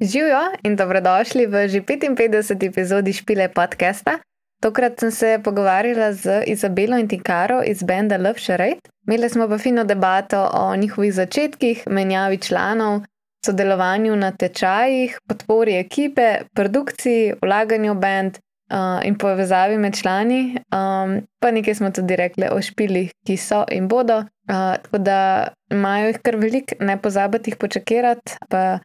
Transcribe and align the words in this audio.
Živijo 0.00 0.40
in 0.62 0.76
dobrodošli 0.76 1.46
v 1.46 1.68
že 1.68 1.80
55. 1.80 2.64
epizodi 2.64 3.12
Špile 3.12 3.48
podcasta. 3.48 4.18
Tokrat 4.60 5.00
sem 5.00 5.10
se 5.10 5.40
pogovarjala 5.44 6.12
z 6.12 6.42
Izabelo 6.46 6.98
in 6.98 7.08
Tinkaro 7.08 7.62
iz 7.64 7.82
benda 7.82 8.16
Love 8.16 8.38
Charade. 8.38 8.84
Imeli 9.08 9.28
smo 9.28 9.48
pa 9.48 9.58
fino 9.58 9.84
debato 9.84 10.50
o 10.52 10.76
njihovih 10.76 11.14
začetkih, 11.14 11.82
menjavi 11.86 12.38
članov, 12.38 13.00
sodelovanju 13.46 14.16
na 14.16 14.32
tečajih, 14.32 15.18
podpori 15.28 15.76
ekipe, 15.76 16.40
produkciji, 16.54 17.32
vlaganju 17.42 17.92
v 17.92 17.96
bend 17.96 18.38
uh, 18.72 19.00
in 19.04 19.16
povezavi 19.18 19.78
med 19.78 19.96
člani. 19.96 20.58
Um, 20.76 21.22
pa 21.40 21.50
nekaj 21.50 21.74
smo 21.74 21.90
tudi 21.90 22.16
rekli 22.16 22.48
o 22.52 22.60
špilih, 22.62 23.12
ki 23.26 23.36
so 23.36 23.64
in 23.70 23.88
bodo. 23.88 24.18
Uh, 24.18 24.76
tako 24.82 24.98
da 24.98 25.48
imajo 25.70 26.12
jih 26.12 26.20
kar 26.22 26.36
veliko, 26.36 26.76
ne 26.80 27.00
pozabite 27.00 27.50
jih 27.50 27.56
počakirati, 27.56 28.36
pa 28.48 28.78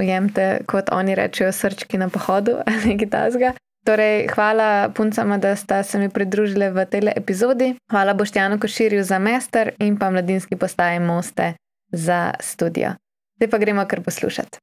ujemite, 0.00 0.64
kot 0.66 0.90
oni 0.92 1.14
rečejo, 1.14 1.52
srčki 1.52 1.98
na 1.98 2.08
pohodu 2.08 2.60
ali 2.66 2.94
nekaj 2.94 3.10
tasga. 3.10 3.52
Torej, 3.86 4.26
hvala 4.34 4.90
puncama, 4.94 5.38
da 5.38 5.54
sta 5.56 5.82
se 5.82 5.98
mi 5.98 6.10
pridružili 6.12 6.68
v 6.70 6.84
tej 6.84 7.12
epizodi. 7.16 7.74
Hvala 7.90 8.14
Boštjanu 8.14 8.60
Koširju 8.60 9.04
za 9.04 9.18
mester 9.18 9.72
in 9.78 9.96
pa 9.98 10.10
mladinski 10.10 10.56
postaji 10.56 11.00
Moste 11.00 11.54
za 11.92 12.34
studio. 12.40 12.92
Zdaj 13.36 13.50
pa 13.50 13.58
gremo 13.58 13.86
kar 13.88 14.02
poslušati. 14.04 14.58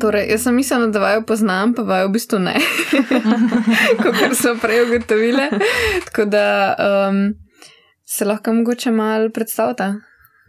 Torej, 0.00 0.26
jaz 0.30 0.42
sem 0.42 0.54
mislila, 0.54 0.86
da 0.86 0.98
vaju 0.98 1.22
poznam, 1.22 1.74
pa 1.74 1.82
vaju 1.82 2.08
v 2.08 2.12
bistvu 2.12 2.38
ne, 2.38 2.54
kot 4.02 4.14
smo 4.34 4.54
prej 4.62 4.82
ugotovili. 4.82 5.48
Tako 6.04 6.24
da 6.24 6.74
um, 7.08 7.34
se 8.06 8.24
lahko 8.24 8.52
mogoče 8.52 8.90
malo 8.90 9.30
predstavljate. 9.30 9.94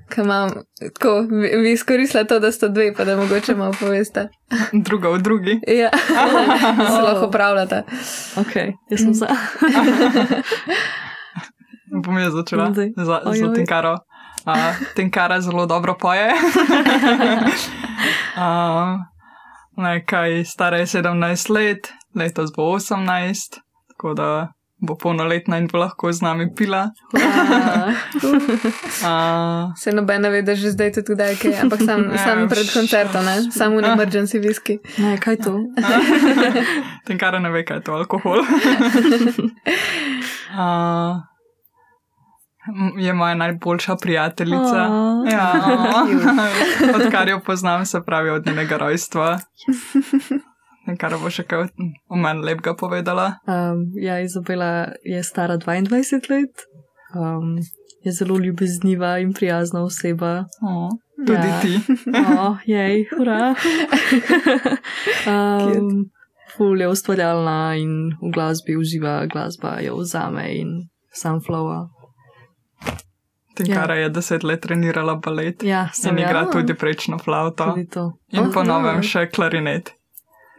Tako, 0.10 1.20
vi, 1.22 1.58
vi 1.58 1.72
izkoristite 1.72 2.24
to, 2.24 2.40
da 2.40 2.52
ste 2.52 2.70
dve, 2.70 2.94
pa 2.94 3.06
da 3.06 3.18
mogoče 3.18 3.56
malo 3.56 3.74
poveste. 3.80 4.28
Druga 4.74 5.10
v 5.10 5.18
drugi. 5.18 5.60
Ja, 5.70 5.90
se 6.96 7.02
lahko 7.02 7.28
upravljate. 7.28 7.84
Ok, 8.38 8.56
jaz 8.90 9.00
sem 9.00 9.14
za. 9.14 9.28
Bom 11.96 12.18
jaz 12.20 12.34
začela 12.34 12.72
Zdaj. 12.72 12.92
za, 12.98 13.22
Oj, 13.26 13.38
za 13.38 13.50
oj. 13.50 13.56
Tinkaro. 13.56 13.94
Uh, 14.46 14.54
Tinkara 14.96 15.42
zelo 15.42 15.66
dobro 15.66 15.96
poje. 16.00 16.30
uh, 18.38 19.00
nekaj 19.78 20.46
stara 20.46 20.78
je 20.78 20.86
17 20.86 21.50
let, 21.50 21.92
letos 22.16 22.52
bo 22.56 22.64
18, 22.64 23.60
tako 23.88 24.14
da 24.14 24.54
bo 24.78 24.96
polnoletna 24.96 25.58
in 25.58 25.68
bo 25.72 25.78
lahko 25.80 26.12
z 26.12 26.22
nami 26.22 26.48
pila. 26.56 26.90
Uh, 27.14 27.22
Se 29.82 29.92
nobene 29.92 30.30
ve, 30.30 30.42
da 30.42 30.56
že 30.56 30.72
zdaj 30.72 30.92
tudi 30.92 31.14
kdaj 31.16 31.30
je 31.30 31.36
kaj, 31.36 31.62
ampak 31.62 31.80
sam, 31.86 32.04
Ja, 32.12 32.18
sam 32.18 32.50
pred 32.50 32.74
koncertom, 32.74 33.26
ne? 33.26 33.52
samo 33.52 33.80
v 33.80 33.84
emergency 33.86 34.40
whisky. 34.40 34.80
Ne, 34.98 35.18
kaj 35.18 35.38
to? 35.38 35.60
Tinkara 37.08 37.40
ne 37.40 37.50
ve, 37.50 37.66
kaj 37.66 37.78
je 37.78 37.84
to 37.84 37.94
alkohol. 37.94 38.40
uh, 40.52 41.35
je 42.98 43.14
moja 43.14 43.36
najboljša 43.36 43.96
prijateljica. 43.96 44.82
Aw. 44.82 45.32
Ja, 45.32 45.54
odkar 46.96 47.30
jo 47.30 47.40
poznam, 47.40 47.86
se 47.86 48.02
pravi 48.06 48.30
od 48.30 48.46
njenega 48.46 48.78
rojstva. 48.78 49.40
Kar 51.00 51.16
bo 51.18 51.30
še 51.30 51.44
kaj 51.44 51.68
o 52.08 52.16
meni 52.16 52.42
lepega 52.42 52.76
povedala. 52.76 53.40
Um, 53.48 53.92
ja, 53.96 54.20
Izabela 54.20 54.70
je 55.04 55.24
stara 55.24 55.58
22 55.58 56.30
let, 56.30 56.66
um, 57.16 57.56
je 58.02 58.12
zelo 58.12 58.38
ljubezniva 58.38 59.18
in 59.20 59.34
prijazna 59.34 59.82
oseba. 59.82 60.46
O, 60.62 60.90
tudi 61.18 61.48
Ja. 61.48 61.60
ti. 61.62 61.74
Oh, 62.38 62.58
jej, 62.66 63.06
hurra. 63.12 63.56
um, 65.26 66.06
ful 66.58 66.82
je 66.82 66.88
ustvarjalna 66.88 67.76
in 67.76 68.14
v 68.22 68.32
glasbi 68.32 68.78
uživa, 68.78 69.26
glasba 69.26 69.80
jo 69.82 69.98
vzame 69.98 70.46
in 70.54 70.68
sam 71.12 71.42
flowa. 71.42 71.88
Tinkara 73.56 73.96
je 73.96 74.10
deset 74.10 74.44
let 74.44 74.62
trenirala 74.62 75.16
balet 75.16 75.64
Ja, 75.64 75.88
in 76.04 76.18
igra 76.18 76.40
ja, 76.40 76.48
tudi 76.48 76.74
prečno 76.76 77.18
flavto 77.18 77.66
tudi 77.66 77.88
to. 77.88 78.12
in 78.30 78.52
po 78.52 78.60
Aha. 78.60 78.68
novem 78.70 79.02
še 79.02 79.28
klarinet. 79.28 79.94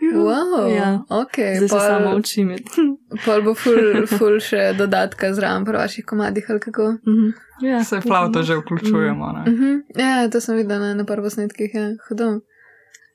Wow, 0.07 0.69
Ja. 0.71 1.03
okay, 1.11 1.57
Zdaj 1.57 1.69
se 1.69 1.75
pol- 1.75 1.81
samo 1.83 2.17
učim. 2.17 2.49
Pol 3.25 3.43
bo 3.43 3.55
ful, 3.55 3.79
ful 4.09 4.39
še 4.41 4.73
dodatka 4.73 5.33
zraven 5.33 5.65
pri 5.65 5.73
vaših 5.75 6.05
komadih 6.05 6.45
ali 6.49 6.61
kako. 6.61 6.87
Mhm. 7.03 7.29
Ja, 7.63 7.83
Se 7.83 8.01
flavto 8.01 8.43
že 8.43 8.57
vključujemo. 8.57 9.33
Ne? 9.35 9.43
Mhm. 9.47 9.73
Ja, 9.97 10.29
to 10.29 10.41
sem 10.41 10.57
videla 10.57 10.95
na 10.95 11.05
prvo 11.05 11.29
snetkih, 11.29 11.71
ja, 11.73 11.89
hudo. 12.03 12.25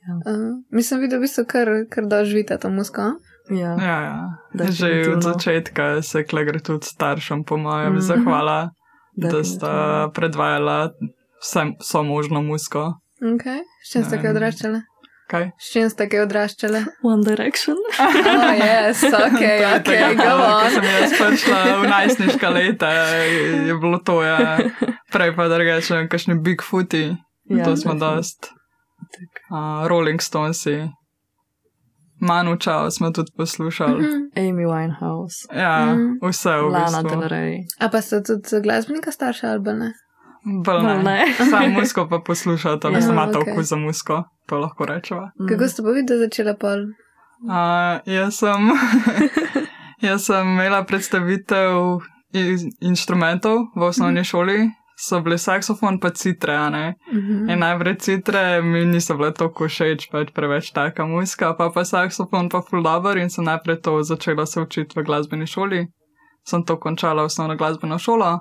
Ja. 0.01 0.13
Uh, 0.25 0.37
mislim, 0.71 0.99
videl 0.99 1.19
v 1.19 1.21
bistvu 1.21 1.45
kar, 1.45 1.67
kar 1.87 2.03
doživite 2.05 2.57
to 2.57 2.69
musko. 2.69 3.01
Ja. 3.51 3.77
Ja, 3.77 3.97
ja. 4.01 4.17
Že 4.51 4.59
Definitivno. 4.59 5.13
od 5.13 5.23
začetka 5.23 5.85
se 6.01 6.23
kle 6.23 6.43
gre 6.43 6.59
tudi 6.59 6.85
staršem, 6.85 7.43
po 7.43 7.57
mojem, 7.57 7.93
Mhm. 7.93 8.01
zahvala, 8.01 8.69
da 9.15 9.43
sta 9.43 9.73
predvajala 10.13 10.91
vse, 11.41 11.65
vso 11.79 12.03
možno 12.03 12.41
musko. 12.41 12.93
Okay. 13.21 13.61
S 13.85 13.91
čim 13.93 14.03
ste 14.03 14.17
kaj 14.21 14.31
odraščali? 14.31 14.81
Kaj? 15.31 15.45
S 15.59 15.71
čim 15.71 15.89
ste 15.89 16.07
kaj 16.09 16.25
odraščali? 16.25 16.81
One 17.03 17.23
Direction. 17.23 17.77
Oh, 18.01 18.51
yes, 18.57 19.03
ok, 19.05 19.41
ok, 19.79 19.89
go 20.17 20.23
Ko 20.23 20.47
on. 20.47 20.71
sem 20.73 20.83
jaz 20.83 21.13
prišla 21.19 21.59
v 21.81 21.89
najstniška 21.91 22.49
leta, 22.49 22.89
je 22.91 23.67
je 23.67 23.75
bilo 23.79 23.99
to, 24.03 24.23
ja. 24.23 24.57
Prej 25.11 25.35
pa 25.35 25.47
drugače, 25.47 26.07
kakšni 26.09 26.39
Bigfooti, 26.41 27.15
Ja, 27.51 27.65
to 27.65 27.77
smo 27.77 27.93
dost. 27.93 28.51
Uh, 29.51 29.87
Rolling 29.87 30.21
Stonesi, 30.21 30.87
Manu 32.21 32.55
Čao 32.55 32.91
smo 32.91 33.11
tudi 33.11 33.31
poslušali. 33.33 33.99
Mhm. 33.99 34.21
Amy 34.37 34.65
Winehouse, 34.65 35.47
Ja, 35.53 35.85
Mhm. 35.85 36.19
vse 36.23 36.49
v 36.51 36.67
Lana 36.67 36.85
bistvu. 37.01 37.09
Del 37.11 37.29
Rey. 37.29 37.53
A 37.79 37.89
pa 37.89 38.01
ste 38.01 38.23
tudi 38.23 38.61
glasbenika 38.61 39.11
starša 39.11 39.47
ali 39.47 39.63
pa 39.63 39.73
ne? 39.73 39.91
Bolj 40.57 40.83
ne. 40.83 41.03
ne. 41.03 41.25
Sam 41.51 41.71
musko 41.71 42.07
pa 42.07 42.19
poslušate, 42.19 42.87
ali 42.87 42.95
Ja, 42.95 43.09
imate 43.09 43.29
okej. 43.31 43.41
okay. 43.43 43.53
okus 43.53 43.65
za 43.65 43.75
musko, 43.77 44.15
to 44.45 44.57
lahko 44.57 44.85
rečeva. 44.85 45.31
Mm. 45.35 45.47
Kako 45.47 45.67
ste 45.67 45.83
pa 45.83 45.89
videli 45.89 46.19
začela 46.19 46.53
pol? 46.55 46.79
Uh, 47.41 47.53
jaz, 48.07 48.35
sem, 48.35 48.61
jaz 50.01 50.21
sem 50.23 50.47
imela 50.47 50.83
predstavitev 50.83 51.99
inštrumentov 52.81 53.57
v 53.75 53.81
osnovni 53.81 54.23
šoli, 54.23 54.69
so 54.97 55.21
bili 55.21 55.37
saksofon 55.37 55.99
pa 55.99 56.09
citre, 56.09 56.55
a 56.55 56.69
ne. 56.69 56.95
Mhm. 57.13 57.49
In 57.49 57.59
najprej 57.59 57.97
citre 57.97 58.61
mi 58.61 58.85
niso 58.85 59.17
bile 59.17 59.33
tako 59.33 59.67
všeč, 59.67 60.09
pač 60.11 60.31
preveč 60.33 60.71
taka 60.71 61.05
muska, 61.05 61.53
pa 61.57 61.69
pa 61.69 61.85
saksofon 61.85 62.49
pa 62.49 62.61
full 62.61 62.83
dobro 62.83 63.19
in 63.19 63.29
sem 63.29 63.45
najprej 63.45 63.81
to 63.81 64.03
začela 64.03 64.45
se 64.45 64.61
učiti 64.61 64.99
v 64.99 65.03
glasbeni 65.03 65.47
šoli. 65.47 65.87
Sem 66.45 66.63
to 66.65 66.79
končala 66.79 67.23
osnovno 67.23 67.55
glasbeno 67.55 67.99
šolo, 67.99 68.39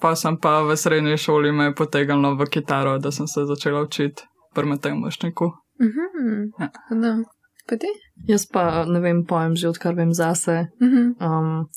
pa 0.00 0.14
sem 0.16 0.36
pa 0.36 0.62
v 0.62 0.76
srednji 0.76 1.16
šoli 1.16 1.52
me 1.52 1.74
potegnila 1.74 2.34
v 2.34 2.46
kitaro, 2.50 2.98
da 2.98 3.10
sem 3.10 3.26
se 3.26 3.44
začela 3.44 3.82
učiti 3.82 4.22
pri 4.54 4.66
Mateju 4.66 4.96
Mošniku. 4.96 5.52
Mhm. 5.80 6.52
Ja. 6.60 6.68
No. 6.90 7.24
Pa 7.68 7.76
ti? 7.76 7.88
Jaz 8.28 8.46
pa 8.46 8.84
ne 8.84 9.00
vem, 9.00 9.24
pojem 9.24 9.56
že 9.56 9.68
odkar 9.68 9.94
vem 9.94 10.12
zase. 10.12 10.68
Mhm. 10.80 11.16
Um, 11.20 11.68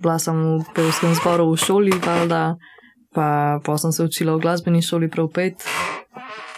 bila 0.00 0.18
sem 0.18 0.36
v 0.60 0.64
pevskem 0.74 1.14
zboru 1.14 1.52
v 1.52 1.56
šoli, 1.56 1.92
valjda, 1.92 2.56
pa, 3.12 3.28
pa 3.60 3.78
sem 3.78 3.92
se 3.92 4.04
učila 4.04 4.36
v 4.36 4.40
glasbeni 4.40 4.82
šoli 4.82 5.08
prav 5.08 5.28
pet. 5.30 5.64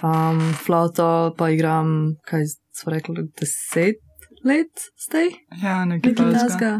Um, 0.02 0.40
flauto 0.56 1.06
pa 1.38 1.50
igram, 1.50 1.92
kaj 2.24 2.44
so 2.72 2.90
rekli, 2.90 3.28
deset 3.32 4.00
let 4.42 4.72
zdaj, 4.98 5.28
Ja, 5.62 5.84
nekaj 5.84 6.14
takega. 6.14 6.72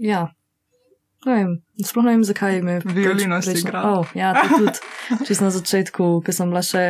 Ja. 0.00 0.28
Ne 1.26 1.34
vem, 1.34 1.48
sploh 1.82 2.04
ne 2.04 2.12
vem, 2.12 2.22
zakaj 2.24 2.60
me 2.62 2.78
Violino 2.86 3.40
si 3.42 3.56
igrala. 3.58 3.98
Oh, 3.98 4.06
ja, 4.14 4.30
tudi. 4.48 4.78
Čisto 5.26 5.42
na 5.42 5.50
začetku, 5.50 6.22
ko 6.22 6.30
sem 6.30 6.46
bila 6.48 6.62
še. 6.62 6.84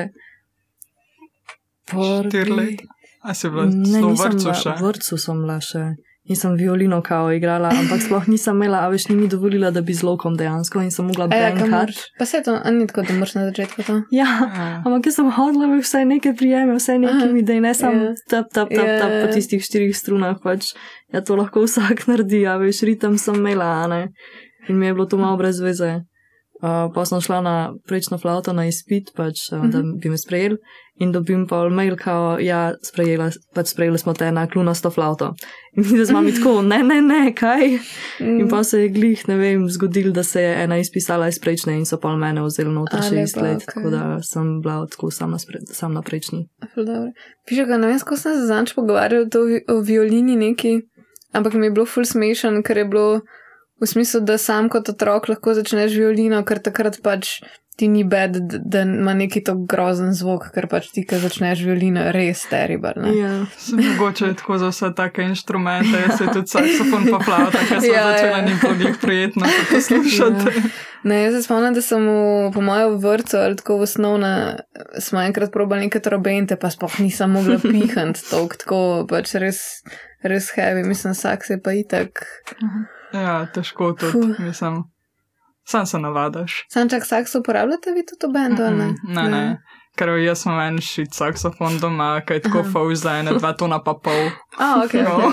Prvi- 1.89 2.44
leta. 2.50 2.85
A 3.23 3.35
si 3.35 3.49
bila 3.49 3.65
Ne, 3.65 4.03
v 4.03 4.12
vrtu 4.12 4.53
še? 4.53 4.77
v 4.77 4.82
vrtu 4.82 5.17
sem 5.17 5.41
bila 5.41 5.56
še. 5.59 5.97
Nisem 6.28 6.56
violino 6.56 7.02
kao 7.02 7.31
igrala, 7.32 7.69
ampak 7.70 8.02
sploh 8.02 8.25
nisem 8.28 8.56
imela, 8.56 8.81
a 8.82 8.88
veš, 8.88 9.08
ni 9.08 9.17
mi 9.17 9.28
dovolila, 9.28 9.70
da 9.70 9.81
bi 9.81 9.94
z 9.94 10.02
lokom 10.02 10.34
dejansko 10.37 10.81
in 10.82 10.90
sem 10.90 11.06
mogla 11.06 11.28
A 11.31 11.37
ja, 11.37 11.55
moraš? 11.55 11.96
Pa 12.19 12.25
se 12.25 12.43
to, 12.43 12.58
a 12.64 12.70
ni 12.70 12.87
tako, 12.87 13.02
da 13.02 13.14
moraš 13.14 13.34
na 13.34 13.44
začetku 13.44 13.82
to. 13.82 13.94
Ja, 14.11 14.26
Ja. 14.56 14.82
ampak 14.87 15.06
jaz 15.06 15.14
sem 15.14 15.31
hodila, 15.31 15.67
da 15.67 15.78
vsaj 15.78 16.05
nekaj 16.05 16.34
prijeme, 16.34 16.75
vsaj 16.75 16.99
nekaj 16.99 17.23
Aha, 17.23 17.32
mi, 17.32 17.43
da 17.43 17.61
ne 17.61 17.75
samo 17.75 18.02
ja. 18.02 18.14
tap, 18.31 18.50
tap, 18.52 18.69
tap, 18.69 18.87
tap 19.00 19.11
Ja. 19.11 19.26
po 19.26 19.32
tistih 19.32 19.62
štirih 19.62 19.94
strunah, 19.96 20.37
pač 20.43 20.75
ja, 21.12 21.20
to 21.23 21.37
lahko 21.37 21.62
vsak 21.62 22.02
naredi, 22.11 22.43
a 22.46 22.56
veš, 22.58 22.82
ritem 22.82 23.19
sem 23.19 23.34
imela, 23.34 23.70
a 23.84 23.87
ne. 23.87 24.02
In 24.69 24.79
mi 24.79 24.87
je 24.87 24.94
bilo 24.94 25.06
to 25.06 25.17
malo 25.17 25.37
brez 25.37 25.61
veze. 25.62 26.00
Uh, 26.56 26.88
pa 26.94 27.05
sem 27.05 27.20
šla 27.20 27.41
na 27.44 27.56
prečno 27.85 28.17
flavto 28.19 28.53
na 28.56 28.64
izpit, 28.67 29.12
pač, 29.17 29.50
uh, 29.53 29.67
da 29.69 29.82
bi 29.85 30.08
me 30.08 30.17
sprejeli 30.17 30.56
in 30.97 31.12
dobim 31.12 31.47
pa 31.47 31.69
mail, 31.69 31.97
kao, 31.97 32.38
ja, 32.41 32.73
sprejela, 32.82 33.29
pač 33.55 33.75
sprejeli 33.75 33.99
smo 33.99 34.14
te 34.17 34.31
na 34.32 34.47
klunasto 34.49 34.91
flavto. 34.91 35.35
In 35.76 35.85
mi 35.91 36.05
z 36.05 36.12
mami 36.12 36.32
tako, 36.32 36.62
ne, 36.62 36.79
ne, 36.82 37.03
ne, 37.05 37.35
kaj. 37.37 37.79
In 38.20 38.49
pa 38.49 38.62
se 38.64 38.81
je 38.81 38.88
glih, 38.88 39.26
ne 39.29 39.37
vem, 39.37 39.67
zgodil, 39.69 40.12
da 40.17 40.23
se 40.23 40.43
je 40.43 40.55
ena 40.62 40.79
izpisala 40.81 41.29
iz 41.29 41.38
prečne 41.38 41.76
in 41.76 41.85
so 41.87 42.00
pa 42.00 42.14
mene 42.17 42.41
vzeli 42.47 42.73
noter 42.73 43.05
še 43.05 43.12
šest 43.12 43.37
let, 43.37 43.61
okej. 43.61 43.75
tako 43.75 43.93
da 43.93 44.03
sem 44.25 44.61
bila 44.64 44.87
tako 44.88 45.11
sam 45.12 45.37
na, 45.37 45.38
spre, 45.43 45.61
sam 45.69 45.93
na 45.93 46.03
prečni. 46.03 46.47
Piše, 47.49 47.69
ga 47.69 47.76
ne 47.76 47.93
vem, 47.93 48.00
ko 48.00 48.17
sem 48.17 48.41
se 48.41 48.49
zanč 48.49 48.73
pogovarjal 48.79 49.29
o 49.69 49.81
violini 49.85 50.38
neki, 50.41 50.79
ampak 51.37 51.61
mi 51.61 51.69
je 51.69 51.76
bilo 51.76 51.85
ful 51.85 52.08
smešen, 52.08 52.62
ker 52.64 52.81
je 52.81 52.88
bilo 52.88 53.20
v 53.81 53.87
smislu, 53.87 54.20
da 54.20 54.38
sam 54.38 54.69
kot 54.73 54.88
otrok 54.88 55.28
lahko 55.28 55.55
začneš 55.55 55.96
violino, 55.99 56.43
ker 56.49 56.62
takrat 56.64 57.00
pač 57.05 57.40
ti 57.76 57.88
ni 57.93 58.05
bed, 58.05 58.37
da 58.64 58.82
ima 58.82 59.12
neki 59.14 59.43
to 59.44 59.52
grozen 59.69 60.14
zvok, 60.17 60.49
ker 60.55 60.64
pač 60.70 60.88
ti, 60.94 61.02
ko 61.05 61.19
začneš 61.20 61.61
violino, 61.67 62.06
res 62.14 62.46
terrible. 62.49 62.94
Ne? 62.96 63.12
Ja. 63.12 63.32
Se 63.61 63.76
mogoče 63.76 64.31
je 64.31 64.37
tako 64.40 64.56
za 64.62 64.70
vse 64.73 64.90
take 64.96 65.26
inštrumente, 65.28 66.00
jaz 66.06 66.17
se 66.19 66.31
tudi 66.32 66.55
saksofon 66.55 67.05
pa 67.12 67.20
flauta, 67.20 67.61
ker 67.69 67.82
sem 67.84 67.90
Ja, 67.93 68.00
ja, 68.00 68.06
začela 68.14 68.38
ja. 68.38 68.49
ja. 68.49 68.78
njih 68.81 68.96
prijetno 69.02 69.52
poslušati. 69.70 70.56
Ja. 70.56 70.72
Ne, 71.06 71.20
jaz 71.22 71.37
se 71.37 71.43
spomnim, 71.44 71.76
da 71.76 71.84
sem 71.84 72.08
v, 72.08 72.50
po 72.55 72.64
mojem 72.64 72.96
vrtu 72.99 73.37
ali 73.44 73.61
tako 73.61 73.76
v 73.79 73.84
osnovna, 73.90 74.32
smo 74.99 75.20
enkrat 75.20 75.52
probali 75.52 75.84
neke 75.84 76.00
trobente, 76.00 76.56
pa 76.56 76.72
sploh 76.72 76.96
nisem 77.05 77.37
mogla 77.37 77.61
pihati, 77.62 78.25
tako, 78.31 78.56
tako 78.64 78.81
pač 79.11 79.37
res, 79.37 79.61
res 80.25 80.49
heavy, 80.56 80.88
mislim, 80.88 81.14
saks 81.14 81.52
je 81.52 81.61
pa 81.61 81.76
itak. 81.76 82.25
Ja, 83.23 83.47
težko 83.55 83.95
Fuh. 84.01 84.39
mislim. 84.39 84.85
Sam 85.67 85.87
se 85.87 85.99
navadaš. 85.99 86.65
Sam 86.71 86.89
čak 86.89 87.07
saks 87.07 87.35
uporabljate 87.35 87.91
vi 87.91 88.05
tudi 88.07 88.31
v 88.31 88.35
bendu, 88.35 88.63
ne? 88.63 88.87
Mm, 88.87 89.15
ne, 89.15 89.29
ne. 89.31 89.59
Ker 89.97 90.09
jaz 90.21 90.43
imam 90.47 90.61
en 90.61 90.79
šit 90.85 91.15
saksofon 91.17 91.79
doma, 91.81 92.21
ki 92.27 92.37
je 92.37 92.43
tako 92.45 92.63
faul 92.73 92.95
za 92.95 93.15
ene, 93.19 93.33
dva 93.39 93.53
tona 93.57 93.79
pa 93.83 93.95
pol. 94.05 94.29
A, 94.63 94.85
ok. 94.85 94.95
No. 94.95 95.33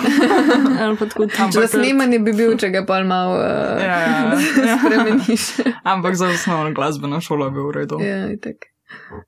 Ali 0.79 0.97
pa 0.97 1.05
tako 1.05 1.23
Ampak- 1.27 1.51
Za 1.51 1.67
snemanje 1.67 2.19
bi 2.19 2.33
bil, 2.33 2.55
če 2.57 2.69
ga 2.71 2.85
pa 2.87 3.01
malo 3.03 3.35
uh, 3.37 3.77
Ja, 3.83 3.99
ja, 3.99 4.33
ja. 4.33 4.77
spremeniš. 4.79 5.47
Ampak 5.93 6.15
za 6.15 6.31
osnovno 6.31 6.71
glasbeno 6.73 7.21
šolo 7.21 7.51
bil 7.51 7.67
v 7.67 7.71
redu. 7.71 7.99
ja, 8.01 8.31
itak. 8.31 8.55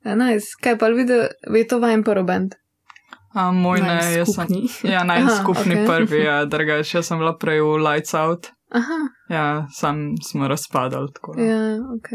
Ja, 0.05 0.15
nice. 0.15 0.55
Kaj 0.63 0.77
pa 0.77 0.87
videl, 0.87 1.27
je 1.53 1.67
to 1.67 1.79
vajen 1.79 2.03
prvo 2.03 2.23
bend? 2.23 2.55
A, 3.35 3.51
moj 3.51 3.79
ne, 3.79 3.87
Naj 3.89 4.13
jaz 4.15 4.31
sem. 4.31 4.47
Ja, 4.85 5.03
naj 5.03 5.21
Aha, 5.21 5.35
skupni 5.35 5.75
okay. 5.75 5.85
prvi, 5.85 6.19
ja, 6.21 6.45
drugač, 6.45 6.93
jaz 6.93 7.05
sem 7.05 7.19
bila 7.19 7.33
prej 7.35 7.59
v 7.59 7.77
Lights 7.79 8.13
Out. 8.15 8.47
Aha, 8.71 8.99
Ja, 9.29 9.45
sam 9.71 9.95
smo 10.21 10.47
razpadali. 10.47 11.11
Tako, 11.11 11.35
ja, 11.37 11.59
ok. 11.91 12.09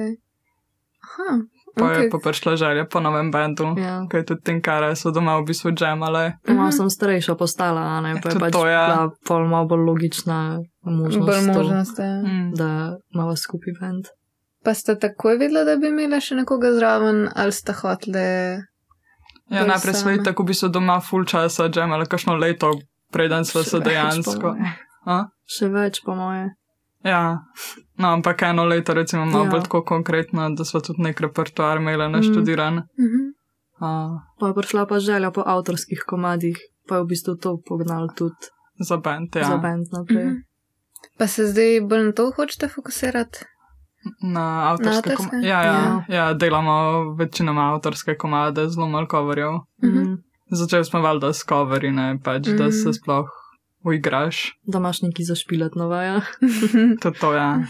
Aha, 1.03 1.31
Pa 1.73 1.85
ok. 1.85 1.93
je 1.95 2.11
pa 2.11 2.19
prišla 2.21 2.57
želja 2.57 2.85
po 2.87 3.01
novem 3.01 3.31
bendu, 3.31 3.65
Ja. 3.77 4.03
je 4.11 4.25
tudi 4.25 4.43
Tinkara, 4.43 4.95
so 4.95 5.11
doma 5.11 5.37
v 5.37 5.45
bistvu 5.45 5.71
džemale. 5.73 6.33
Malo 6.49 6.63
Mhm. 6.63 6.73
sem 6.73 6.91
starejša 6.91 7.35
postala, 7.37 7.81
a 7.81 8.01
ne, 8.01 8.17
pa 8.17 8.29
je 8.29 8.39
pač 8.41 8.53
to, 8.53 8.67
ja. 8.67 9.09
pol 9.23 9.45
malo 9.45 9.67
bolj 9.67 9.85
logična 9.85 10.39
možnost, 10.83 11.27
Bolj 11.27 11.47
to, 11.47 11.53
možnost, 11.55 11.99
ja. 11.99 12.17
Mm. 12.17 12.51
da 12.55 12.71
imamo 13.09 13.37
skupaj 13.37 13.73
bend. 13.81 14.05
Pa 14.63 14.75
ste 14.75 14.97
takoj 14.97 15.37
vedeli, 15.37 15.65
da 15.65 15.77
bi 15.77 15.89
imela 15.89 16.19
še 16.19 16.35
nekoga 16.37 16.73
zraven, 16.73 17.29
ali 17.35 17.53
ste 17.53 17.73
hoteli? 17.73 18.27
Ja, 19.51 19.67
najprej 19.67 19.95
smo 19.95 20.15
tako 20.25 20.43
v 20.43 20.47
bistvu 20.47 20.69
doma 20.69 21.01
full 21.01 21.25
časa 21.25 21.69
džemale, 21.69 22.07
kakšno 22.07 22.37
leto, 22.37 22.71
preden 23.11 23.45
smo 23.45 23.63
se 23.63 23.81
dejansko. 23.81 24.55
Še 25.47 25.69
več, 25.69 26.03
po 26.05 26.15
moje. 26.15 26.55
Ja, 27.03 27.41
no, 27.97 28.09
ampak 28.09 28.43
eno 28.43 28.65
leto, 28.65 28.95
recimo, 28.95 29.25
malo 29.25 29.45
Ja. 29.45 29.51
bolj 29.51 29.63
tako 29.63 29.83
konkretno, 29.85 30.51
da 30.51 30.65
smo 30.65 30.81
tudi 30.81 31.03
nek 31.03 31.21
repertoar 31.21 31.77
imeli 31.77 32.09
Mm. 32.09 32.13
naštudiran. 32.13 32.75
Mhm. 32.75 33.23
Uh, 33.81 34.21
Pa 34.39 34.47
je 34.47 34.55
prišla 34.55 34.87
pa 34.87 34.99
želja 35.01 35.31
po 35.31 35.43
avtorskih 35.47 36.03
komadih, 36.07 36.57
pa 36.87 36.97
je 36.97 37.03
v 37.03 37.07
bistvu 37.07 37.35
to 37.37 37.57
pognal 37.59 38.09
tudi 38.15 38.37
za 38.79 38.97
bend, 38.97 39.37
ja. 39.37 39.45
za 39.45 39.57
bend 39.57 39.87
naprej. 39.91 40.25
Mhm. 40.27 40.37
Pa 41.19 41.27
se 41.27 41.47
zdaj 41.47 41.81
bolj 41.81 42.05
na 42.05 42.13
to 42.13 42.31
hočete 42.31 42.69
fokusirati? 42.69 43.39
Na 44.23 44.45
avtorske 44.67 44.81
Na 45.09 45.17
komade. 45.17 45.37
avtorske? 45.37 45.49
Ja, 45.49 45.63
ja, 45.63 45.73
Ja. 45.73 46.05
ja, 46.11 46.35
delamo 46.35 46.75
večinoma 47.15 47.73
avtorske 47.73 48.17
komade, 48.17 48.69
zelo 48.69 48.89
malo 48.89 49.07
coverjev. 49.07 49.53
Mhm. 49.83 49.99
Mm. 50.01 50.17
Začeli 50.53 50.85
smo 50.85 51.01
valjda 51.01 51.33
s 51.33 51.45
coveri, 51.45 51.91
ne 51.91 52.19
pač, 52.19 52.47
mm. 52.47 52.57
da 52.57 52.65
Mhm. 52.65 52.73
se 52.73 52.93
sploh 52.93 53.29
uigraš. 53.83 54.53
Da 54.65 54.79
imaš 54.79 55.03
neki 55.03 55.25
zašpilat 55.25 55.75
novaja. 55.75 56.21
To, 57.01 57.11
to 57.13 57.33
ja. 57.35 57.63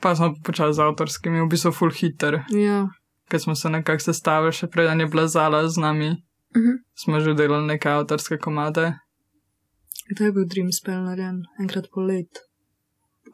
Pa 0.00 0.14
smo 0.14 0.34
počeli 0.44 0.74
z 0.74 0.80
avtorskimi, 0.80 1.40
v 1.40 1.48
bistvu 1.48 1.72
full 1.72 1.90
hitter, 1.92 2.42
Ja. 2.50 2.88
ker 3.26 3.40
smo 3.40 3.54
se 3.54 3.70
nekako 3.70 3.98
sestavili, 4.00 4.52
še 4.52 4.66
preden 4.66 5.00
je 5.00 5.06
bila 5.06 5.26
zala 5.26 5.68
z 5.68 5.76
nami. 5.78 6.10
Mhm. 6.56 6.72
Smo 6.94 7.20
že 7.20 7.34
delali 7.34 7.66
neke 7.66 7.88
avtorske 7.90 8.38
komade, 8.38 8.94
Kdaj 10.08 10.26
je 10.26 10.32
bil 10.32 10.44
Dream 10.46 10.68
Spell 10.72 11.02
narejen? 11.02 11.42
Enkrat 11.60 11.84
po 11.90 12.00
let. 12.00 12.30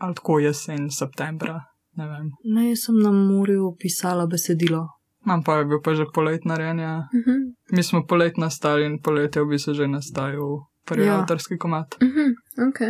ali 0.01 0.15
tako 0.15 0.39
jesen, 0.39 0.91
septembra, 0.91 1.61
ne 1.95 2.07
vem. 2.07 2.31
Ne, 2.47 2.69
jaz 2.69 2.79
sem 2.81 2.97
na 2.97 3.11
morju 3.13 3.77
pisala 3.79 4.27
besedilo. 4.27 4.87
Mam 5.25 5.43
pa 5.43 5.55
je 5.55 5.65
bil 5.65 5.81
pa 5.81 5.95
že 5.95 6.05
polet 6.15 6.45
narejen, 6.45 6.79
ja. 6.79 7.07
Mhm. 7.15 7.37
Mi 7.71 7.83
smo 7.83 8.03
polet 8.03 8.37
nastali 8.37 8.85
in 8.85 8.99
poletje 8.99 9.43
v 9.43 9.49
bistvu 9.49 9.75
že 9.75 9.87
nastajal 9.87 10.49
prvi 10.85 11.07
Ja. 11.07 11.21
avtorski 11.21 11.59
komad. 11.59 11.95
Mhm. 12.03 12.33
Ok. 12.69 12.81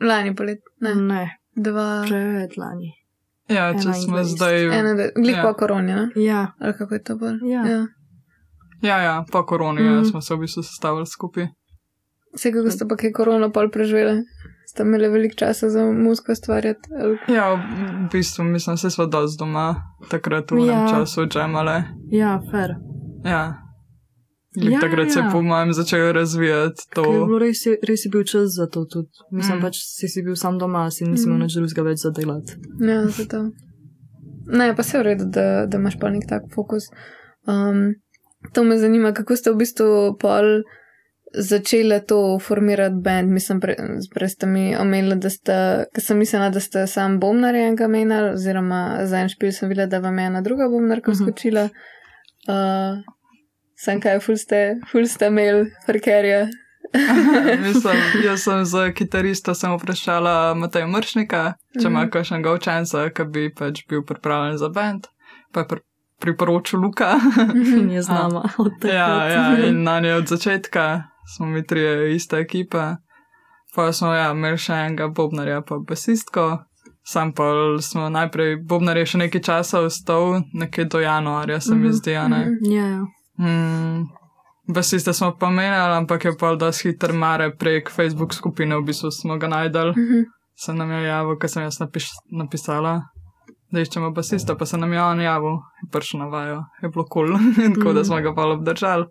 Lani 0.00 0.34
polet, 0.34 0.58
ne, 0.80 0.94
Ne, 0.94 1.24
dva, 1.54 2.04
pred 2.08 2.56
lani. 2.56 2.92
Ja, 3.48 3.72
če 3.72 3.92
smo 3.94 4.16
21. 4.16 4.24
zdaj. 4.26 4.64
ena, 4.70 4.92
glih 5.14 5.36
Ja. 5.36 5.42
po 5.42 5.54
koroni, 5.54 5.92
ne? 5.94 6.08
Ja, 6.16 6.52
Ali 6.60 6.72
kako 6.72 6.94
je 6.94 7.02
to 7.02 7.16
bolj? 7.16 7.38
Ja. 7.44 7.62
ja. 7.66 7.86
Ja, 8.82 8.98
ja, 8.98 9.24
po 9.32 9.42
koroni 9.44 9.82
mm. 9.82 9.86
ja, 9.86 9.92
Mhm. 9.92 10.04
smo 10.04 10.20
se 10.20 10.34
v 10.34 10.38
bistvu 10.38 10.62
sestavili 10.62 11.06
skupaj. 11.06 11.46
Vse, 12.36 12.52
kako 12.52 12.70
ste 12.70 12.84
pa 12.84 12.96
kaj 12.96 13.12
korono 13.12 13.50
pol 13.50 13.70
preživeli, 13.70 14.22
ste 14.66 14.82
imeli 14.82 15.08
veliko 15.08 15.34
časa 15.36 15.70
za 15.70 15.84
muziko 15.86 16.34
stvarjati. 16.34 16.80
ali- 16.94 17.18
Ja, 17.30 17.54
v 17.54 17.60
bistvu 18.12 18.44
mislim, 18.46 18.76
da 18.76 18.90
smo 18.90 19.06
dosti 19.06 19.38
doma, 19.38 19.74
takrat 20.08 20.50
v 20.50 20.58
Ja. 20.58 20.72
enem 20.74 20.88
času 20.90 21.26
džemale. 21.26 21.82
ja, 22.10 22.40
fair. 22.50 22.74
Ja. 23.24 23.62
Ja, 24.54 24.70
Ja, 24.70 24.80
takrat 24.80 25.10
se 25.10 25.18
ja. 25.18 25.28
po 25.32 25.42
mojem 25.42 25.72
začel 25.72 26.12
razvijati 26.12 26.80
To... 26.94 27.02
Res, 27.38 27.58
res 27.82 28.04
je 28.04 28.10
bil 28.10 28.24
čas 28.24 28.48
za 28.50 28.66
to 28.66 28.84
tudi. 28.84 29.08
Mislim, 29.30 29.58
mm. 29.58 29.62
pač 29.62 29.76
si, 29.76 30.08
si 30.08 30.22
bil 30.22 30.34
sam 30.34 30.56
doma, 30.58 30.90
si 30.90 31.04
nisi 31.04 31.24
imel 31.24 31.38
Mm. 31.38 31.42
nič 31.42 31.52
drugega 31.52 31.82
več 31.82 31.98
za 31.98 32.10
delati. 32.10 32.52
Ja, 32.80 33.04
zato. 33.18 33.50
Ne, 34.48 34.72
pa 34.76 34.82
se 34.82 34.96
je 34.96 35.02
v 35.02 35.06
redu, 35.06 35.24
da, 35.26 35.66
da 35.66 35.76
imaš 35.76 35.98
pa 35.98 36.08
nek 36.08 36.24
tak 36.28 36.42
fokus. 36.54 36.84
Um, 37.44 37.94
to 38.52 38.64
me 38.64 38.78
zanima, 38.78 39.12
kako 39.12 39.36
ste 39.36 39.50
v 39.50 39.56
bistvu 39.56 39.88
pol 40.16 40.62
začeli 41.34 42.00
to 42.02 42.38
formirati 42.38 42.94
bend. 42.96 43.30
Mislim, 43.30 43.60
pre, 43.60 43.74
prej 44.10 44.28
ste 44.28 44.46
mi 44.46 44.76
omenili, 44.76 45.16
da 45.16 45.30
ste, 45.30 45.52
ker 45.88 46.02
sem 46.02 46.18
mislila, 46.18 46.50
da 46.50 46.60
ste 46.60 46.86
sam 46.86 47.18
bomnar 47.18 47.54
enega 47.54 47.88
menjali, 47.88 48.30
oziroma 48.30 48.80
za 49.02 49.18
en 49.18 49.28
špil 49.28 49.52
sem 49.52 49.68
videla, 49.68 49.86
da 49.86 49.98
vam 49.98 50.18
je 50.18 50.26
ena 50.26 50.40
druga 50.40 50.68
bomnarka 50.68 51.10
Mhm. 51.10 51.18
skočila. 51.18 51.68
Uh, 52.46 53.02
sem 53.76 54.00
kaj, 54.00 54.20
ful 54.20 54.36
ste, 54.36 54.60
ful 54.86 55.04
ste 55.04 55.26
imeli, 55.26 55.66
prekerja. 55.86 56.46
Mislim, 57.60 57.96
jaz 58.26 58.40
sem 58.40 58.64
za 58.66 58.92
kitarista 58.92 59.54
sem 59.54 59.72
vprašala 59.72 60.54
Mateja 60.54 60.86
Mršnika, 60.86 61.42
če 61.74 61.86
ima 61.86 62.00
Mhm. 62.00 62.10
kakšnega 62.10 62.52
učenca, 62.52 63.10
ki 63.10 63.24
bi 63.26 63.50
pač 63.50 63.82
bil 63.86 64.02
pripravljen 64.02 64.56
za 64.56 64.68
bend. 64.68 65.06
Pa 65.52 65.60
je 65.60 65.66
pr 65.66 65.76
priporočil 66.18 66.80
Luka. 66.80 67.18
In 67.76 67.90
je 67.90 68.02
z 68.02 68.08
nama 68.08 68.40
od 68.58 68.72
tega. 68.80 68.94
ja, 68.94 69.28
ja, 69.28 69.66
in 69.66 69.82
na 69.82 70.00
njej 70.00 70.12
od 70.14 70.26
začetka 70.26 71.02
smo 71.26 71.46
mi 71.46 71.66
trije 71.66 72.14
ista 72.14 72.38
ekipa. 72.38 72.96
Pa 73.74 73.92
smo 73.92 74.08
ja, 74.08 74.30
imeli 74.30 74.58
še 74.58 74.72
enega 74.74 75.08
bobnarja, 75.08 75.60
pa 75.60 75.76
basistko. 75.78 76.58
Sam 77.04 77.32
pa 77.32 77.44
smo 77.80 78.08
najprej, 78.08 78.56
bobnar 78.58 78.96
je 78.96 79.06
še 79.06 79.18
nekaj 79.18 79.40
časa 79.42 79.80
ostal, 79.80 80.40
nekje 80.52 80.84
do 80.84 81.00
januarja 81.00 81.60
se 81.60 81.74
mi 81.74 81.80
Mhm, 81.82 81.92
zdi, 81.92 82.14
a 82.16 82.28
ne. 82.28 82.40
Ja, 82.64 82.86
ja. 82.86 83.02
Hmm. 83.38 84.06
Basiste 84.66 85.12
smo 85.12 85.36
pa 85.38 85.50
menjali, 85.50 85.94
ampak 85.94 86.24
je 86.24 86.32
pa 86.36 86.54
da 86.54 86.72
hiter 86.72 87.12
mare 87.12 87.50
prek 87.52 87.90
Facebook 87.90 88.34
skupine, 88.34 88.76
v 88.76 88.82
bistvu 88.82 89.10
smo 89.12 89.36
ga 89.36 89.46
najdel. 89.48 89.90
Mhm. 89.90 90.24
Se 90.56 90.72
nam 90.74 90.90
je 90.90 91.02
javil, 91.04 91.36
ker 91.36 91.50
sem 91.50 91.62
jaz 91.62 91.78
napiš, 91.78 92.08
napisala, 92.32 93.02
da 93.70 93.80
iščemo 93.80 94.10
basista, 94.10 94.54
pa 94.54 94.66
se 94.66 94.76
nam 94.76 94.92
je 94.92 95.02
on 95.02 95.20
javil, 95.20 95.56
je 95.82 95.90
prišel 95.92 96.20
na 96.20 96.26
vajo, 96.26 96.62
je 96.82 96.88
bilo 96.88 97.04
kul, 97.04 97.26
cool. 97.28 97.38
tako 97.74 97.92
da 97.92 98.00
Mhm. 98.00 98.04
smo 98.04 98.20
ga 98.20 98.34
pa 98.34 98.42
obdržali. 98.46 99.04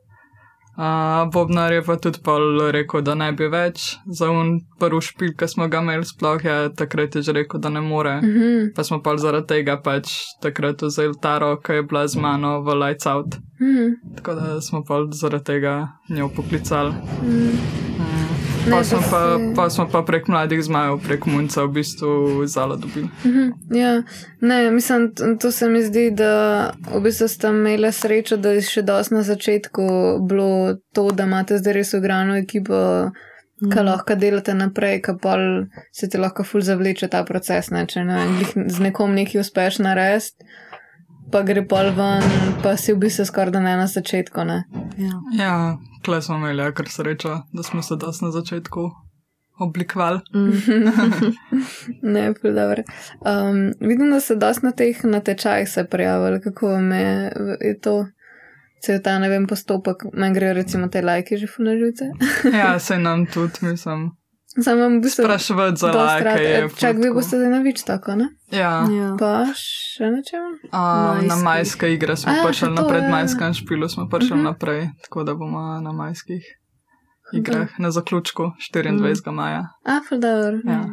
Uh, 0.75 1.32
Bobnar 1.32 1.72
je 1.74 1.84
pa 1.84 1.96
tudi 1.96 2.20
pol 2.24 2.60
rekel, 2.72 3.01
da 3.01 3.15
ne 3.15 3.29
bi 3.32 3.48
več. 3.48 3.96
Za 4.05 4.27
un 4.32 4.60
prvi 4.79 5.00
špil, 5.08 5.32
ki 5.39 5.48
smo 5.48 5.70
ga 5.72 5.79
imeli 5.79 6.08
sploh, 6.08 6.44
je 6.44 6.58
takrat 6.75 7.15
je 7.15 7.24
že 7.24 7.36
rekel, 7.38 7.62
da 7.63 7.72
ne 7.72 7.82
more. 7.82 8.17
Mhm. 8.22 8.74
Pa 8.75 8.84
smo 8.84 9.00
pa 9.03 9.15
zaradi 9.17 9.48
tega 9.53 9.77
pač 9.79 10.12
takrat 10.44 10.84
vzeli 10.84 11.15
Taro, 11.22 11.55
ki 11.63 11.79
je 11.79 11.88
bila 11.88 12.08
z 12.08 12.20
mano 12.20 12.60
v 12.62 12.75
Lights 12.75 13.08
Out. 13.08 13.39
Mhm. 13.62 14.15
Tako 14.20 14.36
da 14.36 14.62
smo 14.62 14.84
pa 14.84 15.05
zaradi 15.12 15.44
tega 15.44 15.75
njo 16.10 16.29
poklicali. 16.36 16.91
Mhm. 17.24 17.51
Mm. 17.96 18.25
Pa 18.72 18.84
smo 18.84 19.00
pa 19.12 19.39
pa, 19.55 19.69
smo 19.69 19.88
pa 19.91 20.01
prek 20.01 20.27
mladih 20.27 20.63
zmajev, 20.63 20.98
prek 21.07 21.25
Munca 21.25 21.63
v 21.63 21.67
bistvu 21.67 22.48
zala 22.48 22.75
dobili. 22.75 23.10
Mhm, 23.25 23.50
Ja, 23.77 24.03
ne, 24.41 24.72
mislim, 24.72 25.13
to 25.41 25.51
se 25.51 25.69
mi 25.69 25.84
zdi, 25.84 26.12
da 26.12 26.72
v 26.95 27.01
bistvu 27.01 27.27
sta 27.27 27.50
imela 27.50 27.91
srečo, 27.91 28.38
da 28.38 28.50
je 28.50 28.62
še 28.62 28.81
dosti 28.81 29.13
na 29.13 29.24
začetku 29.24 29.86
bilo 30.29 30.75
to, 30.93 31.12
da 31.12 31.24
imate 31.24 31.57
zdaj 31.57 31.74
res 31.74 31.93
ugrano 31.93 32.36
ekipo, 32.38 33.12
ki 33.74 33.86
lahko 33.86 34.15
delate 34.15 34.53
naprej, 34.53 35.01
ki 35.01 35.17
pa 35.22 35.38
se 35.93 36.10
ti 36.10 36.17
lahko 36.17 36.43
ful 36.43 36.62
zavleče 36.62 37.07
ta 37.07 37.24
proces, 37.24 37.69
ne, 37.72 37.86
če 37.86 38.03
ne, 38.03 38.25
z 38.67 38.79
nekom 38.79 39.13
nekaj 39.15 39.41
uspeš 39.45 39.79
narediti. 39.79 40.45
Pa 41.36 41.42
gre 41.44 41.65
pol 41.68 41.89
ven, 41.92 42.24
pa 42.63 42.77
si 42.80 42.94
v 42.94 43.01
bistvu 43.01 43.25
skoraj 43.27 43.51
da 43.51 43.60
ne 43.60 43.74
na 43.75 43.89
začetku. 43.92 44.44
Ne? 44.48 44.62
Ja. 44.96 45.15
Ja, 45.36 45.56
kle 46.06 46.22
smo 46.24 46.38
imeli 46.39 46.63
ja, 46.63 46.72
kar 46.72 46.88
srečo, 46.88 47.42
da 47.51 47.63
smo 47.63 47.82
se 47.84 47.98
dosti 48.00 48.24
na 48.24 48.30
začetku 48.32 48.86
oblikovali. 49.60 50.22
Mm. 50.32 51.34
Ne, 52.15 52.24
ful 52.39 52.56
dobro. 52.56 52.86
Um, 53.20 53.74
vidim, 53.80 54.15
da 54.15 54.20
se 54.20 54.39
dosti 54.39 54.65
na 54.65 54.72
teh 54.72 55.04
natečajih 55.04 55.70
se 55.70 55.84
prijavili, 55.84 56.39
kako 56.42 56.72
vam 56.72 56.92
je, 56.92 57.32
je 57.62 57.80
to. 57.80 58.06
Cel 58.86 59.04
ta, 59.04 59.20
ne 59.20 59.27
vem, 59.30 59.48
postopek, 59.48 60.08
meni 60.13 60.39
grejo 60.39 60.54
recimo 60.54 60.88
te 60.88 61.01
lajke 61.01 61.38
že 61.38 61.48
živce. 61.80 62.12
Ja, 62.58 62.80
se 62.80 63.00
nam 63.00 63.25
tudi, 63.25 63.60
mislim, 63.62 64.12
Sam 64.55 64.79
vam 64.79 64.93
v 64.93 65.01
bistvu 65.01 65.24
spraševati 65.24 65.75
za 65.75 65.88
lajke. 65.89 66.41
je 66.41 66.69
Čak, 66.71 66.95
vi 66.95 67.09
boste 67.12 67.35
zdaj 67.35 67.50
na 67.50 67.59
vič 67.59 67.83
tako, 67.83 68.15
ne? 68.15 68.27
Ja. 68.50 68.88
Ja. 68.88 69.15
Pa 69.19 69.45
še 69.51 70.07
na 70.07 70.21
čem? 70.21 70.43
A, 70.71 70.81
na 71.17 71.35
Majskih. 71.35 71.43
majske 71.43 71.85
igre 71.89 72.15
smo 72.15 72.31
prišli 72.38 72.53
še 72.62 72.69
na 72.69 72.81
to, 72.81 72.88
predmajskem 72.88 73.53
špilu, 73.53 73.88
smo 73.88 74.07
prišli 74.07 74.38
Mhm. 74.38 74.43
naprej, 74.45 74.81
tako 75.03 75.24
da 75.24 75.33
bomo 75.33 75.59
na 75.77 75.91
majskih 75.91 76.43
igrah 77.33 77.67
na 77.79 77.91
zaključku 77.91 78.51
24. 78.63 79.31
maja. 79.31 79.67
A, 79.83 80.00
ful 80.00 80.19
dobro. 80.19 80.62
Ja. 80.63 80.85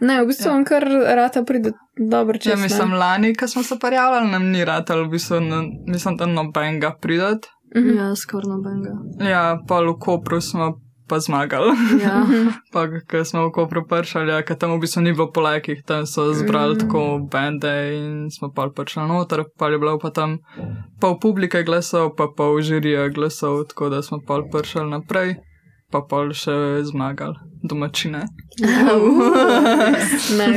Ne, 0.00 0.22
v 0.22 0.26
bistvu 0.26 0.46
Ja. 0.46 0.52
vam 0.52 0.64
kar 0.64 0.82
rata 1.12 1.42
pride 1.42 1.72
dobro 2.00 2.34
čez. 2.34 2.46
Ja, 2.46 2.56
ne? 2.56 2.62
mislim, 2.62 2.92
lani, 2.92 3.34
ko 3.34 3.46
smo 3.46 3.62
se 3.62 3.76
prijavljali, 3.78 4.30
nam 4.30 4.44
ni 4.46 4.64
ratal, 4.64 5.04
v 5.04 5.10
bistvu, 5.10 5.40
no, 5.40 5.60
mislim, 5.86 6.16
da 6.16 6.26
nobenega 6.26 6.94
pridati. 6.94 7.48
Mhm. 7.76 7.88
ja, 7.90 8.16
skoraj 8.16 8.48
nobenega. 8.48 8.92
Ja, 9.20 9.58
pa 9.60 9.80
v 9.80 9.98
Kopru 9.98 10.40
smo 10.40 10.72
pa 11.14 11.20
zmagali. 11.22 11.70
Ja. 12.02 12.26
pa, 12.74 12.90
ko 13.10 13.22
smo 13.22 13.46
v 13.46 13.54
Kopru 13.54 13.86
pršali, 13.86 14.34
ja, 14.34 14.42
ker 14.42 14.58
tam 14.58 14.74
v 14.74 14.82
bistvu 14.82 15.06
ni 15.06 15.14
bilo 15.14 15.30
po 15.30 15.46
lajkih, 15.46 15.86
tam 15.86 16.06
so 16.10 16.34
zbrali 16.34 16.74
Mm. 16.74 16.80
tako 16.80 17.00
bende 17.30 17.70
in 17.94 18.30
smo 18.30 18.50
pa 18.50 18.66
prišli 18.66 19.06
noter, 19.06 19.44
pa 19.58 19.70
je 19.70 19.78
bilo 19.78 19.98
pa 19.98 20.10
tam 20.10 20.38
pol 20.98 21.18
publike 21.22 21.62
glasov, 21.62 22.16
pa 22.18 22.26
pol 22.26 22.58
žirija 22.58 23.08
glasov, 23.14 23.70
tako 23.70 23.88
da 23.94 24.02
smo 24.02 24.18
pa 24.26 24.42
prišli 24.42 24.90
naprej, 24.90 25.36
pa 25.92 26.02
pol 26.02 26.34
še 26.34 26.82
zmagali 26.82 27.38
domačine. 27.62 28.26
Ne. 30.38 30.48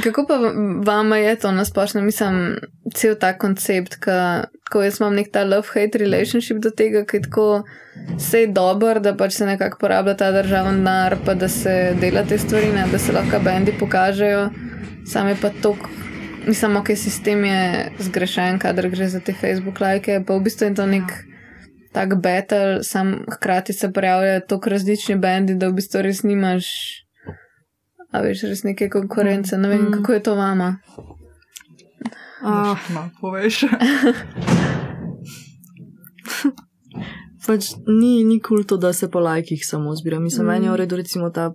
Kako 0.00 0.24
pa 0.28 0.34
vama 0.92 1.16
je 1.16 1.36
to 1.36 1.52
nasplošno, 1.52 2.00
mislim, 2.00 2.56
cel 2.94 3.14
ta 3.20 3.38
koncept, 3.38 3.96
ka, 4.00 4.44
ko 4.72 4.82
jaz 4.82 5.00
imam 5.00 5.14
nek 5.14 5.28
ta 5.32 5.44
love-hate 5.44 6.00
relationship 6.00 6.62
do 6.64 6.70
tega, 6.70 7.04
ki 7.04 7.16
je 7.16 7.22
tako 7.22 7.46
vse 8.16 8.40
je 8.40 8.52
dober, 8.56 9.00
da 9.00 9.12
pač 9.16 9.36
se 9.36 9.46
nekako 9.46 9.78
porablja 9.80 10.14
ta 10.16 10.30
državni 10.32 10.78
denar, 10.78 11.16
pa 11.26 11.34
da 11.34 11.48
se 11.48 11.94
dela 12.00 12.24
te 12.24 12.38
stvari, 12.38 12.72
ne, 12.72 12.86
da 12.92 12.98
se 12.98 13.12
lahko 13.12 13.42
bendi 13.44 13.74
pokažejo, 13.80 14.48
sam 15.06 15.28
je 15.28 15.36
pa 15.42 15.50
tok. 15.62 15.88
Mislim, 16.46 16.76
ok, 16.76 16.94
sistem 16.96 17.44
je 17.44 17.92
zgrešen, 17.98 18.58
kadar 18.58 18.88
gre 18.88 19.08
za 19.08 19.20
te 19.20 19.34
Facebook 19.40 19.80
lajke, 19.80 20.22
pa 20.26 20.34
v 20.34 20.48
bistvu 20.48 20.70
je 20.70 20.74
to 20.74 20.86
nek 20.86 21.12
tak 21.92 22.16
battle, 22.16 22.80
sam 22.82 23.18
hkrati 23.32 23.72
se 23.72 23.92
pojavljajo 23.92 24.40
toliko 24.48 24.70
različni 24.70 25.16
bendi, 25.16 25.54
da 25.54 25.68
v 25.68 25.76
bistvu 25.76 26.02
res 26.02 26.22
nimaš 26.22 26.66
A 28.12 28.20
veš, 28.20 28.42
res 28.42 28.62
neke 28.62 28.88
konkurence, 28.88 29.56
ne 29.56 29.68
vem, 29.68 29.82
Mm. 29.82 29.92
kako 29.92 30.12
je 30.12 30.22
to 30.22 30.34
vama. 30.34 30.76
Ah, 32.42 32.76
No, 32.90 33.10
poveš. 33.20 33.64
pač 37.46 37.62
ni, 37.86 38.24
ni 38.24 38.40
kul 38.40 38.64
to, 38.64 38.76
da 38.76 38.92
se 38.92 39.10
po 39.10 39.20
lajkih 39.20 39.66
samo 39.66 39.94
zbira. 39.94 40.18
Mislim, 40.20 40.46
Mm. 40.46 40.48
meni 40.48 40.66
je 40.66 40.72
v 40.72 40.76
redu 40.76 40.96
recimo 40.96 41.30
ta 41.30 41.54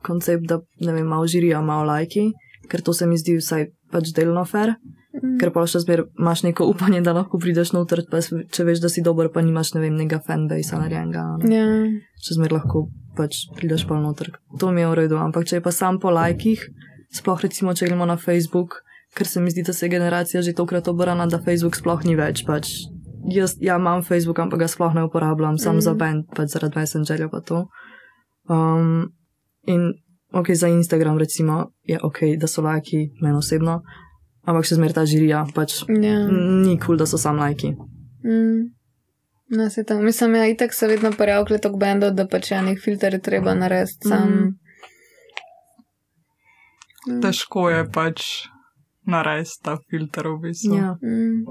koncept, 0.00 0.44
da 0.44 0.60
ne 0.80 0.92
vem, 0.92 1.06
malo 1.06 1.26
žirija, 1.26 1.60
malo 1.60 1.84
lajki, 1.84 2.32
ker 2.68 2.82
to 2.82 2.92
se 2.92 3.06
mi 3.06 3.18
zdi 3.18 3.36
vsaj 3.36 3.66
pač 3.90 4.12
delno 4.12 4.44
fair. 4.44 4.70
Mm. 4.70 5.03
Ker 5.40 5.50
pa 5.54 5.64
še 5.66 5.80
zmer 5.84 6.04
imaš 6.18 6.42
neko 6.44 6.66
upanje, 6.70 7.00
da 7.02 7.12
lahko 7.16 7.38
prideš 7.38 7.72
noter, 7.72 8.02
pa 8.10 8.20
če 8.20 8.64
veš, 8.64 8.80
da 8.84 8.88
si 8.88 9.02
dober, 9.02 9.28
pa 9.32 9.42
nimaš, 9.42 9.74
ne 9.74 9.80
vem, 9.80 9.96
nekega 9.96 10.20
fanbase 10.26 10.76
narejenega. 10.76 11.24
ne. 11.44 11.56
Ja, 11.56 11.66
Še 12.24 12.34
zmer 12.38 12.52
lahko 12.52 12.88
pač 13.16 13.44
prideš 13.56 13.86
pa 13.88 13.98
noter. 14.00 14.32
To 14.60 14.70
mi 14.70 14.80
je 14.82 14.88
v 14.90 14.94
redu, 14.94 15.16
ampak 15.16 15.46
če 15.46 15.56
je 15.56 15.64
pa 15.64 15.72
sam 15.72 15.98
po 16.02 16.10
lajkih, 16.10 16.60
sploh 17.14 17.40
recimo, 17.42 17.74
če 17.74 17.86
gremo 17.86 18.06
na 18.06 18.16
Facebook, 18.16 18.80
ker 19.14 19.26
se 19.26 19.40
mi 19.40 19.50
zdi, 19.50 19.62
da 19.62 19.72
se 19.72 19.86
je 19.86 19.90
generacija 19.90 20.42
že 20.42 20.52
tokrat 20.52 20.88
obrana, 20.88 21.26
da 21.26 21.38
Facebook 21.38 21.76
sploh 21.76 22.02
ni 22.04 22.16
več. 22.18 22.42
Pač 22.46 22.70
jaz 23.30 23.54
ja, 23.60 23.76
imam 23.78 24.02
Facebook, 24.02 24.38
ampak 24.42 24.58
ga 24.64 24.68
sploh 24.68 24.94
ne 24.94 25.04
uporabljam, 25.06 25.58
sam 25.58 25.74
Mm. 25.74 25.78
mm. 25.78 25.86
za 25.86 25.94
band, 25.94 26.24
pač 26.34 26.48
zaradi 26.52 26.76
Messengerja 26.78 27.28
pa 27.30 27.40
to. 27.40 27.66
Um, 28.48 29.12
in 29.66 29.94
ok, 30.34 30.50
za 30.54 30.68
Instagram 30.68 31.18
recimo 31.18 31.70
je 31.86 31.98
ok, 32.02 32.18
da 32.40 32.46
so 32.46 32.62
lajki, 32.62 33.14
meni 33.22 33.38
osebno, 33.38 33.80
ampak 34.44 34.68
še 34.68 34.78
zmer 34.78 34.94
ta 34.96 35.04
žirija, 35.08 35.44
pač 35.56 35.82
ja. 35.88 36.24
ni 36.28 36.76
kul, 36.78 36.86
cool, 36.86 37.00
da 37.00 37.06
so 37.08 37.20
sam 37.20 37.40
lajki. 37.42 37.74
Mm. 38.24 38.72
No, 39.54 39.70
se 39.70 39.84
tam, 39.84 40.04
mislim, 40.04 40.34
ja, 40.34 40.46
itak 40.48 40.74
se 40.74 40.88
vedno 40.88 41.12
pojavlja 41.12 41.58
tok 41.58 41.76
bendov, 41.78 42.14
da 42.16 42.26
pač 42.28 42.50
ja, 42.52 42.62
nek 42.64 42.80
filter 42.82 43.14
je 43.14 43.20
treba 43.22 43.54
narediti 43.54 44.08
sam. 44.08 44.28
Mhm. 44.28 44.52
Mm. 47.04 47.20
Težko 47.20 47.68
je 47.68 47.84
pač 47.92 48.24
narediti 49.06 49.60
ta 49.62 49.76
filter 49.90 50.28
v 50.32 50.38
bistvu. 50.46 50.76
Ja. 50.76 50.94
Mm. 51.02 51.44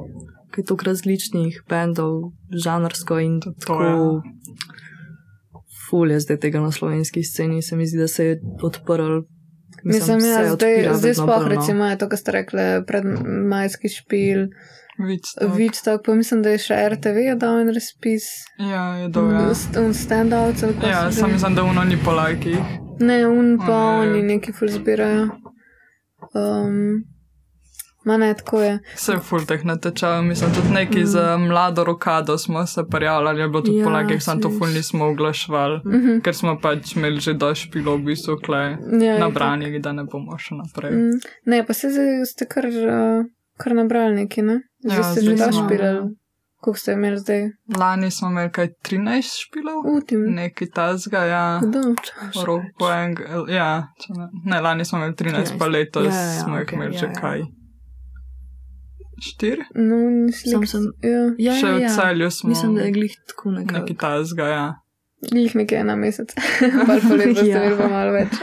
Kaj 0.53 0.61
je 0.61 0.65
toliko 0.69 0.89
različnih 0.89 1.61
bendov, 1.69 2.33
žanrsko 2.65 3.19
in 3.21 3.39
To 3.41 3.53
tako. 3.59 4.21
Ful 5.83 6.11
je 6.11 6.19
zdaj 6.19 6.39
tega 6.41 6.61
na 6.61 6.71
slovenski 6.71 7.23
sceni, 7.23 7.61
se 7.61 7.75
mi 7.75 7.85
zdi, 7.85 7.99
da 8.01 8.07
se 8.07 8.25
je 8.25 8.39
odprl. 8.63 9.21
Mislim, 9.83 10.21
se 10.21 10.27
ja, 10.27 10.49
zdaj, 10.49 10.89
zdaj 10.93 11.13
sploh 11.13 11.41
no. 11.41 11.47
recimo 11.47 11.85
je 11.85 11.97
to, 11.97 12.09
kar 12.09 12.19
ste 12.19 12.31
rekli, 12.33 12.59
pred 12.87 13.03
majski 13.45 13.89
špil, 13.89 14.47
Vidite. 14.99 15.47
Vičtok, 15.47 16.05
pa 16.05 16.13
mislim, 16.13 16.41
da 16.41 16.49
je 16.49 16.57
še 16.59 16.75
RTV 16.89 17.17
je 17.19 17.35
dal 17.35 17.59
en 17.59 17.69
razpis. 17.69 18.23
Ja, 18.59 18.95
je 18.95 19.07
dol. 19.09 19.31
Ja, 19.31 19.49
Un 19.79 19.89
stand-out, 19.91 20.63
ali 20.63 20.73
kako 20.73 20.87
ja 20.87 21.11
sam 21.11 21.27
že- 21.27 21.33
mislim, 21.33 21.55
da 21.55 21.63
uno 21.63 21.83
ni 21.83 21.97
po 21.97 22.11
lajkih. 22.11 22.57
Ne, 22.99 23.27
un 23.27 23.57
pa 23.57 23.65
Ne. 23.95 23.99
oni 24.01 24.21
neki 24.23 24.53
ful 24.53 24.67
zbirajo. 24.69 25.29
Um, 26.33 27.03
ma 28.03 28.17
ne, 28.17 28.33
tako 28.33 28.61
je. 28.61 28.79
Vse 28.95 29.17
ful 29.19 29.45
teh 29.45 29.63
natečajev, 29.63 30.23
mislim, 30.23 30.51
tudi 30.51 30.69
neki 30.71 30.99
mm. 30.99 31.05
za 31.05 31.37
mlado 31.39 31.83
rokado 31.83 32.37
smo 32.37 32.65
se 32.65 32.83
prijavljali, 32.85 33.41
je 33.41 33.47
bilo 33.47 33.61
tudi 33.61 33.77
ja, 33.77 33.83
po 33.83 33.89
Ja, 33.89 33.93
lajkih, 33.93 34.23
sam 34.23 34.41
to 34.41 34.49
ful 34.49 34.67
nismo 34.69 35.05
oglaševali, 35.05 35.81
Mhm. 35.85 36.19
ker 36.19 36.35
smo 36.35 36.59
pač 36.59 36.95
imeli 36.95 37.19
že 37.19 37.33
dosti 37.33 37.63
špilo 37.63 37.95
v 37.95 38.03
bistvu 38.03 38.37
kle 38.37 38.77
Ja, 38.99 39.17
nabrani, 39.19 39.79
da 39.79 39.91
ne 39.91 40.03
bomo 40.03 40.37
še 40.37 40.55
naprej. 40.55 40.91
Mm, 40.91 41.19
ne, 41.45 41.65
pa 41.65 41.73
se 41.73 41.89
zdaj 41.89 42.25
ste 42.25 42.45
kar, 42.45 42.65
uh, 42.65 43.25
kar 43.57 43.73
nabrali 43.73 44.15
neki, 44.15 44.41
ne? 44.41 44.59
Zdaj 44.81 44.97
Ja, 44.97 45.03
ste 45.03 45.21
že 45.21 45.25
zdaj 45.27 45.47
da 45.47 45.51
smo. 45.51 45.63
špilali. 45.63 46.03
Koliko 46.57 46.79
ste 46.79 46.91
imeli 46.93 47.17
zdaj? 47.17 47.41
Lani 47.77 48.11
smo 48.11 48.29
imeli 48.29 48.51
kaj 48.51 48.67
13 48.81 49.31
špilov, 49.37 49.83
neki 50.29 50.69
tazga, 50.69 51.25
ja. 51.25 51.59
Roko 52.37 52.91
Engel, 52.93 53.49
ja, 53.49 53.87
ne, 54.09 54.27
ne, 54.45 54.61
lani 54.61 54.85
smo 54.85 54.97
imeli 54.97 55.13
13, 55.13 55.31
13. 55.33 55.57
pa 55.59 55.65
13. 55.65 55.69
letos 55.69 56.05
Ja, 56.05 56.11
ja, 56.11 56.21
ja, 56.23 56.39
smo 56.39 56.55
jih 56.55 56.63
okej, 56.63 56.75
imeli 56.75 56.95
ja, 56.95 56.99
že 56.99 57.05
ja. 57.05 57.13
kaj. 57.13 57.41
Štiri? 59.21 59.61
No, 59.75 59.95
nisem. 60.09 60.51
Sam 60.51 60.65
sem. 60.67 60.83
Ja, 61.03 61.21
Ja, 61.37 61.59
Še 61.59 61.67
ja, 61.67 61.75
v 61.75 61.81
ja. 61.81 61.89
celju 61.89 62.31
smo 62.31 62.49
Mislim, 62.49 62.75
da 62.75 62.81
je 62.81 62.91
glih 62.91 63.15
tako 63.27 63.51
neki 63.51 63.73
nekako. 63.73 63.93
tazga, 63.99 64.47
ja. 64.47 64.65
jih 65.31 65.55
nekaj 65.55 65.83
na 65.83 65.95
mesec. 65.95 66.33
Pa 66.87 66.97
pa 66.99 67.15
leto 67.15 67.35
ste 67.39 67.47
Ja. 67.49 67.63
imeli 67.63 67.77
pa 67.77 67.87
malo 67.87 68.11
več. 68.11 68.33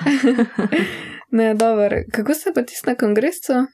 ne, 1.38 1.54
dobro. 1.54 2.02
Kako 2.12 2.34
ste 2.34 2.52
pa 2.54 2.62
tisti 2.62 2.88
na 2.90 2.94
kongresu? 2.94 3.66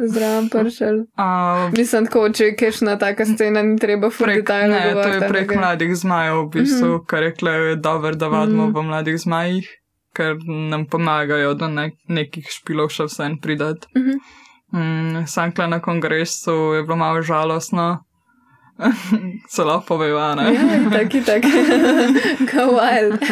Zdravo, 0.00 0.46
pršel. 0.48 0.96
Uh, 1.18 1.72
Mislim, 1.76 2.06
tako, 2.06 2.28
če 2.32 2.44
je 2.44 2.56
kešna 2.56 2.94
taka 2.98 3.26
scena, 3.26 3.62
ni 3.62 3.76
treba 3.78 4.08
detajlno 4.08 4.76
ne, 4.76 4.92
to 4.94 5.08
je 5.08 5.28
prek 5.28 5.48
kaj? 5.50 5.58
mladih 5.58 5.96
zmajev, 5.96 6.36
v 6.36 6.48
bistvu, 6.54 6.86
mm. 6.86 6.92
-hmm. 6.92 7.06
kar 7.06 7.22
je 7.22 7.34
kle, 7.34 7.52
je 7.52 7.76
dobro, 7.76 8.14
da 8.14 8.28
vadimo 8.28 8.66
mm. 8.66 8.72
-hmm. 8.72 8.78
v 8.78 8.82
mladih 8.82 9.18
zmajih, 9.18 9.68
ker 10.14 10.36
nam 10.70 10.86
pomagajo 10.86 11.54
do 11.54 11.68
ne, 11.68 11.90
nekih 12.08 12.46
špilov 12.48 12.88
še 12.88 13.04
vsem 13.04 13.38
pridati. 13.40 13.86
Mhm. 13.96 14.16
Mm, 14.72 15.26
sam 15.26 15.52
kle 15.52 15.66
na 15.66 15.80
kongresu 15.80 16.52
je 16.52 16.82
bilo 16.82 16.96
malo 16.96 17.22
žalostno, 17.22 18.04
lahko 19.68 19.86
poveva, 19.86 20.34
ne? 20.34 20.54
Ja, 20.54 20.90
taki, 20.90 21.24
tak. 21.24 21.42
Go 22.52 22.72
wild. 22.78 23.20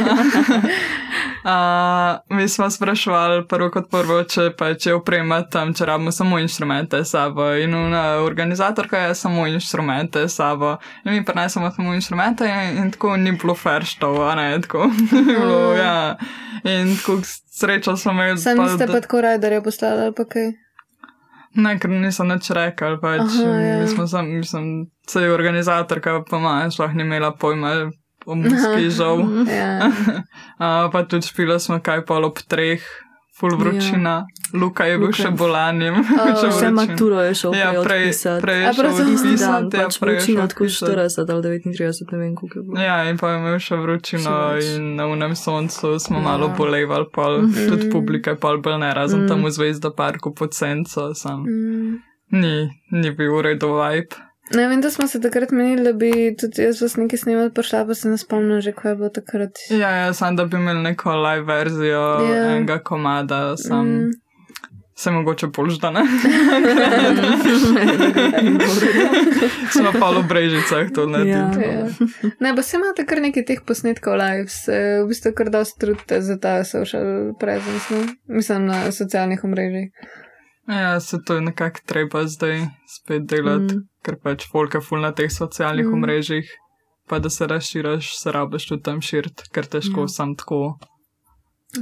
Uh, 1.38 2.37
mi 2.37 2.49
smo 2.49 2.71
sprašvali 2.71 3.47
prvo 3.49 3.71
kot 3.71 3.87
prvo, 3.90 4.18
če 4.26 4.50
pa 4.59 4.73
če 4.75 4.92
oprema 4.99 5.38
tam, 5.49 5.71
če 5.75 5.87
rabimo 5.87 6.11
samo 6.12 6.38
inštrumente 6.42 6.99
sabo. 7.07 7.47
In 7.57 7.75
una 7.78 8.02
organizatorka 8.26 8.99
je 9.07 9.14
samo 9.14 9.47
inštrumente 9.47 10.26
sabo. 10.28 10.75
In 11.04 11.14
mi 11.14 11.25
prenesemo 11.25 11.71
samo 11.76 11.95
inštrumente 11.95 12.49
in, 12.49 12.83
in 12.83 12.90
tako 12.90 13.16
ni 13.16 13.33
bilo 13.33 13.54
ferštov, 13.54 14.18
a 14.28 14.35
ne 14.35 14.49
tako. 14.66 14.90
bilo, 15.30 15.61
ja. 15.78 16.16
In 16.64 16.97
tako 16.99 17.21
srečo 17.25 17.97
smo 17.97 18.12
imeli. 18.12 18.38
Sam 18.38 18.59
niste 18.59 18.87
pa 18.87 19.00
tako 19.00 19.21
rajderje 19.21 19.62
postali 19.62 20.02
ali 20.02 20.14
pa 20.14 20.25
kaj? 20.25 20.52
Ne, 21.57 21.78
ker 21.81 21.90
nisem 21.90 22.28
nič 22.28 22.50
rekel, 22.52 22.99
pač 23.00 23.25
Aha, 23.25 23.55
ja. 23.57 23.78
mi 23.81 23.88
smo 23.88 24.07
sam, 24.07 24.28
mislim, 24.37 24.90
se 25.09 25.23
je 25.23 25.33
organizatorka 25.33 26.23
pa 26.28 26.37
ima, 26.37 26.71
šlah 26.71 26.95
ni 26.95 27.02
imela 27.02 27.33
pojma 27.33 27.90
o 28.26 28.35
muski 28.40 28.90
žal. 28.90 29.25
Ja. 29.49 29.88
Uh, 30.59 30.90
pa 30.90 31.05
tudi 31.07 31.23
špila 31.26 31.61
smo 31.62 31.78
kaj 31.78 32.02
pol 32.02 32.25
ob 32.26 32.40
treh, 32.50 32.83
full 33.38 33.54
vročina. 33.54 34.26
Luka 34.52 34.85
je 34.85 34.97
bil 34.97 35.07
Luka. 35.07 35.23
še 35.23 35.30
bolanjem. 35.33 35.95
Oh. 35.95 36.49
Vse 36.50 36.71
maturo 36.78 37.21
je 37.21 37.35
šel 37.35 37.54
Ja, 37.54 37.71
prej 37.71 37.85
prej, 37.85 38.02
odpisati. 38.02 38.42
prej 38.42 38.57
A 38.57 38.61
je 38.61 38.73
prav 38.73 38.90
šel 38.90 38.97
zato 38.99 39.11
Isti 39.11 39.26
dan, 39.37 39.54
odpisati, 39.57 39.76
ja, 39.76 39.85
pač 39.85 39.99
prej 39.99 40.09
je 40.09 40.16
vročina, 40.16 40.38
šel 40.38 40.49
tako 40.49 40.64
odpisati. 40.64 40.92
40 40.92 41.30
ali 41.30 41.42
39, 41.45 42.12
ne 42.12 42.18
vem, 42.18 42.35
koliko 42.35 42.54
je 42.54 42.64
bilo. 42.64 42.76
Ja, 42.80 42.97
in 43.04 43.16
pa 43.16 43.26
je 43.28 43.38
imel 43.38 43.59
še 43.61 43.76
vročino 43.76 44.33
Še 44.33 44.54
več. 44.54 44.64
in 44.73 44.97
na 44.97 45.07
unem 45.07 45.35
soncu 45.35 45.88
smo 45.99 46.16
Ja. 46.16 46.25
malo 46.25 46.49
bolevali, 46.50 47.07
pol, 47.09 47.33
Mhm. 47.40 47.68
tudi 47.68 47.90
publika 47.90 48.30
je 48.30 48.37
pol 48.38 48.59
bolj 48.59 48.78
ne, 48.78 48.90
razen 48.92 49.21
Mhm. 49.21 49.28
tam 49.28 49.40
v 49.40 49.50
Zvezda 49.50 49.90
parku 49.92 50.33
pod 50.33 50.50
senco, 50.52 51.14
sam 51.14 51.42
Mm. 51.42 51.99
ni, 52.33 52.57
ni 52.92 53.11
bil 53.12 53.33
v 53.33 53.42
redu 53.45 53.68
vibe. 53.71 54.16
Ne 54.50 54.69
vem, 54.69 54.81
da 54.81 54.90
smo 54.90 55.07
se 55.07 55.21
takrat 55.21 55.50
menili, 55.50 55.83
da 55.83 55.93
bi 55.93 56.11
tudi 56.35 56.62
jaz 56.62 56.83
vas 56.83 56.97
nekaj 56.97 57.19
snimal, 57.19 57.50
prišla 57.50 57.83
pa 57.85 57.95
se 57.95 58.09
ne 58.09 58.19
spomnim 58.19 58.61
že, 58.61 58.73
kaj 58.73 58.90
je 58.90 58.97
bilo 58.97 59.09
takrat. 59.11 59.50
Ja, 59.71 59.90
ja, 59.90 60.12
sam 60.12 60.37
da 60.37 60.45
bi 60.45 60.57
imeli 60.57 60.83
neko 60.83 61.12
live 61.14 61.45
verzijo 61.45 62.00
Ja. 62.26 62.45
enega 62.47 62.78
komada, 62.81 63.57
sam 63.59 63.87
Mm. 63.88 64.11
se 64.95 65.11
mogoče 65.11 65.49
polždane. 65.49 66.00
Smo 69.71 69.90
pa 70.00 70.11
v 70.11 70.23
brežicah 70.25 70.90
to 70.90 71.07
naredili. 71.07 71.35
Ja. 71.62 71.78
Ja. 71.78 71.87
Ne, 72.40 72.55
pa 72.57 72.62
se 72.62 72.76
imate 72.76 73.07
kar 73.07 73.21
nekaj 73.21 73.45
teh 73.45 73.61
posnetkov 73.62 74.17
live, 74.17 74.49
se 74.49 74.73
v 74.99 75.09
bistvu 75.09 75.33
kar 75.33 75.50
dosti 75.50 75.81
trudite 75.81 76.21
za 76.21 76.37
ta 76.37 76.64
social 76.64 77.07
presence, 77.35 77.87
no? 77.90 78.00
mislim 78.28 78.67
na 78.67 78.93
socialnih 78.93 79.45
omrežjih. 79.45 79.90
Ja, 80.69 81.01
se 81.01 81.17
to 81.19 81.35
je 81.35 81.41
nekako 81.43 81.81
treba 81.87 82.27
zdaj 82.27 82.61
spet 82.89 83.23
delati, 83.25 83.75
Mm. 83.75 83.79
mm. 83.79 83.89
ker 84.03 84.17
pač 84.19 84.45
folka 84.47 84.81
ful 84.81 85.01
na 85.01 85.13
teh 85.13 85.31
socialnih 85.31 85.85
Mm. 85.85 85.89
mm. 85.89 85.95
omrežjih, 85.95 86.51
pa 87.07 87.19
da 87.19 87.31
se 87.31 87.47
razširaš, 87.47 88.19
se 88.19 88.33
rabiš 88.33 88.67
tudi 88.67 88.83
tam 88.83 89.01
širt, 89.01 89.49
ker 89.51 89.65
težko 89.67 90.01
Ja. 90.01 90.05
ja. 90.05 90.09
sam 90.09 90.37
tako. 90.37 90.79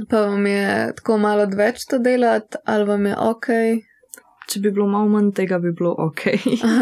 Pa 0.09 0.21
vam 0.21 0.45
je 0.45 0.67
tako 0.95 1.17
malo 1.17 1.45
več 1.47 1.85
to 1.85 1.99
delati, 1.99 2.57
ali 2.65 2.85
vam 2.85 3.05
je 3.05 3.15
ok? 3.19 3.47
Če 4.47 4.59
bi 4.59 4.71
bilo 4.71 4.87
malo 4.87 5.09
manj 5.09 5.33
tega, 5.33 5.59
bi 5.59 5.71
bilo 5.73 5.91
ok. 5.99 6.21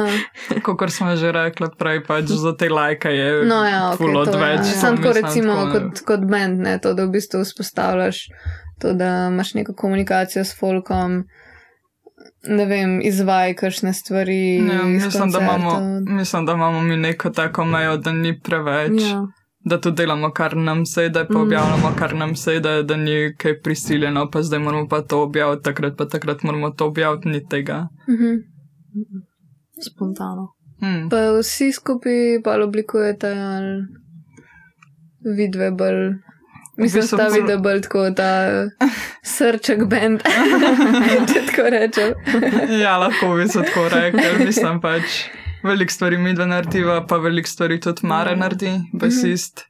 Kot 0.78 0.92
smo 0.92 1.16
že 1.16 1.32
rekli 1.32 1.68
prej, 1.72 2.04
pač 2.04 2.26
za 2.26 2.54
te 2.54 2.70
lajke 2.70 3.10
je 3.10 3.46
No, 3.46 3.64
ja, 3.64 3.90
ok. 3.90 3.98
ful 3.98 4.14
to 4.14 4.22
je- 4.22 4.28
odveč. 4.28 4.66
Samo 4.76 4.98
tako 4.98 5.14
recimo 5.14 5.54
tako, 5.56 5.72
kot, 5.74 6.02
kot 6.04 6.20
band, 6.22 6.60
ne, 6.60 6.78
to, 6.80 6.94
da 6.94 7.06
v 7.06 7.12
bistvu 7.12 7.42
vzpostavljaš 7.42 8.18
to, 8.80 8.94
da 8.94 9.28
imaš 9.28 9.54
neko 9.56 9.74
komunikacijo 9.74 10.44
s 10.44 10.54
folkom, 10.54 11.24
ne 12.48 12.66
vem, 12.66 13.02
izvaj 13.02 13.54
kakšne 13.54 13.94
stvari. 13.94 14.56
Ja, 14.58 14.84
mislim, 14.84 15.32
da 15.32 15.40
imamo, 15.40 15.72
mislim, 16.08 16.46
da 16.46 16.54
imamo 16.54 16.82
mi 16.82 16.98
neko 16.98 17.30
tako 17.30 17.66
mejo, 17.66 17.98
da 17.98 18.12
ni 18.14 18.40
preveč. 18.40 19.02
Ja. 19.02 19.28
da 19.62 19.82
to 19.82 19.92
delamo, 19.92 20.32
kar 20.32 20.58
nam 20.58 20.86
sede, 20.86 21.26
pa 21.26 21.34
Mm. 21.34 21.42
objavljamo, 21.42 21.92
kar 21.98 22.16
nam 22.16 22.36
sede, 22.36 22.84
da 22.84 22.98
ni 22.98 23.36
kaj 23.38 23.62
prisiljeno, 23.62 24.30
pa 24.30 24.42
zdaj 24.42 24.60
moramo 24.60 24.88
pa 24.88 25.02
to 25.02 25.24
objaviti, 25.24 25.64
takrat 25.64 25.98
pa 25.98 26.06
takrat 26.06 26.44
moramo 26.44 26.70
to 26.70 26.86
objaviti, 26.86 27.28
ni 27.28 27.48
tega. 27.48 27.88
Mhm. 28.10 28.36
Spontano. 29.82 30.48
Hmm. 30.80 31.10
Pa 31.10 31.18
vsi 31.40 31.72
skupaj 31.72 32.14
pa 32.44 32.64
oblikujete 32.64 33.28
ali 33.30 33.82
vidve 35.38 35.72
bolj. 35.72 36.14
Mislim, 36.78 37.02
bistvu 37.02 37.18
da 37.18 37.24
ta 37.24 37.30
bolj- 37.30 37.42
video 37.42 37.60
bolj 37.60 37.82
tako 37.82 38.12
ta 38.16 38.30
srček 39.36 39.86
band, 39.86 40.24
če 41.34 41.46
tako 41.48 41.70
rečem. 41.70 42.14
ja, 42.84 42.98
lahko 42.98 43.36
bi 43.36 43.48
se 43.48 43.64
tako 43.64 43.90
rekel, 43.90 44.46
mislim 44.46 44.82
pač. 44.82 45.24
Veliko 45.64 45.92
stvari 45.92 46.18
mi 46.18 46.34
dva 46.34 46.46
narediva, 46.46 47.06
pa 47.08 47.18
veliko 47.18 47.50
stvari 47.50 47.80
tudi 47.82 48.06
Mare 48.08 48.36
naredi, 48.36 48.70
basist. 48.94 49.66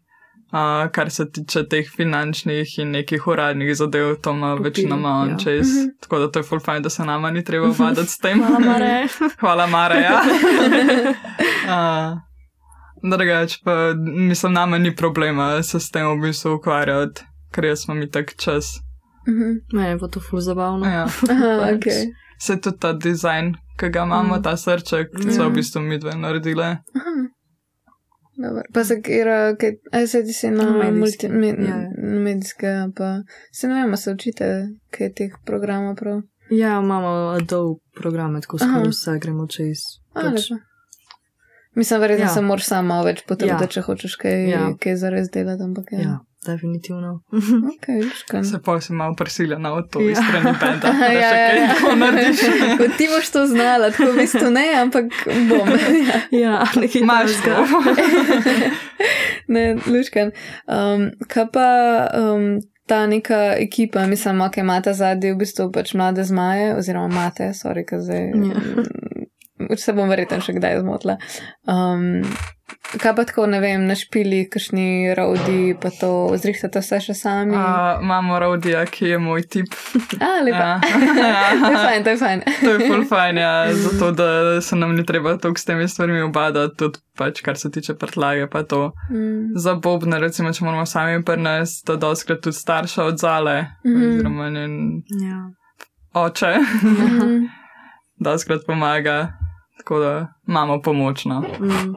Uh, 0.45 0.91
kar 0.91 1.09
se 1.11 1.25
tiče 1.31 1.63
teh 1.69 1.87
finančnih 1.97 2.79
in 2.79 2.91
nekih 2.91 3.27
uradnih 3.27 3.75
zadev, 3.75 4.15
to 4.23 4.31
ima 4.31 4.53
večinoma 4.53 5.09
on 5.09 5.29
ja. 5.29 5.37
čez. 5.37 5.67
Mhm. 5.67 5.87
Tako 6.01 6.19
da 6.19 6.31
to 6.31 6.39
je 6.39 6.43
full 6.43 6.61
fajn, 6.61 6.83
da 6.83 6.89
se 6.89 7.05
nama 7.05 7.31
ni 7.31 7.43
treba 7.43 7.67
vaditi 7.77 8.07
s 8.07 8.17
tem. 8.17 8.43
Hvala, 8.43 8.59
Mare. 8.59 9.07
Hvala, 9.39 9.67
Mare. 9.67 9.95
Ja. 10.01 10.21
uh, 11.65 12.34
drugač 13.07 13.57
pa, 13.59 13.93
mislim, 14.07 14.53
nama 14.53 14.77
ni 14.77 14.95
problema 14.95 15.63
se 15.63 15.79
s 15.79 15.89
tem 15.89 16.07
v 16.09 16.21
bistvu 16.21 16.53
ukvarjati, 16.53 17.21
ker 17.51 17.65
jaz 17.65 17.85
imam 17.85 18.09
tak 18.09 18.35
čas. 18.35 18.65
Mhm. 19.27 19.51
Meni 19.73 19.89
je 19.89 19.99
pa 19.99 20.07
to 20.07 20.19
ful 20.21 20.39
zabavno. 20.39 20.85
Ja. 20.87 21.05
Aha, 21.31 21.51
Pač. 21.61 21.75
ok. 21.75 21.87
Se 22.39 22.57
tudi 22.57 22.77
ta 22.77 22.93
dizajn, 22.93 23.45
ki 23.75 23.89
ga 23.89 24.03
imamo, 24.03 24.35
Mm. 24.35 24.43
ta 24.43 24.57
srček, 24.57 25.07
Ja. 25.15 25.31
so 25.31 25.49
v 25.49 25.53
bistvu 25.53 25.81
mi 25.81 25.97
dve 25.97 26.11
naredile. 26.13 26.65
Aha. 26.65 27.13
Dobro. 28.37 28.61
Pa 28.73 28.83
se 28.83 29.01
kira, 29.01 29.55
kaj, 29.55 29.71
se 30.07 30.23
ti 30.23 30.33
si 30.33 30.49
na 30.49 30.63
Medijski. 30.65 30.99
multimedijske, 31.27 31.63
Ja, 31.63 31.75
ja. 31.77 32.19
medijske, 32.19 32.67
pa 32.95 33.21
se 33.51 33.67
ne 33.67 33.73
vem, 33.75 33.97
se 33.97 34.11
učite 34.11 34.49
kaj 34.89 35.13
teh 35.13 35.31
programov 35.45 35.95
prav. 35.95 36.21
Ja, 36.51 36.79
imamo 36.79 37.07
Adobe 37.31 37.79
programe, 37.95 38.41
tako 38.41 38.57
skozi 38.57 38.89
vse 38.89 39.19
gremo 39.19 39.47
čez. 39.47 39.79
A, 40.13 40.21
Pač. 40.21 40.41
Mislim, 41.75 41.99
verjetno 41.99 42.23
ja. 42.23 42.29
Ja. 42.29 42.33
se 42.33 42.41
moraš 42.41 42.63
sama 42.65 43.01
več 43.01 43.23
potruditi, 43.23 43.63
Ja. 43.63 43.67
če 43.69 43.81
hočeš 43.81 44.15
kaj, 44.15 44.35
ja. 44.43 44.59
Ja. 44.59 44.69
kaj 44.79 44.95
zares 44.97 45.27
delati, 45.29 45.63
ampak 45.63 45.91
je. 45.91 45.99
ja, 45.99 46.13
definitivno. 46.43 47.19
Ok, 47.69 47.87
luškan. 48.01 48.45
Se 48.45 48.59
pa 48.59 48.75
si 48.79 48.93
malo 48.93 49.15
prisiljena 49.15 49.71
v 49.71 49.81
to, 49.89 49.99
Ja. 50.01 50.15
strani 50.15 50.53
benda, 50.55 50.87
Aha, 50.87 50.99
da 50.99 51.13
ja, 51.15 51.29
še 51.29 51.37
ja, 51.37 51.73
kaj 51.73 51.89
ja. 51.89 51.95
narediš. 51.95 52.43
Kot 52.79 52.97
ti 52.97 53.07
boš 53.07 53.29
to 53.29 53.47
znala, 53.47 53.89
tako 53.89 54.11
v 54.11 54.17
bistvu 54.17 54.49
ne, 54.51 54.67
ampak 54.77 55.05
bom. 55.49 55.67
ja. 56.01 56.19
ja, 56.33 56.55
nekaj 56.75 57.01
Imaš 57.01 57.31
to. 57.41 57.55
ne, 59.47 59.65
luškan. 59.87 60.31
Um, 60.67 61.09
kaj 61.27 61.45
pa 61.51 61.67
um, 62.13 62.47
ta 62.85 63.07
neka 63.07 63.55
ekipa, 63.57 64.05
mislim, 64.05 64.41
ok, 64.41 64.57
imate 64.57 64.93
zadnji 64.93 65.31
v 65.31 65.37
bistvu 65.37 65.71
pač 65.71 65.93
mlade 65.93 66.23
zmaje, 66.23 66.75
oziroma 66.75 67.09
imate, 67.09 67.51
sorry, 67.53 67.83
kaj 67.83 67.99
zdaj. 67.99 68.23
Ja. 68.29 68.61
Se 69.75 69.93
bom 69.93 70.09
verjetno 70.09 70.39
še 70.39 70.53
kdaj 70.53 70.79
zmotila. 70.79 71.17
Um, 71.65 72.21
kaj 72.95 73.13
pa 73.13 73.23
tako, 73.23 73.45
ne 73.45 73.59
vem, 73.59 73.83
na 73.83 73.93
špili, 73.93 74.45
kakšni 74.45 74.85
rodi, 75.13 75.75
pa 75.75 75.89
to 75.91 76.09
zrihtate 76.35 76.79
vse 76.79 76.99
še 77.01 77.13
sami. 77.15 77.53
Uh, 77.53 77.99
imamo 77.99 78.39
Rodija, 78.39 78.85
ki 78.85 79.05
je 79.07 79.19
moj 79.19 79.43
tip. 79.45 79.73
A, 80.17 80.29
lepa. 80.41 80.69
Ja. 81.15 81.41
to 81.61 81.71
je 81.71 81.77
fajn, 81.77 82.03
to 82.03 82.09
je 82.09 82.17
fajn. 82.17 82.43
To 82.61 82.71
je 82.71 82.79
full 82.83 83.05
fajn, 83.05 83.37
ja, 83.37 83.51
zato 83.75 84.11
da 84.13 84.29
se 84.61 84.75
nam 84.75 84.95
ni 84.95 85.03
treba 85.03 85.35
toliko 85.37 85.59
s 85.59 85.65
temi 85.65 85.87
stvarmi 85.87 86.21
obadati, 86.21 86.75
tudi 86.77 86.99
pač 87.15 87.41
kar 87.41 87.57
se 87.57 87.71
tiče 87.71 87.93
prtlage, 87.95 88.47
pa 88.47 88.63
to. 88.63 88.91
Mm. 89.09 89.53
Za 89.57 89.75
bobne, 89.75 90.19
recimo, 90.19 90.51
če 90.51 90.65
moramo 90.65 90.85
sami 90.85 91.21
prnesti, 91.23 91.85
da 91.85 91.95
doskrat 91.97 92.41
tudi 92.41 92.55
starša 92.55 93.03
odzale, 93.05 93.57
Mhm. 93.83 94.01
oziroma 94.05 94.49
njen 94.49 94.79
Ja. 95.21 95.43
oče, 96.15 96.53
Mhm. 96.83 97.45
doskrat 98.25 98.65
pomaga, 98.65 99.33
tako 99.77 99.99
da 99.99 100.11
imamo 100.47 100.81
pomoč, 100.81 101.25
no, 101.25 101.41
Mm. 101.59 101.95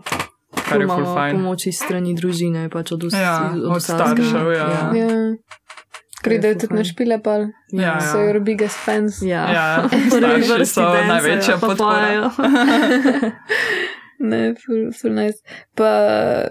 kar 0.64 0.80
je 0.80 0.86
full 0.88 1.04
fajn. 1.06 1.36
pomoč 1.36 1.66
iz 1.66 1.76
strani 1.76 2.14
družine, 2.14 2.68
pač 2.68 2.92
od, 2.92 3.02
vs 3.02 3.14
Ja, 3.14 3.34
od 3.64 3.76
vsakega. 3.76 4.14
staršev, 4.14 4.46
ja. 4.48 4.66
Ja. 4.68 4.90
Je 4.94 5.36
Pridejo 6.20 6.52
ful 6.52 6.60
tudi 6.60 6.72
na 6.72 6.78
fajn. 6.78 6.84
špile, 6.86 7.16
pa 7.20 7.30
Ja, 7.30 7.48
ja. 7.72 8.00
so 8.02 8.18
your 8.18 8.40
biggest 8.40 8.76
fans. 8.76 9.22
Ja, 9.22 9.44
Ja, 9.48 9.66
Prvi 10.10 10.42
so 10.66 10.82
dancejo, 10.82 11.06
največja 11.06 11.54
pa 11.54 11.66
podpora. 11.68 12.30
Ne, 14.20 14.54
ful, 14.56 14.90
ful 14.92 15.12
nice. 15.12 15.38
Pa 15.74 15.90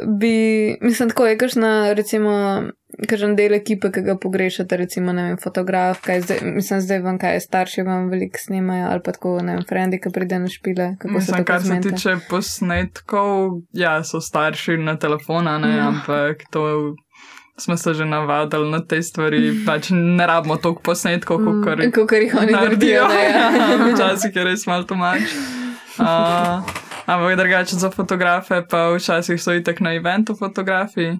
bi, 0.10 0.36
mislim, 0.82 1.10
tako 1.10 1.26
je, 1.26 1.38
kakšna, 1.38 1.72
recimo, 1.94 2.62
kažem 3.06 3.36
del 3.36 3.54
ekipe, 3.54 3.92
ki 3.92 4.02
ga 4.02 4.16
pogrešate, 4.16 4.78
recimo, 4.78 5.14
ne 5.14 5.24
vem, 5.24 5.38
fotograf, 5.38 6.02
kaj 6.02 6.22
zdaj, 6.22 6.38
mislim, 6.52 6.82
zdaj 6.82 7.00
vam 7.00 7.18
kaj 7.18 7.40
starši 7.40 7.82
vam 7.82 8.10
veliko 8.10 8.38
snimajo, 8.40 8.88
ali 8.88 9.02
pa 9.02 9.12
tako, 9.12 9.38
ne 9.42 9.54
vem, 9.54 9.64
frendi, 9.64 10.00
ki 10.00 10.10
pride 10.10 10.40
na 10.40 10.48
špile, 10.48 10.96
se 10.98 11.08
Mislim, 11.10 11.46
kar 11.46 11.62
se 11.62 11.68
zmenite? 11.68 11.90
tiče 11.92 12.16
posnetkov, 12.30 13.52
ja, 13.74 14.04
so 14.04 14.18
starši 14.20 14.78
na 14.80 14.98
telefona, 14.98 15.58
ne, 15.60 15.76
Ja. 15.76 15.88
ampak 15.88 16.38
to 16.50 16.96
smo 17.58 17.78
se 17.78 17.94
že 17.94 18.06
navadili 18.06 18.72
na 18.72 18.80
te 18.80 19.02
stvari. 19.02 19.66
Pač 19.66 19.90
ne 19.90 20.28
rabimo 20.28 20.58
toliko 20.58 20.82
posnetkov, 20.84 21.40
Mm. 21.40 21.92
kot 21.92 22.12
jih 22.14 22.36
oni 22.36 22.52
naredijo. 22.52 23.08
ne, 23.08 23.24
ja. 23.24 23.50
Včasih 23.90 24.36
je 24.36 24.44
res 24.44 24.66
malo 24.66 24.84
tomač. 24.84 25.22
Uh, 26.00 26.62
ampak 27.06 27.36
drugače 27.36 27.76
za 27.76 27.90
fotografe, 27.90 28.62
pa 28.62 28.90
včasih 28.90 29.42
so 29.42 29.54
itek 29.54 29.80
na 29.80 29.94
eventu 29.94 30.36
fotografi. 30.36 31.18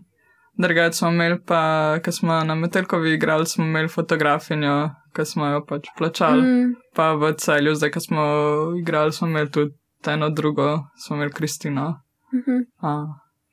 Drugače 0.58 0.98
smo 0.98 1.10
imeli 1.10 1.38
pa, 1.46 2.00
ko 2.06 2.12
smo 2.12 2.44
na 2.44 2.56
Metelkovi 2.56 3.14
igrali, 3.14 3.46
smo 3.46 3.66
imeli 3.66 3.88
fotografinjo, 3.88 4.90
ki 5.16 5.26
smo 5.26 5.46
jo 5.46 5.66
pač 5.66 5.88
plačali. 5.98 6.42
Mm. 6.42 6.76
Pa 6.96 7.12
v 7.14 7.34
celju, 7.38 7.76
zdaj, 7.76 7.92
ko 7.92 8.00
smo 8.00 8.24
igrali, 8.80 9.14
smo 9.14 9.28
imeli 9.28 9.52
tudi 9.52 9.74
eno 10.08 10.30
drugo, 10.30 10.80
smo 11.06 11.16
imeli 11.16 11.32
Kristino. 11.32 12.02
Mhm. 12.34 12.58
A, 12.82 13.06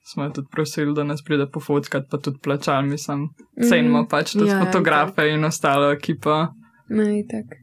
smo 0.05 0.25
jo 0.25 0.31
tudi 0.31 0.49
prosili, 0.51 0.95
da 0.95 1.05
nas 1.05 1.25
pride 1.25 1.47
pofotkati, 1.53 2.07
pa 2.11 2.19
tudi 2.19 2.38
plačali, 2.43 2.88
mislim, 2.88 3.29
cenimo 3.69 4.07
pač 4.11 4.33
tudi 4.33 4.51
Ja, 4.51 4.59
ja, 4.59 4.64
fotografe 4.64 5.29
in 5.29 5.45
ostalo 5.45 5.93
ekipo. 5.93 6.47
Ne, 6.88 7.25
tak. 7.31 7.59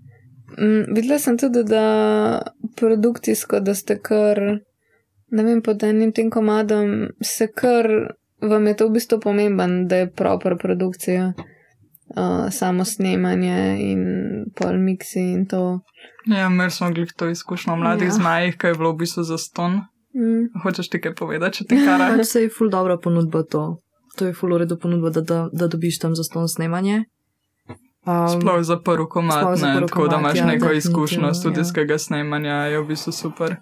Mm, 0.57 0.93
videla 0.95 1.19
sem 1.19 1.37
tudi, 1.37 1.63
da 1.63 2.41
produkcijsko, 2.75 3.59
da 3.59 3.75
ste 3.75 3.99
kar, 3.99 4.39
ne 5.31 5.43
vem, 5.43 5.61
pod 5.61 5.83
enim 5.83 6.11
tem 6.11 6.29
komadom, 6.29 7.07
se 7.21 7.47
kar, 7.47 7.87
vam 8.41 8.67
je 8.67 8.75
to 8.75 8.87
v 8.87 8.91
bistvu 8.91 9.19
pomemben, 9.19 9.87
da 9.87 9.95
je 9.95 10.11
proper 10.11 10.57
produkcija, 10.57 11.33
uh, 11.37 12.49
samo 12.51 12.85
snemanje 12.85 13.77
in 13.79 14.03
pol 14.55 14.77
miksi 14.77 15.19
in 15.19 15.45
to. 15.47 15.79
Ja, 16.25 16.47
imeli 16.47 16.71
smo 16.71 16.91
glih 16.91 17.13
to 17.17 17.29
izkušnjo 17.29 17.75
mladih 17.75 18.07
Ja. 18.07 18.13
ja. 18.13 18.17
zmajih, 18.17 18.57
ki 18.57 18.67
je 18.67 18.73
bilo 18.73 18.91
v 18.91 18.97
bistvu 18.97 19.23
za 19.23 19.37
ston. 19.37 19.81
Mm. 20.15 20.61
Hočeš 20.63 20.89
ti 20.89 21.01
kaj 21.01 21.15
povedati, 21.15 21.57
če 21.57 21.65
ti 21.65 21.79
kara? 21.85 22.11
Pač 22.17 22.27
se 22.27 22.41
je 22.41 22.49
ful 22.49 22.69
dobra 22.69 22.97
ponudba 22.97 23.43
to. 23.43 23.79
To 24.17 24.25
je 24.27 24.33
ful 24.33 24.53
uredu 24.53 24.77
ponudba, 24.77 25.09
da, 25.09 25.21
da, 25.21 25.49
da 25.53 25.67
dobiš 25.67 25.99
tam 25.99 26.15
za 26.15 26.23
ston 26.23 26.49
snemanje. 26.49 27.03
Um, 28.05 28.41
Sploh 28.41 28.63
za 28.65 28.79
prvi 28.81 29.05
komat, 29.09 29.43
sploh 29.43 29.55
za 29.55 29.67
ne, 29.67 29.87
tako 29.87 30.07
da 30.07 30.17
komad, 30.17 30.19
imaš 30.19 30.37
ja, 30.37 30.45
neko 30.45 30.71
izkušnjo 30.71 31.27
ja. 31.27 31.33
studijskega 31.33 31.97
snemanja, 31.97 32.53
je 32.53 32.79
v 32.81 32.87
bistvu 32.87 33.13
super. 33.13 33.55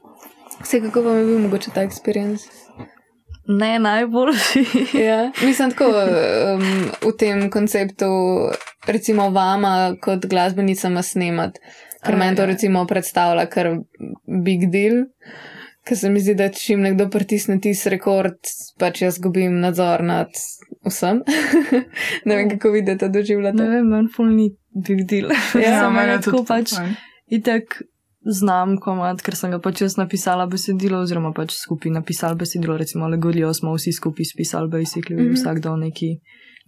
Vse 0.62 0.82
kako 0.82 1.02
vam 1.02 1.18
je 1.18 1.26
bil 1.26 1.40
mogoče 1.40 1.72
ta 1.76 1.82
experience? 1.82 2.48
Ne 3.50 3.80
najboljši. 3.80 4.66
Ja, 5.08 5.32
mislim 5.44 5.72
tako 5.72 5.86
um, 5.86 6.64
v 7.02 7.18
tem 7.18 7.50
konceptu, 7.52 8.06
recimo 8.88 9.30
vama 9.30 9.96
kot 10.02 10.26
glasbenicama 10.26 11.02
snemati, 11.02 11.60
ker 12.06 12.18
meni 12.18 12.36
to 12.36 12.46
ja. 12.46 12.52
recimo 12.54 12.86
predstavlja 12.88 13.46
kar 13.50 13.74
big 14.46 14.70
deal. 14.72 15.06
Ker 15.88 15.98
se 15.98 16.10
mi 16.10 16.20
zdi, 16.22 16.36
da 16.38 16.50
čim 16.54 16.82
nekdo 16.86 17.08
pritisne 17.10 17.58
tisti 17.62 17.90
rekord, 17.90 18.38
pač 18.78 19.02
jaz 19.02 19.18
gubim 19.20 19.58
nadzor 19.64 20.04
nad 20.06 20.30
vsem. 20.86 21.24
ne 22.28 22.36
vem, 22.36 22.50
kako 22.52 22.76
vidite, 22.76 23.08
ne 23.08 23.14
doživljate. 23.14 23.64
vem, 23.64 23.88
meni 23.88 24.12
ful 24.16 24.30
ni 24.30 24.52
big 24.76 25.08
deal. 25.10 25.32
Ja, 25.56 25.80
Samo 25.82 25.96
meni 25.96 26.12
je 26.12 26.20
je 26.20 26.26
tako 26.28 26.44
pač. 26.46 26.76
fajn. 26.76 26.94
Itek 27.40 27.82
znam 28.32 28.78
komat, 28.78 29.22
ker 29.26 29.36
sem 29.36 29.52
ga 29.52 29.60
pač 29.64 29.82
jaz 29.84 29.98
napisala 30.00 30.46
besedilo, 30.50 31.02
oziroma 31.04 31.32
pač 31.36 31.56
skupaj 31.58 31.92
napisala 31.92 32.38
besedilo, 32.40 32.78
recimo 32.78 33.06
alegorijo 33.06 33.54
smo 33.54 33.74
vsi 33.76 33.94
skupaj 33.96 34.26
spisali, 34.26 34.70
basically, 34.70 35.18
mm. 35.18 35.26
-hmm. 35.26 35.36
vsak 35.36 35.60
dal 35.60 35.80
neki 35.80 36.20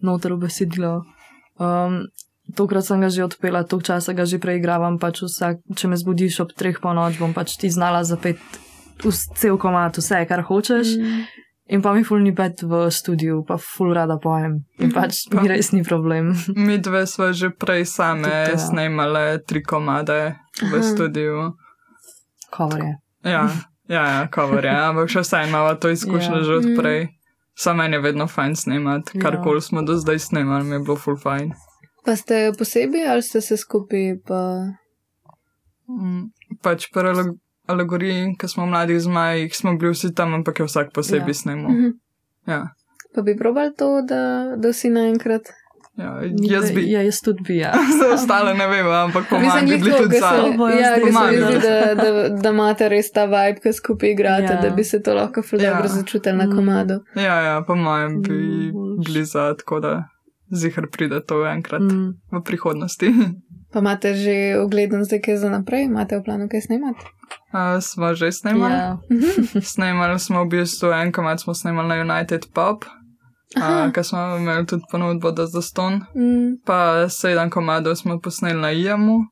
noter 0.02 0.34
v 0.34 0.38
besedilo. 0.46 1.04
Um, 1.60 2.08
tokrat 2.56 2.86
sem 2.86 3.02
ga 3.02 3.10
že 3.10 3.24
odpela, 3.24 3.64
toliko 3.64 3.86
časa 3.86 4.14
ga 4.14 4.26
že 4.26 4.40
preigravam, 4.40 5.00
pač 5.00 5.22
vsak, 5.22 5.62
če 5.76 5.88
me 5.88 5.98
zbudiš 5.98 6.40
ob 6.40 6.54
treh 6.58 6.80
po 6.82 6.94
noč, 6.94 7.20
bom 7.20 7.34
pač 7.34 7.58
ti 7.58 7.70
znala 7.70 8.04
zapet 8.04 8.38
vs- 9.04 9.32
cel 9.36 9.58
komat, 9.58 9.98
vse, 9.98 10.26
kar 10.28 10.42
hočeš. 10.42 10.98
Mm. 10.98 11.24
In 11.66 11.82
pa 11.82 11.94
mi 11.94 12.04
ful 12.04 12.20
ni 12.20 12.32
pet 12.32 12.62
v 12.62 12.90
studiu, 12.90 13.44
pa 13.44 13.58
ful 13.58 13.94
rada 13.94 14.18
pojem. 14.18 14.66
In 14.78 14.88
Mhm. 14.88 14.94
pač 14.94 15.14
mi 15.32 15.48
res 15.48 15.72
ni 15.72 15.84
problem. 15.84 16.34
Mi 16.58 16.78
dve 16.78 17.08
smo 17.08 17.32
že 17.32 17.50
prej 17.52 17.86
same 17.86 18.24
Tudi 18.24 18.52
ja. 18.52 18.58
snemale 18.60 19.40
tri 19.40 19.62
komade 19.62 20.36
v 20.62 20.74
Aha. 20.74 20.82
studiu. 20.84 21.54
Cover 22.50 22.80
je. 22.80 22.94
Ja, 23.24 23.48
ja, 23.88 24.04
ja 24.06 24.28
cover 24.28 24.60
je, 24.62 24.72
ampak 24.72 25.08
še 25.08 25.22
vsaj 25.22 25.48
imamo 25.48 25.76
to 25.76 25.90
izkušnjo 25.90 26.36
Ja. 26.36 26.44
že 26.44 26.54
od 26.54 26.66
Mm. 26.66 26.76
prej. 26.76 27.08
Sam 27.54 27.78
meni 27.78 27.96
je 27.96 28.02
vedno 28.02 28.28
fajn 28.28 28.56
snemati, 28.56 29.12
Ja. 29.14 29.22
karkoli 29.22 29.62
smo 29.62 29.82
do 29.82 29.96
zdaj 29.96 30.20
snemali, 30.20 30.64
mi 30.64 30.76
je 30.76 30.80
bilo 30.82 30.96
full 30.96 31.18
fajn. 31.18 31.52
Pa 32.04 32.16
ste 32.16 32.52
posebej 32.52 33.08
ali 33.08 33.22
ste 33.22 33.40
se 33.40 33.56
skupaj? 33.56 34.20
Pa... 34.26 34.68
Mm, 35.88 36.32
Pač 36.60 36.90
pri 36.90 37.14
ale- 37.72 37.74
alegoriji, 37.74 38.36
ko 38.38 38.48
smo 38.48 38.66
mladi 38.66 39.00
zmaji, 39.00 39.50
smo 39.50 39.74
bili 39.74 39.92
vsi 39.92 40.14
tam, 40.14 40.34
ampak 40.34 40.60
je 40.60 40.66
vsak 40.66 40.94
posebej 40.94 41.28
Ja. 41.28 41.34
snemal. 41.34 41.72
Mhm. 41.72 41.90
Ja. 42.48 42.68
Pa 43.16 43.22
bi 43.22 43.38
probali 43.38 43.72
to, 43.78 44.02
da, 44.02 44.22
da 44.58 44.74
si 44.74 44.90
naenkrat. 44.90 45.42
Ja, 45.98 46.22
jaz 46.50 46.72
bi. 46.72 46.92
Ja, 46.92 47.02
jaz 47.02 47.22
tudi 47.22 47.44
bi, 47.44 47.58
ja. 47.58 47.72
Vse 47.90 48.14
ostale 48.14 48.54
ne 48.54 48.68
vem, 48.68 48.88
ampak 48.88 49.30
po 49.30 49.36
mojem 49.36 49.66
bi 49.66 49.78
bili 49.78 49.92
tudi 49.94 50.18
sami. 50.18 50.58
Bojo 50.58 50.78
ja, 50.78 50.96
zdi, 50.96 51.12
da, 51.60 51.96
da, 51.96 52.30
da 52.32 52.50
imate 52.50 52.90
res 52.90 53.12
ta 53.12 53.26
vibe, 53.26 53.60
ki 53.60 53.74
skupaj 53.74 54.10
igrate, 54.10 54.44
Ja. 54.46 54.62
da 54.62 54.70
bi 54.70 54.84
se 54.84 55.02
to 55.02 55.14
lahko 55.14 55.42
ful 55.42 55.62
Ja. 55.62 55.74
dobro 55.74 55.88
začutili 55.90 56.38
na 56.38 56.46
Mm. 56.46 56.56
komadu. 56.56 56.94
Ja, 57.16 57.42
ja, 57.42 57.64
po 57.68 57.76
mojem 57.76 58.22
bi 58.22 58.72
bili 59.00 59.26
za, 59.26 59.54
tako 59.54 59.80
da 59.80 60.04
zihar 60.52 60.88
pride 60.88 61.20
to 61.22 61.46
enkrat 61.46 61.82
Mm. 61.82 62.14
v 62.32 62.42
prihodnosti. 62.42 63.08
Pa 63.72 63.80
imate 63.80 64.14
že 64.16 64.58
ogledno 64.60 65.04
zdaj 65.04 65.22
kaj 65.22 65.38
za 65.38 65.50
naprej, 65.50 65.86
imate 65.86 66.18
v 66.20 66.24
planu 66.24 66.48
kaj 66.52 66.62
snemati? 66.62 67.06
Uh, 67.54 67.80
smo 67.84 68.14
že 68.14 68.32
snemali. 68.32 68.74
Ja. 68.74 68.98
Snemali 69.74 70.20
smo 70.20 70.44
v 70.44 70.48
bistvu 70.48 70.92
en 70.92 71.12
komat, 71.12 71.40
smo 71.40 71.54
snemali 71.54 71.88
na 71.88 72.16
United 72.16 72.46
Pop, 72.54 72.86
uh, 73.58 73.92
ker 73.92 74.04
smo 74.04 74.38
imeli 74.38 74.66
tudi 74.66 74.84
ponudbo 74.92 75.32
da 75.32 75.46
za 75.46 75.62
ston. 75.62 76.04
Mm, 76.16 76.60
Pa 76.66 77.10
sedem 77.10 77.50
komadov 77.50 77.96
smo 77.96 78.20
posneli 78.20 78.60
na 78.60 78.72
IEM-u, 78.72 79.24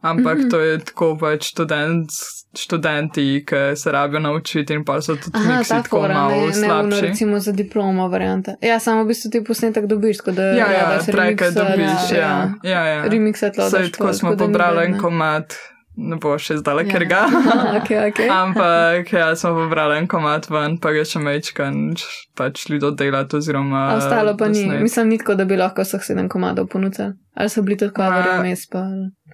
ampak 0.00 0.38
Mhm. 0.38 0.48
to 0.48 0.60
je 0.60 0.78
tako 0.80 1.16
pač 1.16 1.44
študent, 1.46 2.10
študenti, 2.54 3.24
ki 3.42 3.56
se 3.76 3.88
rabijo 3.88 4.20
naučiti 4.20 4.72
in 4.72 4.84
pa 4.84 5.00
so 5.00 5.14
tudi 5.14 5.36
Aha, 5.36 5.62
tako 5.64 5.88
fora, 5.98 6.14
malo 6.16 6.30
ne, 6.32 6.46
ne 6.46 6.52
slabši. 6.54 7.00
recimo 7.02 7.38
za 7.38 7.52
diplomo 7.52 8.08
varianta. 8.08 8.54
Ja, 8.62 8.78
samo 8.78 9.02
v 9.02 9.08
bistvu 9.08 9.30
ti 9.30 9.42
posnetek 9.42 9.86
dobiš, 9.86 10.16
tako 10.16 10.32
da 10.32 10.42
Ja, 10.44 10.66
ja, 10.68 10.88
daš 10.88 11.06
treke 11.06 11.50
dobiš, 11.52 12.10
ja. 12.10 12.18
ja, 12.18 12.50
ja. 12.64 12.84
ja. 12.86 13.02
Remixat 13.04 13.54
Saj 13.54 13.64
lodaš. 13.64 13.92
tako 13.92 14.12
smo 14.12 14.36
pobrali 14.36 14.84
en 14.84 14.98
komat, 14.98 15.54
ne 15.98 16.16
bo 16.16 16.38
še 16.38 16.56
zdale, 16.56 16.84
Ja. 16.84 16.90
ker 16.90 17.04
ga. 17.04 17.22
ok, 17.78 17.90
ok. 18.06 18.20
Ampak 18.30 19.12
ja, 19.12 19.36
smo 19.36 19.54
pobrali 19.56 19.98
en 19.98 20.06
komat 20.06 20.46
ven, 20.48 20.78
pa 20.78 20.90
ga 20.90 21.04
še 21.04 21.18
mečkan 21.20 21.94
pač 22.34 22.58
šli 22.60 22.78
dodelati 22.78 23.36
oziroma. 23.36 23.88
A 23.88 23.96
ostalo 23.96 24.36
pa 24.36 24.48
ni. 24.48 24.62
Mislim, 24.78 25.08
ni 25.08 25.18
tako, 25.18 25.34
da 25.34 25.44
bi 25.44 25.56
lahko 25.56 25.82
vseh 25.82 26.00
sedem 26.02 26.28
komadov 26.28 26.66
ponudili. 26.66 27.12
Ali 27.34 27.48
so 27.48 27.62
bili 27.62 27.76
tudi 27.76 27.92
coverji 27.92 28.30
Ma- 28.30 28.40
vmes 28.40 28.66
pa. 28.68 28.86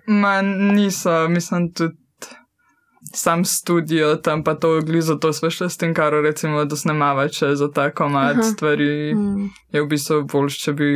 Ma 0.06 0.42
niso, 0.42 1.28
mislim 1.28 1.72
tudi 1.72 1.96
sam 3.14 3.44
studio 3.44 4.16
tam 4.16 4.44
pa 4.44 4.54
to 4.54 4.80
gli, 4.80 5.02
zato 5.02 5.32
smo 5.32 5.50
šli 5.50 5.70
s 5.70 5.76
tem, 5.76 5.94
kar 5.94 6.12
recimo, 6.12 6.64
da 6.64 6.76
snemava 6.76 7.28
če 7.28 7.54
za 7.54 7.68
ta 7.70 7.90
komat 7.90 8.32
Aha. 8.32 8.42
stvari. 8.42 9.14
Mm. 9.14 9.50
Je 9.72 9.82
v 9.82 9.86
bistvu 9.86 10.24
boljš, 10.24 10.56
če 10.58 10.72
bi 10.72 10.88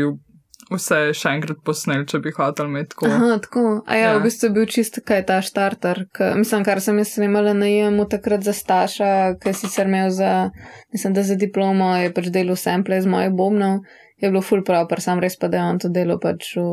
vse 0.71 0.99
še 1.15 1.31
enkrat 1.31 1.61
posnel, 1.65 2.03
če 2.05 2.19
bi 2.19 2.33
hotel 2.37 2.67
imeti 2.69 2.91
tako. 2.95 3.07
Aha, 3.07 3.39
tako. 3.41 3.63
A 3.87 3.97
ja, 3.97 4.09
Ja. 4.11 4.17
v 4.19 4.25
bistvu 4.27 4.49
je 4.49 4.55
bil 4.57 4.67
čist 4.67 4.99
kaj 5.05 5.23
ta 5.27 5.39
štarter. 5.43 6.07
K, 6.13 6.33
mislim, 6.37 6.65
kar 6.65 6.81
sem 6.81 6.99
jaz 6.99 7.15
snimala 7.15 7.53
na 7.57 7.69
IEM-u 7.69 8.09
takrat 8.09 8.43
za 8.45 8.53
Staša, 8.53 9.39
ki 9.41 9.49
je 9.49 9.55
sicer 9.55 9.87
imel 9.87 10.11
za, 10.11 10.51
mislim, 10.93 11.15
da 11.15 11.23
za 11.23 11.37
diplomo 11.37 11.95
je 11.97 12.13
pač 12.13 12.29
delal 12.35 12.57
sample 12.57 12.99
iz 12.99 13.07
mojih 13.07 13.33
bombnov, 13.33 13.81
je 14.19 14.29
bilo 14.31 14.43
full 14.43 14.65
proper, 14.65 15.01
sam 15.01 15.21
res 15.21 15.37
pa 15.39 15.49
da 15.49 15.57
je 15.61 15.65
on 15.65 15.79
to 15.79 15.89
delo 15.89 16.19
pač 16.19 16.57
v. 16.57 16.67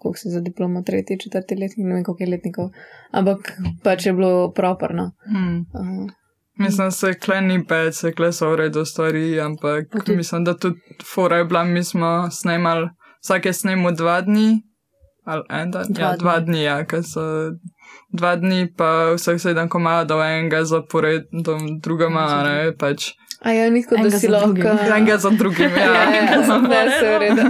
Koliko 0.00 0.16
si 0.16 0.30
za 0.30 0.40
diplomo, 0.40 0.80
tretji, 0.82 1.18
četrti 1.18 1.54
letnik, 1.54 1.84
ne 1.84 1.94
vem 1.94 2.04
koliko 2.04 2.22
je 2.22 2.30
letnikov, 2.30 2.70
ampak 3.12 3.52
pač 3.82 4.06
je 4.06 4.12
bilo 4.14 4.30
properno. 4.52 5.10
Hmm. 5.26 5.58
Uh, 5.74 6.08
Mislim, 6.56 6.90
se 6.90 7.14
kle 7.14 7.40
ni 7.42 7.58
pet, 7.64 7.94
se 7.94 8.12
kle 8.12 8.32
so 8.32 8.48
v 8.48 8.56
redu 8.56 8.84
stvari, 8.84 9.40
ampak 9.40 9.86
Pa 9.88 9.98
tudi- 10.00 10.16
mislim, 10.16 10.44
da 10.44 10.54
tudi 10.54 10.80
fora 11.04 11.36
je 11.36 11.44
bila, 11.44 11.64
mi 11.66 11.84
smo 11.84 12.10
snemali, 12.32 12.88
vsak 13.20 13.46
je 13.46 13.52
snemal 13.54 13.92
dva 13.94 14.20
dni, 14.22 14.62
ali 15.24 15.42
en 15.50 15.70
dan, 15.70 15.84
Dva 15.90 16.02
ja, 16.02 16.16
dva 16.16 16.34
dni. 16.36 16.46
dni, 16.46 16.62
ja, 16.62 16.84
ker 16.84 17.02
so 17.02 17.20
dva 18.10 18.36
dni, 18.36 18.68
pa 18.70 18.90
vseh 19.14 19.38
sedem 19.38 19.68
komadov, 19.68 20.20
enega 20.22 20.64
zaporedom, 20.64 21.80
drugama, 21.80 22.26
ne, 22.42 22.72
pač 22.74 23.12
a 23.40 23.50
ja, 23.50 23.70
ni 23.70 23.82
tako, 23.82 24.02
da 24.02 24.10
si 24.12 24.26
za 24.26 24.32
lahko. 24.32 24.68
enega 24.90 25.16
za 25.16 25.30
drugim, 25.30 25.70
Ja, 25.70 25.92
ja. 25.94 26.10
ja, 26.12 26.44
super, 26.44 26.90
se 26.92 27.06
v 27.08 27.18
redu. 27.18 27.42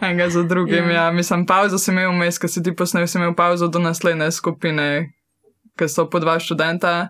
Enega 0.00 0.30
za 0.30 0.42
drugim, 0.44 0.84
Ja. 0.86 0.92
ja. 0.94 1.12
Mislim, 1.12 1.46
pauzo 1.46 1.78
si 1.78 1.90
imel 1.90 2.10
vmes, 2.10 2.38
ko 2.38 2.48
si 2.48 2.62
ti 2.62 2.72
posnel, 2.72 3.06
si 3.06 3.18
imel 3.18 3.34
pauzo 3.34 3.68
do 3.68 3.78
naslednje 3.78 4.30
skupine, 4.32 5.10
ki 5.74 5.88
so 5.88 6.06
po 6.06 6.18
dva 6.18 6.38
študenta. 6.38 7.08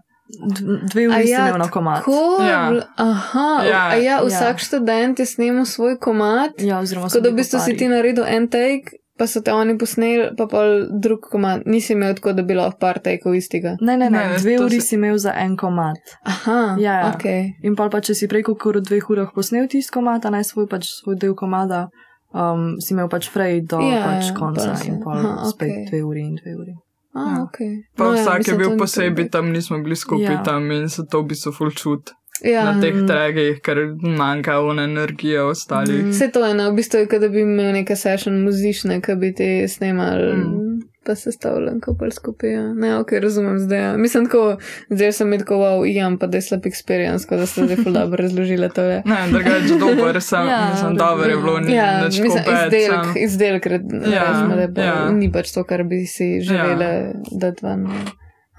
Dve 0.85 1.05
A 1.05 1.09
uri 1.13 1.29
ja, 1.29 1.39
imel 1.41 1.59
na 1.59 1.71
komat. 1.71 1.99
Tako, 1.99 2.43
Ja. 2.43 2.63
aha, 2.97 3.63
Ja. 3.65 3.95
ja, 3.95 4.17
vsak 4.21 4.43
Ja. 4.53 4.59
študent 4.59 5.19
je 5.19 5.27
snimal 5.27 5.65
svoj 5.65 5.99
komat, 5.99 6.51
Ja, 6.59 6.79
oziroma 6.79 7.09
tako 7.09 7.21
da 7.21 7.29
v 7.29 7.33
so 7.33 7.37
bistvu 7.37 7.59
si 7.61 7.77
ti 7.77 7.89
naredil 7.89 8.25
en 8.27 8.49
take, 8.49 8.91
pa 9.19 9.27
so 9.27 9.41
te 9.41 9.53
oni 9.53 9.79
posneli, 9.79 10.31
pa 10.37 10.47
pa 10.47 10.63
drug 10.93 11.21
komat. 11.23 11.63
Nisi 11.67 11.93
imel 11.93 12.15
tako, 12.15 12.33
da 12.33 12.43
bi 12.43 12.55
lahko 12.55 12.79
par 12.79 12.99
takeov 12.99 13.35
istega. 13.35 13.77
Ne, 13.81 13.97
ne, 13.97 14.11
ne, 14.11 14.19
Ne, 14.29 14.39
dve 14.39 14.59
uri 14.61 14.81
si- 14.81 14.95
imel 14.95 15.19
za 15.19 15.33
en 15.37 15.57
komat. 15.57 15.97
Aha, 16.25 16.77
Ja, 16.79 16.93
ja. 16.95 17.11
ok. 17.11 17.25
In 17.63 17.77
pa, 17.77 17.89
pa 17.89 18.01
če 18.01 18.15
si 18.15 18.29
prej 18.29 18.43
kot 18.45 18.65
v 18.67 18.81
dveh 18.83 19.11
urah 19.11 19.31
posnel 19.33 19.69
tisti 19.69 19.93
komat, 19.93 20.25
a 20.25 20.31
naj 20.31 20.45
svoj, 20.45 20.67
pač 20.67 20.85
svoj 20.95 21.17
del 21.17 21.35
komada, 21.35 21.89
um, 22.33 22.77
si 22.79 22.93
imel 22.93 23.09
pač 23.09 23.31
prej 23.31 23.61
do 23.63 23.81
Ja, 23.81 24.03
pač 24.05 24.25
ja, 24.27 24.35
konca 24.35 24.73
pa 24.73 24.85
in 24.85 25.01
pa 25.01 25.11
aha, 25.13 25.45
spet 25.47 25.71
okej. 25.71 25.87
dve 25.89 26.03
uri 26.03 26.21
in 26.23 26.35
dve 26.37 26.53
uri. 26.55 26.75
A, 27.15 27.21
Ja. 27.21 27.43
ok. 27.43 27.59
Pa 27.97 28.05
No 28.05 28.11
no, 28.11 28.15
ja, 28.15 28.23
vsak 28.23 28.39
mislim, 28.39 28.55
je 28.55 28.69
bil 28.69 28.79
posebej 28.79 29.31
tam, 29.31 29.49
nismo 29.51 29.79
bili 29.79 29.97
skupaj 29.97 30.25
Ja. 30.25 30.33
ja. 30.33 30.43
tam 30.45 30.71
in 30.71 30.89
se 30.89 31.03
to 31.11 31.23
v 31.23 31.27
bistvu 31.27 31.53
ful 31.53 31.71
čut. 31.73 32.13
Ja. 32.45 32.65
na 32.65 32.81
teh 32.81 32.93
Mm. 32.93 33.07
tregih, 33.07 33.61
ker 33.61 33.77
manjka 33.99 34.61
one 34.61 34.85
energije 34.85 35.43
ostalih. 35.43 36.05
Mm. 36.05 36.11
Vse 36.11 36.29
to 36.29 36.43
je, 36.43 36.55
no, 36.55 36.71
v 36.71 36.75
bistvu 36.75 36.99
je, 36.99 37.07
kot 37.07 37.21
da 37.21 37.29
bi 37.29 37.41
imel 37.41 37.73
neke 37.73 37.97
session 37.97 38.43
muzične, 38.43 39.01
ki 39.01 39.15
bi 39.17 39.33
ti 39.33 39.69
snimali, 39.69 40.33
Mm. 40.35 40.67
pa 41.03 41.15
se 41.15 41.33
stavljam, 41.33 41.81
ko 41.81 41.95
pa 41.95 42.11
skupaj. 42.11 42.51
Ja. 42.51 42.75
Ne, 42.75 42.97
ok, 42.97 43.13
razumem 43.15 43.59
zdaj. 43.59 43.79
Ja. 43.81 43.97
Mislim, 43.97 44.27
tako, 44.27 44.57
zdaj 44.91 45.13
sem 45.13 45.29
mi 45.29 45.39
tako, 45.39 45.55
wow, 45.57 45.87
imam 45.89 46.19
pa 46.19 46.27
da 46.27 46.37
je 46.37 46.43
slab 46.43 46.61
experience, 46.63 47.25
ko 47.25 47.37
da 47.37 47.47
ste 47.47 47.65
zdaj 47.65 47.77
ful 47.77 47.93
dobro 47.93 48.17
razložili 48.19 48.69
to. 48.71 48.83
Je. 48.83 49.03
Ne, 49.05 49.17
drugače 49.29 49.79
dober 49.81 50.23
sem, 50.23 50.47
Ja, 50.49 50.69
mislim, 50.71 50.97
dober 50.97 51.31
je 51.31 51.37
bilo, 51.37 51.61
ni 51.61 51.75
Ja, 51.75 52.05
nič 52.05 52.19
mislim, 52.19 52.45
kopet, 52.45 52.67
izdelek, 52.67 53.05
sam. 53.05 53.15
izdelek 53.19 53.67
red, 53.67 53.83
Ja, 53.95 54.11
ja, 54.11 54.23
rečemo, 54.23 54.57
da 54.57 54.69
pa, 54.75 54.81
ja. 54.83 54.87
ja. 54.87 55.11
ni 55.13 55.33
pač 55.33 55.53
to, 55.53 55.65
kar 55.65 55.85
bi 55.85 56.05
si 56.07 56.41
želeli 56.43 56.85
Ja. 56.85 56.91
ja. 56.91 57.13
dati 57.33 57.61
ven. 57.63 57.87
ja. 57.87 58.05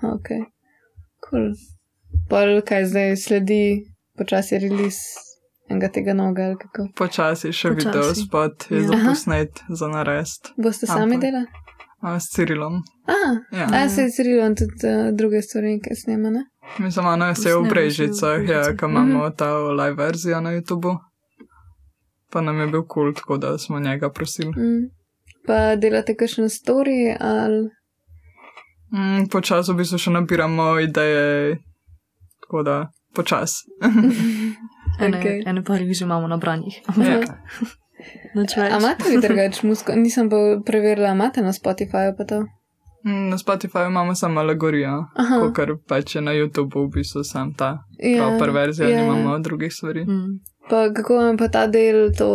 Ok, 0.10 0.28
cool. 1.22 1.52
Pol, 2.30 2.62
kaj 2.62 2.86
zdaj 2.86 3.16
sledi, 3.18 3.84
počasi 4.14 4.60
release 4.60 5.02
enega 5.70 5.90
tega 5.90 6.14
novega, 6.14 6.44
ali 6.44 6.56
kako. 6.58 6.88
Počasi 6.96 7.52
še 7.52 7.70
Počasi. 7.70 7.88
video 7.88 8.16
spot 8.16 8.56
je 8.70 8.78
Ja. 8.78 8.84
za 8.84 8.94
Aha. 8.94 9.10
posnet, 9.10 9.52
za 9.70 9.88
narest. 9.88 10.52
Boste 10.58 10.88
sami 10.88 11.16
Ampak- 11.16 11.22
delali? 11.22 11.46
A, 12.00 12.20
s 12.20 12.30
Cirilom. 12.30 12.84
Aha, 13.06 13.32
Ja. 13.52 13.68
a 13.76 13.90
se 13.90 14.02
je 14.02 14.12
Cirilo 14.12 14.48
tudi 14.50 14.86
uh, 14.86 15.12
druge 15.12 15.42
stvari, 15.42 15.80
ki 15.80 15.96
snema, 15.96 16.30
ne? 16.30 16.44
Mislim, 16.80 17.06
ona 17.06 17.36
se 17.36 17.50
je 17.50 17.56
v 17.56 17.58
Posnema 17.58 17.64
se 17.64 17.68
v 17.68 17.70
Brežicah, 17.70 18.50
ja, 18.50 18.78
ko 18.78 18.86
imamo 18.86 19.30
ta 19.30 19.50
live 19.58 19.96
verzijo 19.96 20.42
na 20.42 20.50
YouTubu. 20.52 20.98
Pa 22.32 22.42
nam 22.42 22.60
je 22.60 22.68
bil 22.68 22.82
kul, 22.82 22.88
cool, 23.04 23.14
tako 23.14 23.38
da 23.38 23.58
smo 23.58 23.80
njega 23.80 24.10
prosili. 24.10 24.52
Mm. 24.52 24.92
Pa 25.48 25.76
delate 25.76 26.16
kakšen 26.16 26.46
story 26.46 27.16
ali. 27.20 27.70
Mm, 28.90 29.28
počasi 29.28 29.72
v 29.72 29.76
bistvu 29.76 29.98
še 29.98 30.12
nabiramo 30.12 30.80
ideje, 30.80 31.58
tako 32.48 32.64
da 32.64 32.88
počasi. 33.14 33.68
Ene, 35.04 35.18
Okej. 35.20 35.44
ene 35.46 35.64
pa 35.64 35.76
jih 35.76 35.92
že 35.94 36.06
imamo 36.06 36.28
na 36.28 36.38
branjih. 36.38 36.80
Ja. 36.98 37.20
Nič 38.36 38.56
več. 38.56 38.72
A 38.72 38.78
imate 38.78 39.10
vi 39.10 39.18
drugače 39.20 39.68
muziko? 39.68 39.96
Nisem 39.96 40.30
pa 40.30 40.38
preverila, 40.66 41.12
imate 41.12 41.42
na 41.42 41.52
Spotifyju 41.52 42.16
pa 42.18 42.24
to. 42.24 42.40
Mm, 43.04 43.30
Na 43.30 43.38
Spotifyju 43.38 43.88
imamo 43.88 44.16
samo 44.16 44.40
alegorijo, 44.40 45.06
Aha. 45.16 45.52
ker 45.52 45.76
pač 45.88 46.16
je 46.16 46.22
na 46.22 46.32
YouTubu 46.32 46.86
v 46.86 46.92
bistvu 46.92 47.24
sam 47.24 47.54
ta 47.54 47.84
Ja, 48.00 48.28
proper 48.30 48.50
verzija, 48.52 48.90
ja. 48.90 49.02
nimamo 49.02 49.40
drugih 49.40 49.74
stvari. 49.74 50.06
Mm. 50.06 50.40
Pa 50.70 50.94
kako 50.94 51.16
vam 51.16 51.38
pa 51.38 51.48
ta 51.48 51.68
del, 51.68 52.10
to 52.14 52.30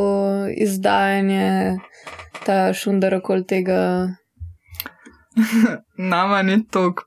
izdajanje, 0.56 1.78
ta 2.46 2.72
šundar 2.72 3.14
okoli 3.14 3.46
tega. 3.46 4.08
Nama 6.12 6.42
ni 6.42 6.66
tako 6.66 7.02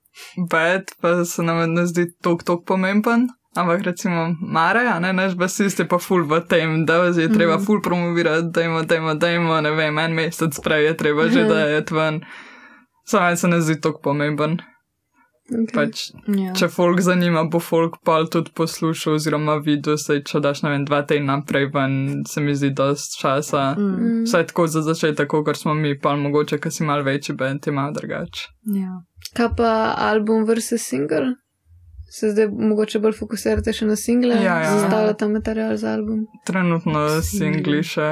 bed, 0.50 0.84
pa 1.02 1.26
se 1.26 1.44
nam 1.44 1.74
ne 1.74 1.86
zdi 1.86 2.06
tako 2.22 2.64
pomemben. 2.66 3.28
Ampak 3.56 3.82
recimo 3.82 4.36
Mare, 4.42 4.80
a 4.88 5.00
ne 5.00 5.14
naš 5.14 5.36
basist 5.36 5.80
je 5.80 5.88
pa 5.88 5.98
ful 5.98 6.24
v 6.24 6.42
tem, 6.48 6.86
da 6.86 6.94
je 6.96 7.30
treba 7.34 7.56
Mhm. 7.56 7.66
ful 7.66 7.82
promovirati, 7.82 8.48
da 8.52 8.62
ima, 8.62 8.82
da 8.82 8.96
ima, 8.96 9.14
da 9.14 9.32
ima, 9.32 9.62
ne 9.62 9.72
vem, 9.72 10.00
en 10.00 10.14
mesec 10.14 10.60
prej 10.60 10.86
je 10.86 10.98
treba 10.98 11.28
že 11.30 11.40
Mhm. 11.40 11.50
da 11.50 11.60
je 11.60 11.84
ven. 11.92 12.22
Samo 13.06 13.36
se 13.36 13.48
ne 13.48 13.62
zdi 13.62 13.82
tako 13.82 14.00
pomemben. 14.02 14.58
Okay. 15.46 15.76
Pač, 15.76 16.00
Ja. 16.28 16.54
če 16.54 16.68
folk 16.68 17.00
zanima, 17.00 17.44
bo 17.46 17.60
folk 17.60 18.00
pa 18.04 18.24
tudi 18.26 18.50
poslušal 18.52 19.14
oziroma 19.14 19.60
videl, 19.60 19.94
sej 19.96 20.24
če 20.24 20.40
daš, 20.42 20.64
ne 20.64 20.72
vem, 20.72 20.86
dva 20.86 21.04
tedna 21.04 21.36
prej 21.42 21.68
ven, 21.68 21.94
se 22.26 22.42
mi 22.42 22.56
zdi 22.56 22.72
dost 22.72 23.20
časa. 23.20 23.76
Mm. 23.76 23.92
Mm. 23.92 24.24
Vsaj 24.26 24.48
tako 24.48 24.66
za 24.68 24.82
začetek, 24.82 25.30
kot 25.30 25.56
smo 25.56 25.74
mi, 25.76 25.94
pa 25.96 26.16
mogoče, 26.16 26.58
ker 26.58 26.72
si 26.72 26.84
mal 26.84 27.04
večji 27.04 27.36
bend, 27.36 27.62
je 27.62 27.72
malo 27.72 27.94
drugače. 27.94 28.48
Ja. 28.74 28.98
Kaj 29.34 29.50
pa 29.56 29.72
album 30.00 30.46
versus 30.46 30.82
single? 30.82 31.36
Se 32.10 32.32
zdaj 32.32 32.48
mogoče 32.50 33.00
bolj 33.00 33.14
fokusirate 33.14 33.74
še 33.74 33.86
na 33.86 33.96
single, 33.96 34.36
Ja, 34.36 34.58
ja. 34.60 34.74
zastavljate 34.74 35.28
material 35.28 35.78
za 35.78 35.94
album. 35.94 36.26
Trenutno 36.44 37.06
singli 37.22 37.84
še 37.84 38.10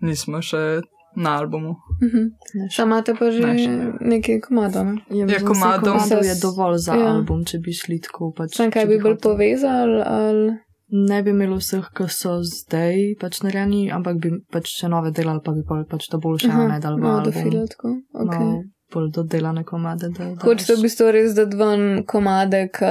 nismo 0.00 0.42
še 0.42 0.80
na 1.16 1.38
albumu. 1.38 1.74
Mhm. 2.02 2.22
Ne, 2.54 2.68
še- 2.68 2.76
Sam 2.76 2.88
imate 2.88 3.14
pa 3.14 3.30
že 3.30 3.40
Ne, 3.40 3.56
še 3.56 3.70
nekaj 4.02 4.40
komadov. 4.40 4.84
ne? 4.86 5.00
Ja, 5.10 5.16
Je 5.16 5.24
mislim, 5.26 5.48
komadov. 5.48 5.92
komadov 5.94 6.22
je 6.22 6.34
s- 6.34 6.40
dovolj 6.40 6.76
za 6.78 6.94
ja. 6.94 7.08
album, 7.08 7.44
če 7.44 7.58
bi 7.58 7.72
šli 7.72 8.00
tako. 8.00 8.32
Pač, 8.32 8.54
Sam 8.54 8.70
kaj 8.70 8.86
bi 8.86 8.98
bolj 8.98 9.18
povezali? 9.18 10.02
Ali... 10.02 10.58
Ne 10.88 11.18
bi 11.20 11.30
imeli 11.30 11.56
vseh, 11.56 11.82
ki 11.90 12.04
so 12.06 12.38
zdaj 12.42 13.18
pač 13.18 13.40
narejeni, 13.42 13.90
ampak 13.90 14.16
bi 14.16 14.30
pač 14.48 14.68
še 14.70 14.86
nove 14.88 15.10
delali, 15.10 15.40
pa 15.42 15.50
bi 15.50 15.64
pol 15.64 15.82
pač 15.84 16.06
to 16.06 16.18
boljše, 16.18 16.46
a 16.48 16.68
ne 16.68 16.78
dal 16.78 16.94
v 16.94 17.00
malo 17.00 17.18
album. 17.18 17.64
Okay. 18.14 18.38
Malo 18.38 18.62
bolj 18.86 19.10
dodelane 19.10 19.64
komade. 19.64 20.08
Da. 20.10 20.24
Hočete 20.38 20.76
v 20.76 20.82
bistvu 20.82 21.10
res 21.10 21.34
dati 21.34 21.56
ven 21.56 22.04
komade, 22.04 22.70
ki 22.70 22.86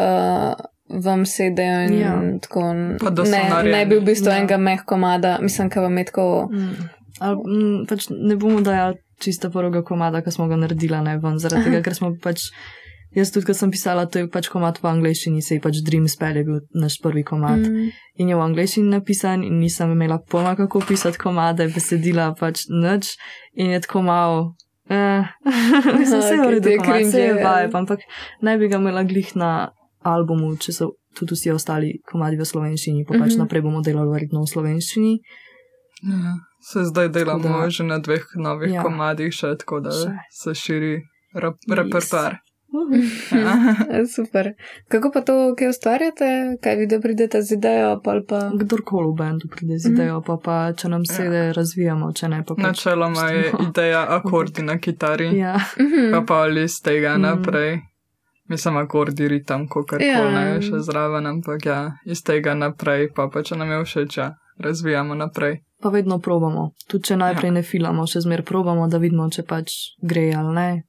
vam 0.98 1.24
sedejo 1.26 1.88
in 1.88 1.94
Ja. 1.96 2.14
tako. 2.42 2.60
Pa 3.00 3.10
Ne, 3.12 3.24
ne 3.24 3.50
narejeni. 3.50 3.90
bi 3.90 3.96
v 3.96 4.06
bistvu 4.06 4.28
Ja. 4.28 4.38
enega 4.38 4.58
meh 4.60 4.84
komada, 4.84 5.40
mislim, 5.42 5.70
ka 5.70 5.82
vam 5.82 5.98
je 5.98 6.06
tako. 6.06 6.50
Mm. 6.52 6.76
Ali, 7.20 7.38
mm, 7.38 7.86
pač 7.88 8.10
ne 8.10 8.36
bomo 8.36 8.62
dajali 8.62 8.98
čista 9.20 9.50
prvega 9.50 9.84
komada, 9.84 10.22
ki 10.22 10.32
smo 10.32 10.48
ga 10.48 10.56
naredili, 10.60 10.98
ne 11.04 11.18
ven, 11.18 11.38
zaradi 11.40 11.70
tega, 11.70 11.82
ker 11.82 11.96
smo 11.96 12.16
pač. 12.22 12.50
Jaz 13.16 13.30
tudi, 13.32 13.46
ko 13.48 13.54
sem 13.56 13.72
pisala, 13.72 14.04
to 14.12 14.20
je 14.20 14.28
pač 14.28 14.50
komad 14.52 14.76
v 14.84 14.90
angleščini, 14.92 15.40
se 15.40 15.56
je 15.56 15.62
pač 15.64 15.78
Dream 15.88 16.04
Spell 16.12 16.36
je 16.36 16.44
bil 16.44 16.58
naš 16.76 16.98
prvi 17.00 17.24
komad. 17.24 17.62
Mm. 17.64 17.86
Mm, 17.88 17.92
In 18.20 18.28
je 18.28 18.36
v 18.36 18.44
angleščini 18.44 18.90
napisan, 18.92 19.44
in 19.44 19.62
nisem 19.62 19.94
imela 19.96 20.18
pojma, 20.20 20.58
kako 20.60 20.82
pisati 20.84 21.16
komade, 21.18 21.64
besedila 21.72 22.34
pač 22.36 22.66
nič. 22.68 23.14
In 23.56 23.72
je 23.72 23.80
tako 23.80 24.02
malo. 24.04 24.56
Eh, 24.92 25.24
mislim, 26.00 26.20
vse 26.20 26.34
je 26.36 26.38
v 26.38 26.44
Okej, 26.44 26.52
redu, 26.52 26.68
ti 26.68 26.74
je 26.76 26.78
komad, 26.78 26.92
cringe, 26.92 27.08
vse 27.10 27.22
je 27.24 27.34
vibe, 27.40 27.76
ampak 27.80 28.00
ne 28.42 28.58
bi 28.60 28.68
ga 28.68 28.78
imela 28.84 29.04
glih 29.08 29.32
na 29.40 29.52
albumu, 30.04 30.52
če 30.60 30.76
so 30.76 30.92
tudi 31.16 31.40
vsi 31.40 31.56
ostali 31.56 31.94
komadi 32.12 32.36
v 32.36 32.44
slovenščini, 32.44 33.08
pa 33.08 33.16
pač 33.16 33.32
Mhm. 33.32 33.40
naprej 33.48 33.62
bomo 33.64 33.80
delali 33.80 34.12
verjetno 34.12 34.44
v 34.44 34.52
slovenščini. 34.52 35.14
Ja. 36.04 36.36
Se 36.66 36.84
zdaj 36.84 37.10
delamo 37.10 37.44
da- 37.60 37.70
že 37.70 37.84
na 37.86 38.00
dveh 38.00 38.24
novih 38.38 38.70
Ja. 38.70 38.76
ja. 38.76 38.84
komadih, 38.84 39.32
še 39.32 39.56
tako 39.56 39.80
da 39.82 39.92
Še. 39.94 40.12
se 40.32 40.54
širi 40.56 40.96
rep 41.36 41.56
repertoar. 41.72 42.38
Mhm. 42.72 43.02
Ja. 43.32 43.54
Super. 44.16 44.50
Kako 44.88 45.12
pa 45.12 45.22
to, 45.22 45.56
kaj 45.56 45.70
ustvarjate, 45.70 46.28
kaj 46.60 46.76
vi 46.76 46.88
da 46.88 47.00
pridete 47.00 47.42
z 47.42 47.54
idejo, 47.54 48.02
pa 48.04 48.16
pa. 48.22 48.40
Kdorkoli 48.54 49.08
v 49.08 49.16
bendu 49.16 49.48
pride 49.48 49.78
z 49.78 49.92
idejo, 49.92 50.22
pa, 50.22 50.36
pa 50.38 50.74
če 50.74 50.90
nam 50.90 51.06
sede, 51.06 51.54
razvijamo, 51.54 52.12
če 52.12 52.28
ne 52.28 52.42
pa 52.42 52.56
pač. 52.56 52.64
Načeloma 52.66 53.30
je 53.30 53.44
ideja 53.62 54.02
akordi 54.10 54.62
na 54.64 54.76
kitari, 54.78 55.30
Ja, 55.38 55.56
Mhm. 55.78 56.12
pa 56.12 56.22
pa 56.24 56.36
ali 56.42 56.64
iz 56.64 56.82
tega 56.82 57.14
Mm. 57.14 57.22
naprej. 57.22 57.80
Mislim, 58.48 58.78
akordi 58.78 59.28
ritem, 59.28 59.68
kako 59.68 59.98
Ja. 59.98 60.18
koli 60.18 60.34
ne 60.34 60.44
je 60.48 60.62
še 60.64 60.80
zraven, 60.82 61.26
ampak 61.28 61.66
ja, 61.66 61.80
iz 62.06 62.22
tega 62.22 62.54
naprej, 62.56 63.08
pa 63.12 63.28
pa 63.28 63.42
če 63.42 63.56
nam 63.56 63.70
je 63.70 63.80
všeč, 63.82 64.18
ja, 64.18 64.34
razvijamo 64.60 65.16
naprej. 65.16 65.60
pa 65.82 65.90
vedno 65.90 66.20
probamo. 66.20 66.72
Tudi 66.88 67.04
če 67.04 67.18
najprej 67.18 67.52
ne 67.52 67.62
filamo, 67.64 68.08
še 68.08 68.22
zmer 68.22 68.44
probamo, 68.44 68.88
da 68.88 68.98
vidimo, 68.98 69.30
če 69.30 69.44
pač 69.44 69.72
gre 70.02 70.34
ali 70.34 70.54
ne. 70.56 70.84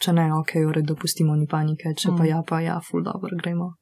Če 0.00 0.12
ne, 0.12 0.32
ok, 0.34 0.54
v 0.66 0.72
redu, 0.72 0.96
pustimo 0.96 1.36
ni 1.36 1.46
panike, 1.46 1.92
če 1.94 2.08
pa 2.08 2.22
Mm. 2.22 2.26
ja, 2.26 2.42
pa 2.42 2.60
ja, 2.60 2.80
full 2.80 3.04
dobro, 3.04 3.36
gremo. 3.38 3.74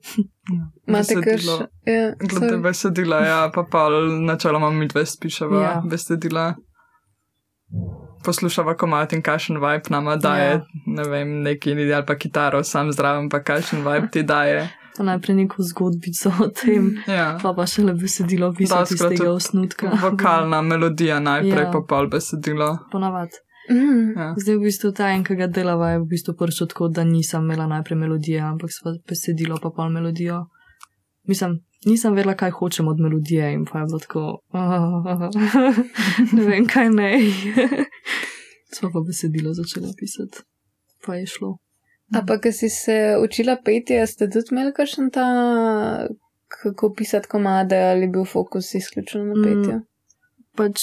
Imate 0.88 1.14
kaš. 1.14 1.24
Besedilo. 1.24 1.58
Ja, 1.86 2.14
Glede 2.18 2.56
besedila, 2.58 3.20
ja, 3.20 3.50
pa 3.54 3.62
pa 3.62 3.84
načeloma 4.20 4.70
mi 4.70 4.88
dve 4.88 5.06
spiševa 5.06 5.56
Ja. 5.56 5.62
ja. 5.62 5.82
besedila. 5.84 6.54
Poslušava 8.24 8.74
komat 8.76 9.12
in 9.12 9.22
kakšen 9.22 9.56
vibe 9.56 9.88
nama 9.90 10.16
daje, 10.16 10.44
Ja. 10.44 10.52
ja. 10.52 10.60
ne 10.86 11.04
vem, 11.04 11.42
neki 11.42 11.72
ali 11.72 12.06
pa 12.06 12.14
kitaro 12.14 12.64
sam 12.64 12.92
zraven, 12.92 13.28
pa 13.28 13.42
kakšen 13.42 13.78
vibe 13.78 14.08
ti 14.10 14.22
daje. 14.22 14.68
Najprej 14.98 15.36
neko 15.36 15.62
zgodbico 15.62 16.32
o 16.40 16.48
tem, 16.50 16.96
Ja. 17.06 17.38
pa 17.42 17.52
pa 17.52 17.66
šele 17.66 17.94
besedilo 17.94 18.52
pisati 18.52 18.94
iz 18.94 19.00
tega 19.00 19.30
osnutka. 19.30 19.92
Vokalna 20.02 20.62
melodija 20.70 21.20
najprej, 21.20 21.64
Ja. 21.64 21.70
pa 21.72 21.80
pol 21.88 22.08
besedilo. 22.08 22.78
Ponavad. 22.92 23.28
Mhm. 23.70 24.18
Ja. 24.18 24.34
Zdaj 24.36 24.56
v 24.56 24.60
bistvu 24.60 24.92
ta 24.92 25.08
en, 25.08 25.24
ki 25.24 25.36
ga 25.36 25.46
delava, 25.46 25.90
je 25.90 25.98
v 25.98 26.06
bistvu 26.06 26.34
prišel 26.34 26.66
tako, 26.66 26.88
da 26.88 27.04
nisem 27.04 27.42
imela 27.44 27.66
najprej 27.66 27.98
melodije, 27.98 28.40
ampak 28.42 28.70
sva 28.72 28.92
besedilo 29.08 29.58
pa 29.62 29.70
pol 29.70 29.88
melodijo. 29.90 30.46
Mislim, 31.28 31.60
nisem 31.86 32.14
vedela, 32.14 32.34
kaj 32.34 32.50
hočem 32.50 32.88
od 32.88 32.98
melodije 33.00 33.52
in 33.52 33.64
pa 33.64 33.78
je 33.78 33.86
bilo 33.86 33.98
tako, 33.98 34.24
ne 36.36 36.44
vem, 36.44 36.66
kaj 36.66 36.90
ne. 36.90 37.10
Sva 38.74 38.90
pa 38.92 39.00
besedilo 39.06 39.54
začela 39.54 39.88
pisati, 39.98 40.42
pa 41.06 41.14
je 41.14 41.26
šlo. 41.26 41.56
A 42.12 42.22
pa, 42.22 42.38
ko 42.38 42.50
si 42.52 42.68
se 42.68 42.94
učila 43.18 43.56
peti, 43.56 43.94
ste 44.06 44.26
tudi 44.26 44.50
imeli 44.50 44.72
kakšen 44.72 45.10
ta, 45.10 45.26
kako 46.48 46.92
pisati 46.92 47.28
komade, 47.28 47.76
ali 47.76 48.08
bil 48.08 48.24
fokus 48.24 48.74
izključno 48.74 49.24
na 49.24 49.34
Mm. 49.34 49.44
petju? 49.44 49.80
Pač, 50.56 50.80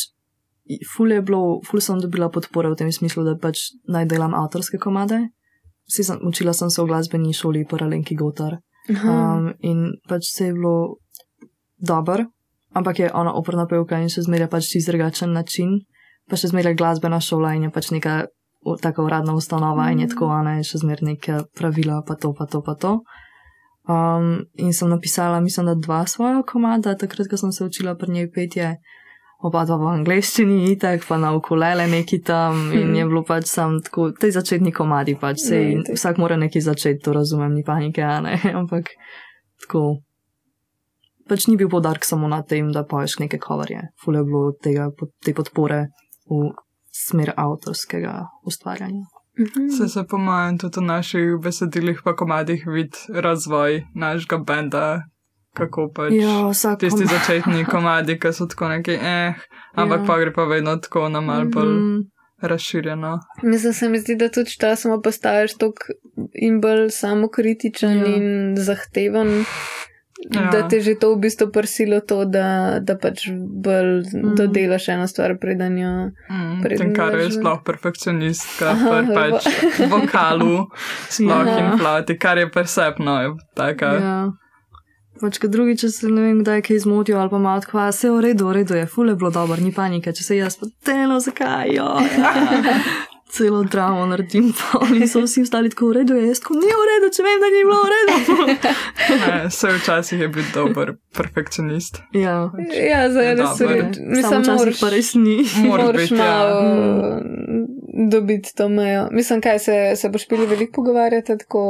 i- 0.66 0.80
ful 0.88 1.12
je 1.12 1.22
bilo, 1.22 1.60
ful 1.62 1.82
sem 1.82 2.00
dobila 2.00 2.30
podpore 2.30 2.70
v 2.70 2.76
tem 2.76 2.92
smislu, 2.92 3.24
da 3.24 3.36
pač 3.36 3.58
naj 3.86 4.06
delam 4.06 4.34
avtorske 4.34 4.78
komade. 4.78 5.30
Vsi 5.86 6.04
sem, 6.04 6.18
učila 6.24 6.54
sem 6.54 6.70
se 6.70 6.82
v 6.82 6.86
glasbeni 6.86 7.34
šoli, 7.34 7.66
paralenki 7.66 8.16
Gotar. 8.16 8.58
Aha. 8.90 9.36
Um, 9.36 9.54
in 9.62 9.78
pač 10.08 10.24
se 10.26 10.46
je 10.46 10.54
bilo 10.54 10.96
dober, 11.78 12.26
ampak 12.72 13.00
je 13.00 13.12
ona 13.14 13.34
operna 13.34 13.68
pevka 13.68 14.00
in 14.00 14.08
še 14.08 14.22
zmeraj 14.22 14.50
pač 14.50 14.64
čist 14.66 14.88
drugačen 14.88 15.34
način, 15.34 15.82
pa 16.26 16.36
še 16.36 16.48
zmeraj 16.48 16.76
glasbena 16.76 17.20
šola 17.20 17.54
in 17.56 17.64
je 17.64 17.70
pač 17.70 17.92
neka 17.92 18.26
taka 18.82 19.04
uradna 19.04 19.34
ustanova 19.34 19.86
mm. 19.88 19.92
in 19.92 20.00
je 20.00 20.08
tako, 20.12 20.28
ona 20.34 20.58
je 20.58 20.68
še 20.68 20.84
zmeraj 20.84 21.08
neka 21.08 21.40
pravila, 21.56 22.02
pa 22.08 22.16
to, 22.16 22.34
pa 22.34 22.46
to, 22.46 22.62
pa 22.62 22.76
to. 22.76 23.00
Um, 23.88 24.44
in 24.60 24.74
sem 24.76 24.90
napisala, 24.90 25.40
mislim, 25.40 25.66
da 25.66 25.76
dva 25.76 26.04
svoja 26.08 26.42
komada, 26.44 26.98
takrat, 27.00 27.30
ko 27.32 27.38
sem 27.40 27.52
se 27.56 27.64
učila 27.64 27.96
pri 27.96 28.12
njej 28.12 28.32
petje, 28.36 28.74
oba 29.48 29.64
dva 29.66 29.78
v 29.78 29.92
angleščini, 30.00 30.58
itek 30.74 31.06
pa 31.08 31.20
na 31.22 31.32
ukulele 31.38 31.86
neki 31.88 32.20
tam 32.26 32.72
in 32.74 32.96
je 32.98 33.06
bilo 33.06 33.22
pač 33.24 33.48
sam 33.52 33.78
tako, 33.86 34.10
te 34.18 34.32
začetni 34.34 34.74
komadi 34.74 35.16
pač, 35.16 35.44
Ne, 35.44 35.48
sej, 35.48 35.66
itak. 35.78 36.00
vsak 36.00 36.18
mora 36.18 36.38
nekaj 36.42 36.66
začeti, 36.68 37.04
to 37.06 37.14
razumem, 37.14 37.54
ni 37.54 37.64
panike, 37.64 38.04
a 38.04 38.20
ne, 38.26 38.36
ampak 38.60 38.92
tako. 39.64 40.02
Pač 41.28 41.50
ni 41.52 41.58
bil 41.60 41.68
podarek 41.68 42.06
samo 42.08 42.28
na 42.32 42.40
tem, 42.42 42.72
da 42.72 42.86
poješ 42.88 43.20
neke 43.20 43.40
coverje, 43.44 43.90
ful 44.00 44.16
je 44.16 44.24
bilo 44.24 44.52
tega, 44.64 44.88
te 45.24 45.34
podpore 45.36 45.90
v 46.32 46.52
smer 46.92 47.32
avtorskega 47.38 48.14
ustvarjanja. 48.44 49.06
Mhm. 49.40 49.68
Se 49.70 49.88
se 49.88 50.04
po 50.04 50.18
mojem 50.20 50.58
tudi 50.58 50.80
v 50.80 50.84
naših 50.84 51.38
besedilih 51.38 52.02
pa 52.04 52.16
komadih 52.16 52.64
vidi 52.68 52.98
razvoj 53.12 53.84
našega 53.96 54.38
benda, 54.40 55.02
kako 55.54 55.90
pač. 55.90 56.12
Ja, 56.14 56.48
vsak 56.48 56.80
Tisti 56.80 56.98
komad. 57.00 57.10
začetni 57.12 57.66
komadi, 57.66 58.20
ki 58.20 58.34
so 58.34 58.46
tako 58.46 58.68
neki, 58.70 58.92
eh, 58.94 59.34
ampak 59.74 60.00
Ja. 60.00 60.06
pa 60.06 60.18
gre 60.18 60.34
pa 60.34 60.44
vedno 60.44 60.76
tako 60.78 61.10
na 61.10 61.22
mal 61.22 61.46
bolj 61.46 61.70
Mhm. 61.70 62.00
razširjeno. 62.42 63.20
Mislim, 63.44 63.74
se 63.74 63.90
mi 63.90 64.00
zdi, 64.00 64.16
da 64.16 64.30
tudi 64.30 64.52
časoma 64.52 65.00
postaješ 65.00 65.54
tako 65.54 65.94
in 66.34 66.62
bolj 66.62 66.90
samokritičen 66.92 67.98
Ja. 67.98 68.06
in 68.08 68.26
zahteven, 68.58 69.46
Ja. 70.28 70.50
da 70.52 70.68
te 70.68 70.82
že 70.82 70.96
to 70.96 71.14
v 71.14 71.20
bistvu 71.20 71.52
prsilo 71.52 72.00
to, 72.02 72.26
da, 72.26 72.48
da 72.80 72.96
pač 72.96 73.28
bolj 73.30 74.02
Mhm. 74.14 74.34
dodelaš 74.36 74.90
eno 74.90 75.06
stvar, 75.08 75.38
preden 75.38 75.78
jo. 75.78 75.92
Mm, 76.28 76.62
Preden 76.64 76.88
Tem, 76.88 76.96
kar 76.96 77.14
je 77.14 77.32
sploh 77.32 77.62
perfekcionistka, 77.64 78.66
Aha, 78.68 78.90
pri 78.98 79.14
pač 79.14 79.46
vokalu, 79.94 80.66
sploh 81.08 81.46
Ja. 81.46 81.58
in 81.60 81.78
flauti, 81.78 82.18
kar 82.18 82.38
je 82.38 82.50
persepno, 82.50 83.22
je 83.22 83.30
taka. 83.54 83.86
Ja. 83.96 84.18
Pač, 85.18 85.40
ko 85.40 85.48
drugič, 85.48 85.82
če 85.82 85.90
se 85.90 86.08
ne 86.08 86.22
vem, 86.22 86.44
kdaj 86.44 86.62
kaj 86.62 86.80
zmotijo 86.80 87.18
ali 87.18 87.30
pa 87.30 87.38
malo 87.40 87.62
tako, 87.62 87.78
"A, 87.80 87.92
se 87.92 88.08
je 88.08 88.12
v 88.12 88.22
redu, 88.22 88.46
v 88.46 88.54
redu 88.54 88.74
je, 88.76 88.86
fule 88.86 89.16
bilo 89.16 89.30
dobro, 89.32 89.58
ni 89.58 89.72
panike, 89.72 90.14
če 90.14 90.24
se 90.24 90.38
jaz 90.38 90.58
pa 90.58 90.66
telo, 90.84 91.20
zakaj, 91.20 91.70
jo, 91.70 91.88
ja. 92.18 92.34
Celo 93.32 93.64
dramo 93.64 94.06
naredim, 94.06 94.54
pa 94.56 94.80
oni 94.82 95.08
so 95.08 95.22
vsi 95.22 95.42
ostali 95.42 95.70
tako 95.70 95.90
v 95.90 95.94
redu, 96.00 96.16
je, 96.16 96.28
jaz 96.28 96.40
tako 96.40 96.54
ni 96.62 96.70
v 96.72 96.86
redu, 96.90 97.10
če 97.16 97.24
vem, 97.26 97.42
da 97.44 97.50
ni 97.52 97.64
bilo 97.68 97.80
v 97.84 97.90
redu. 97.94 98.36
Ne, 99.22 99.34
Vse 99.48 99.72
včasih 99.76 100.20
je 100.20 100.28
bil 100.28 100.44
dober 100.54 100.94
perfekcionist. 101.16 102.00
ja, 102.14 102.50
Ja, 102.90 103.10
zdaj 103.12 103.36
res 103.36 103.58
samo 103.60 103.76
Mislim, 104.16 104.42
včasih 104.42 104.54
moraš, 104.54 104.80
pa 104.80 104.90
res 104.90 105.14
ni. 105.16 105.38
Mora 105.68 105.84
moraš 105.84 106.02
biti, 106.02 106.16
ja. 106.16 106.24
malo 106.24 107.22
dobiti 108.12 108.56
to 108.56 108.70
mejo. 108.70 109.08
Mislim, 109.12 109.42
kaj 109.42 109.60
se, 109.60 109.78
se 109.96 110.10
boš 110.10 110.28
pili 110.28 110.46
veliko 110.48 110.72
pogovarjati 110.76 111.38
tako 111.38 111.64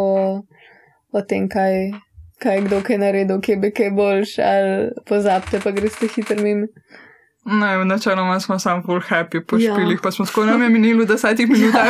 o 1.12 1.22
tem, 1.22 1.50
kaj. 1.50 1.92
Kaj 2.38 2.56
je 2.56 2.62
kdo 2.62 2.84
kaj 2.86 2.98
naredil, 3.02 3.40
kje 3.42 3.56
bi 3.58 3.72
kaj 3.74 3.88
boljš, 3.98 4.36
ali 4.46 4.92
pozabite, 5.10 5.58
pa 5.64 5.72
greste 5.74 6.06
hitro 6.08 6.36
mimo. 6.38 6.68
Ne, 7.50 7.86
načeloma 7.86 8.40
smo 8.40 8.60
samo 8.60 8.82
full 8.84 9.02
happy 9.02 9.40
po 9.42 9.58
Ja. 9.58 9.74
špilih, 9.74 10.00
pa 10.04 10.12
smo 10.12 10.26
skoro 10.26 10.48
nam 10.48 10.62
je 10.62 10.70
minilo 10.70 11.06
desetih 11.06 11.50
minutah. 11.50 11.88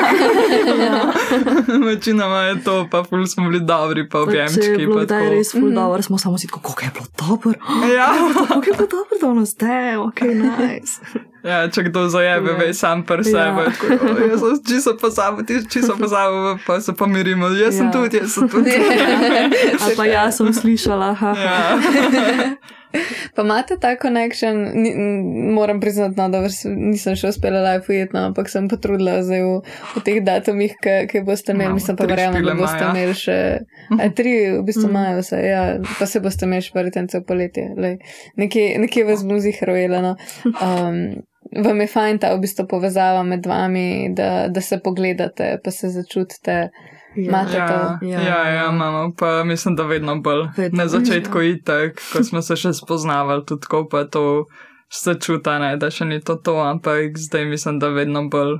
Ja. 0.79 1.13
Večinoma 1.87 2.37
je 2.39 2.63
to, 2.63 2.87
pa 2.91 3.03
full 3.03 3.25
smo 3.25 3.43
bili 3.45 3.59
dobri, 3.61 4.09
pa 4.09 4.17
je 4.17 4.23
objemčki. 4.23 4.61
pa 4.87 4.93
kdaj 4.93 5.07
tako. 5.09 5.29
res 5.29 5.51
ful 5.51 5.61
Mhm. 5.61 5.75
dobro, 5.75 6.01
smo 6.01 6.17
samo 6.17 6.37
si 6.37 6.47
tako, 6.47 6.59
kako 6.61 6.81
je 6.81 6.91
bilo 6.93 7.05
dobro. 7.19 7.53
Ja. 7.97 8.07
Kako 8.47 8.59
je 8.61 8.73
bilo 8.73 8.87
dobro, 8.89 9.17
da 9.23 9.33
nas 9.33 9.55
te, 9.55 9.67
ok, 9.99 10.21
nice. 10.21 11.01
ja, 11.43 11.69
če 11.69 11.83
kdo 11.83 12.07
zajebe, 12.07 12.49
Ja. 12.49 12.57
ve 12.57 12.73
sam 12.73 13.03
pri 13.03 13.17
Ja. 13.17 13.23
sebi. 13.25 13.61
tako, 13.71 14.05
"O, 14.05 14.27
Jaz 14.27 14.39
sem 14.41 14.65
čisto 14.67 14.97
pozabil, 14.97 15.45
ti 15.45 15.59
si 15.59 15.69
čisto 15.69 15.95
pozabil, 15.95 16.37
pa 16.67 16.81
se 16.81 16.93
pomirimo. 16.93 17.47
Jaz 17.47 17.75
sem 17.75 17.85
Ja. 17.85 17.91
tudi, 17.93 18.17
jaz 18.17 18.31
sem 18.31 18.49
tudi. 18.49 18.71
Ali 19.81 19.95
pa 19.95 20.05
jaz 20.05 20.37
sem 20.37 20.53
slišala, 20.53 21.13
haha. 21.13 21.41
Ja. 21.41 21.77
Pa 23.33 23.41
imate 23.41 23.75
ta 23.77 23.95
connection, 23.95 24.55
ni, 24.73 24.89
n- 24.91 25.23
moram 25.51 25.79
priznati, 25.79 26.15
no, 26.17 26.29
da 26.29 26.39
nisem 26.65 27.15
še 27.15 27.27
uspela 27.27 27.59
live 27.61 27.83
ujetno, 27.89 28.19
ampak 28.21 28.49
sem 28.49 28.67
potrudila 28.67 29.19
zdaj 29.21 29.41
v, 29.41 29.51
v 29.93 30.01
teh 30.01 30.19
datumih, 30.21 30.73
ki 31.05 31.21
boste 31.21 31.51
imeli, 31.51 31.65
Imamo 31.65 31.75
mislim 31.75 31.97
pa 31.97 32.05
verjamem, 32.05 32.43
da 32.43 32.55
boste 32.55 32.79
maja. 32.79 32.89
imeli 32.91 33.13
še, 33.15 33.37
a 33.91 34.09
tri 34.11 34.33
v 34.51 34.63
bistvu 34.63 34.83
Mhm. 34.83 34.91
imajo 34.91 35.19
vse, 35.19 35.37
ja, 35.43 35.61
pa 35.99 36.05
se 36.05 36.19
boste 36.19 36.45
imeli 36.45 36.61
še 36.61 36.71
verjetno 36.73 37.21
poletje, 37.23 37.67
lej, 37.77 37.97
nekje, 38.35 38.77
nekje 38.79 39.05
vas 39.05 39.23
bom 39.23 39.39
zihrojila, 39.39 40.01
no. 40.01 40.15
Um, 40.57 41.01
Vam 41.47 41.79
je 41.79 41.87
fajn 41.87 42.17
ta 42.19 42.33
v 42.35 42.41
bistvu 42.41 42.65
povezava 42.67 43.21
med 43.23 43.45
vami, 43.45 43.83
da, 44.11 44.47
da 44.49 44.61
se 44.61 44.79
pogledate, 44.79 45.59
pa 45.63 45.71
se 45.71 45.87
začutite. 45.89 46.69
Imate 47.17 47.57
Ja, 47.57 47.67
to? 47.67 48.05
ja, 48.05 48.21
ja, 48.21 48.49
ja, 48.49 48.69
imamo 48.69 49.13
pa 49.17 49.43
mislim, 49.43 49.75
da 49.75 49.83
vedno 49.83 50.15
bolj. 50.21 50.47
Vedno. 50.57 50.77
Na 50.77 50.87
začetku 50.87 51.41
itek, 51.41 52.01
ko 52.13 52.23
smo 52.23 52.41
se 52.41 52.55
še 52.55 52.73
spoznavali, 52.73 53.45
tudi 53.45 53.67
ko 53.67 53.87
pa 53.89 54.03
to 54.05 54.45
se 54.89 55.15
čuta, 55.19 55.59
ne, 55.59 55.77
da 55.77 55.89
še 55.91 56.05
ni 56.05 56.21
to 56.21 56.35
to, 56.35 56.59
ampak 56.61 57.17
zdaj 57.17 57.45
mislim, 57.45 57.79
da 57.79 57.89
vedno 57.89 58.27
bolj 58.29 58.59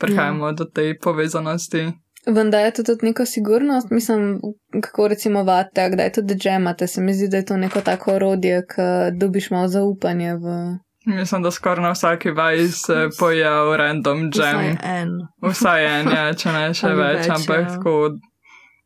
prihajamo 0.00 0.46
ja. 0.46 0.52
do 0.52 0.64
te 0.64 0.94
povezanosti. 1.02 1.92
Vam 2.26 2.50
daje 2.50 2.70
to 2.70 2.82
tudi 2.82 3.06
neko 3.06 3.24
sigurnost, 3.26 3.90
mislim, 3.90 4.40
kako 4.82 5.08
recimo 5.08 5.44
vate, 5.44 5.90
kdaj 5.92 6.12
tudi 6.12 6.34
džemate, 6.34 6.86
se 6.86 7.00
mi 7.00 7.14
zdi, 7.14 7.28
da 7.28 7.36
je 7.36 7.44
to 7.44 7.56
neko 7.56 7.80
tako 7.80 8.14
orodje, 8.14 8.62
ki 8.68 8.88
dobiš 9.16 9.50
malo 9.50 9.68
zaupanje 9.68 10.34
v. 10.34 10.56
Mislim, 11.10 11.42
da 11.42 11.50
skoraj 11.50 11.82
na 11.82 11.90
vsaki 11.90 12.30
vaji 12.32 12.68
se 12.68 13.08
pojavi 13.18 13.76
random 13.76 14.30
Vsaj 14.30 14.66
jam. 14.66 14.76
en. 14.84 15.10
Vsaj 15.42 15.86
en, 15.90 16.08
ja, 16.08 16.32
če 16.34 16.52
ne 16.52 16.74
še 16.74 16.88
več, 16.88 16.96
več, 17.18 17.28
ampak 17.30 17.60
ja. 17.60 17.68
tako 17.68 18.10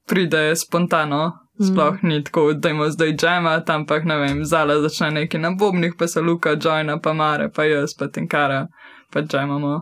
pride 0.07 0.57
spontano. 0.57 1.33
Sploh 1.63 1.93
Mm. 1.95 2.09
ni 2.09 2.25
tako, 2.25 2.53
da 2.53 2.69
imamo 2.69 2.91
zdaj 2.91 3.13
džema, 3.15 3.63
ampak 3.69 4.05
ne 4.05 4.17
vem, 4.17 4.45
zala 4.45 4.81
začne 4.81 5.11
neki 5.13 5.39
na 5.39 5.51
bobnih, 5.53 5.93
pa 5.99 6.07
se 6.07 6.21
luka, 6.21 6.57
joina, 6.57 6.99
pa 6.99 7.13
mare, 7.13 7.49
pa 7.49 7.63
jaz, 7.65 7.95
pa 7.95 8.09
tinkara, 8.09 8.67
pa 9.13 9.21
džemamo. 9.23 9.81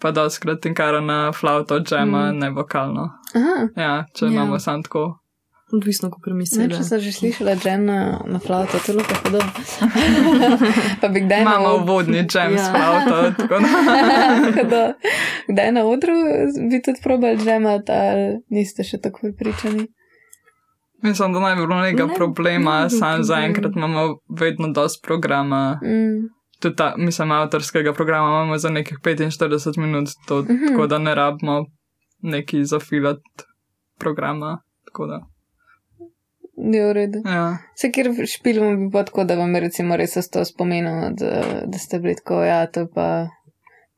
Pa 0.00 0.10
doskrat 0.10 0.60
tinkara 0.60 1.00
na 1.00 1.32
flauto 1.32 1.80
džema, 1.80 2.22
Mm. 2.24 2.38
ne 2.38 2.50
vokalno. 2.50 3.08
Aha, 3.34 3.68
Ja, 3.76 4.04
če 4.14 4.24
Ja. 4.24 4.30
imamo 4.30 4.58
sam 4.58 4.82
tako. 4.82 5.18
Odvisno, 5.68 6.10
kako 6.10 6.30
ne, 6.30 6.36
misliš. 6.36 6.70
če 6.70 6.82
sem 6.84 7.00
že 7.00 7.12
slišala 7.12 7.56
džem 7.56 7.84
na, 7.84 7.96
na 8.24 8.38
flauto, 8.38 8.78
to 8.78 8.86
je 8.86 8.96
lepo 8.96 9.14
podobno. 9.20 9.50
pa 11.00 11.08
bi 11.08 11.20
kdaj 11.20 11.38
na 11.38 11.50
Imamo 11.50 11.68
odru. 11.68 11.86
vodni 11.86 12.20
džem 12.20 12.52
s 12.52 12.60
Ja. 12.60 12.70
flauto, 12.70 13.16
tako 13.38 13.54
da. 14.64 14.82
Kdaj 15.48 15.72
na 15.72 15.82
odru 15.84 16.12
bi 16.62 16.78
tudi 16.80 17.00
probali 17.02 17.36
džemati, 17.38 17.92
ali 17.92 18.26
niste 18.48 18.84
še 18.84 18.98
tako 18.98 19.18
pripričani? 19.22 19.86
Mislim, 21.02 21.32
da 21.32 21.40
naj 21.40 21.54
bi 21.54 21.60
bilo 21.62 21.76
nekega 21.78 22.06
Ne, 22.06 22.14
problema, 22.14 22.82
ne 22.82 22.90
sam 22.90 23.22
zaenkrat 23.22 23.72
imamo 23.76 24.06
vedno 24.30 24.68
dosti 24.70 25.02
programa. 25.02 25.80
Mm. 25.82 26.30
tudi 26.56 26.76
ta, 26.76 26.94
mislim, 26.98 27.30
avtorskega 27.32 27.92
programa 27.92 28.28
imamo 28.28 28.58
za 28.58 28.70
nekih 28.70 28.98
45 29.00 29.42
minut, 29.78 30.08
to, 30.26 30.42
Mhm. 30.42 30.66
tako 30.68 30.86
da 30.86 30.98
ne 31.00 31.14
rabimo 31.14 31.64
neki 32.22 32.64
zafilati 32.64 33.22
programa. 33.98 34.58
tako 34.86 35.06
Da, 35.06 35.20
Je 36.58 36.80
v 36.82 36.92
redu. 36.92 37.18
ja. 37.24 37.58
Se 37.74 37.90
kjer 37.90 38.06
špilimo 38.26 38.76
bi 38.78 38.90
pa 38.90 39.02
tako, 39.02 39.24
da 39.24 39.34
vam 39.34 39.54
je 39.54 39.60
recimo 39.60 39.96
res 39.96 40.16
to 40.30 40.44
spomenilo, 40.44 41.10
da, 41.12 41.30
da 41.66 41.78
ste 41.78 41.98
bili 41.98 42.14
tako, 42.14 42.42
ja, 42.42 42.66
to 42.66 42.86
pa 42.88 43.28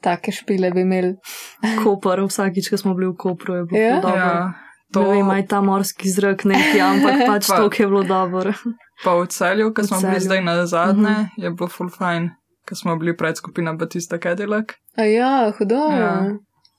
take 0.00 0.32
špile 0.32 0.70
bi 0.70 0.80
imeli. 0.80 1.14
Koper, 1.84 2.20
vsakič, 2.20 2.68
ko 2.68 2.76
smo 2.76 2.94
bili 2.94 3.06
v 3.06 3.16
Kopru, 3.16 3.54
je 3.54 3.64
bilo 3.64 3.78
Ja? 3.78 3.88
ja? 3.88 4.00
dobro. 4.00 4.16
ja. 4.16 4.52
To... 4.88 5.02
Ne 5.02 5.08
vem, 5.10 5.30
aj 5.30 5.46
ta 5.46 5.60
morski 5.60 6.08
zrak 6.08 6.44
neki, 6.44 6.80
ampak 6.80 7.14
pač 7.30 7.46
Pa- 7.46 7.56
to, 7.56 7.68
ki 7.68 7.82
je 7.82 7.88
bilo 7.88 8.02
dobro. 8.04 8.52
pa 8.98 9.14
v 9.14 9.26
celju, 9.28 9.70
ki 9.70 9.82
smo 9.84 10.00
bili 10.00 10.12
Celju. 10.12 10.24
zdaj 10.24 10.40
na 10.42 10.66
zadnje, 10.66 11.02
Mhm. 11.10 11.24
je 11.36 11.50
bilo 11.52 11.68
full 11.68 11.90
fine, 11.90 12.30
ker 12.64 12.74
smo 12.74 12.96
bili 12.96 13.12
pred 13.12 13.36
skupina 13.36 13.72
Batista 13.72 14.18
Cadillac. 14.18 14.64
A 14.96 15.02
ja, 15.04 15.52
hudo. 15.52 15.76
Ja. 15.92 16.34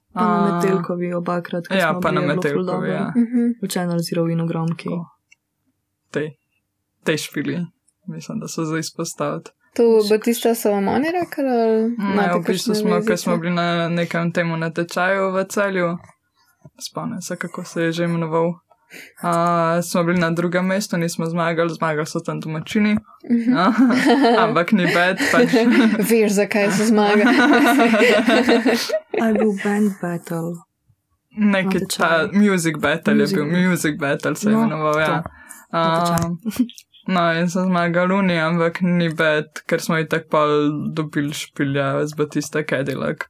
Pa 0.10 0.22
na 0.22 0.38
Metelkovi 0.50 1.14
obakrat, 1.14 1.68
ko 1.68 1.74
Ja, 1.74 1.94
pa 1.94 2.12
na 2.12 2.22
bili, 2.22 2.34
bilo 2.34 2.36
Metelkovi, 2.36 2.90
ja. 2.90 3.14
Mhm. 3.16 3.62
Zero 4.02 4.28
in 4.28 4.42
v 4.42 4.48
Gromki. 4.48 4.90
Tako. 4.90 5.19
Te, 6.12 6.30
te 7.04 7.18
špili, 7.18 7.60
mislim, 8.08 8.40
da 8.40 8.48
so 8.48 8.66
zdaj 8.66 8.80
izpostaviti. 8.80 9.52
To 9.76 9.84
Batista 10.10 10.56
so 10.56 10.72
vam 10.72 10.88
oni 10.90 11.08
rekli? 11.12 11.44
ali 11.46 11.82
Ne, 12.16 12.32
v 12.36 12.44
bistvu 12.44 12.76
smo, 12.76 13.02
ker 13.02 13.18
smo 13.18 13.38
bili 13.38 13.54
na 13.54 13.90
nekem 13.90 14.32
temu 14.32 14.58
natečaju 14.58 15.32
v 15.32 15.46
celju, 15.46 15.98
spomnim 16.82 17.22
se, 17.22 17.36
kako 17.36 17.64
se 17.64 17.84
je 17.84 17.92
že 17.92 18.04
imenoval. 18.04 18.48
Uh, 18.48 19.30
smo 19.84 20.04
bili 20.04 20.20
na 20.20 20.32
drugem 20.32 20.66
mestu, 20.66 20.98
nismo 20.98 21.26
zmagali, 21.26 21.70
zmagali 21.72 22.06
so 22.08 22.20
tam 22.20 22.40
domačini, 22.40 22.98
Mhm. 23.26 23.54
ampak 24.44 24.72
ni 24.72 24.86
bed, 24.86 25.18
pač. 25.32 25.50
Veš, 26.10 26.32
zakaj 26.34 26.72
so 26.72 26.86
zmagali. 26.86 27.36
Aj 29.24 29.34
bil 29.34 29.54
band 29.64 29.92
battle. 30.02 30.58
Neki 31.32 31.68
Natečaj. 31.70 32.00
ta 32.00 32.30
music 32.34 32.78
battle 32.78 33.14
Music 33.14 33.38
je 33.38 33.44
bil, 33.44 33.62
music 33.62 33.96
battle 33.98 34.36
se 34.36 34.50
je 34.50 34.54
No, 34.54 34.60
imenoval, 34.60 35.00
ja. 35.00 35.22
to. 35.22 35.30
Um, 35.74 36.40
no, 37.14 37.34
in 37.34 37.50
so 37.50 37.64
zmagali 37.66 38.14
oni, 38.14 38.40
ampak 38.40 38.82
ni 38.82 39.10
bed, 39.10 39.64
ker 39.68 39.82
smo 39.82 39.98
jih 39.98 40.10
tako 40.10 40.30
pol 40.30 40.58
dobili 40.94 41.34
špilja 41.34 42.06
z 42.08 42.18
Batista. 42.18 42.64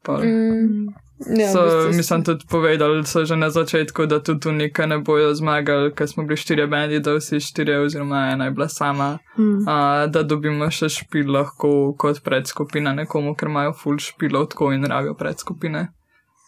Pol. 0.03 0.23
Mm. 0.23 0.89
Ja, 1.19 1.51
so, 1.51 1.59
v 1.59 1.67
bistvu 1.67 1.97
mislim, 1.97 2.23
tudi 2.23 2.45
povedali 2.49 3.05
so 3.05 3.25
že 3.25 3.35
na 3.35 3.49
začetku, 3.49 4.05
da 4.05 4.23
tudi 4.23 4.39
tu 4.39 4.51
nekaj 4.51 4.87
ne 4.87 4.97
bojo 5.03 5.33
zmagali, 5.35 5.91
ker 5.91 6.07
smo 6.07 6.23
bili 6.23 6.37
štirje 6.39 6.67
bendi, 6.67 6.99
da 6.99 7.17
vsi 7.17 7.39
štirje, 7.43 7.79
oziroma 7.79 8.29
ena 8.31 8.45
je 8.45 8.51
bila 8.51 8.69
sama, 8.69 9.19
Mm. 9.37 9.67
a, 9.67 10.07
da 10.07 10.23
dobimo 10.23 10.67
še 10.71 10.89
špil 10.89 11.31
lahko 11.31 11.93
kot 11.97 12.23
predskupina 12.23 12.93
nekomu, 12.93 13.35
ker 13.35 13.47
imajo 13.47 13.73
full 13.73 13.99
špilov 13.99 14.49
tako 14.51 14.71
in 14.75 14.83
rabijo 14.83 15.13
predskupine. 15.15 15.87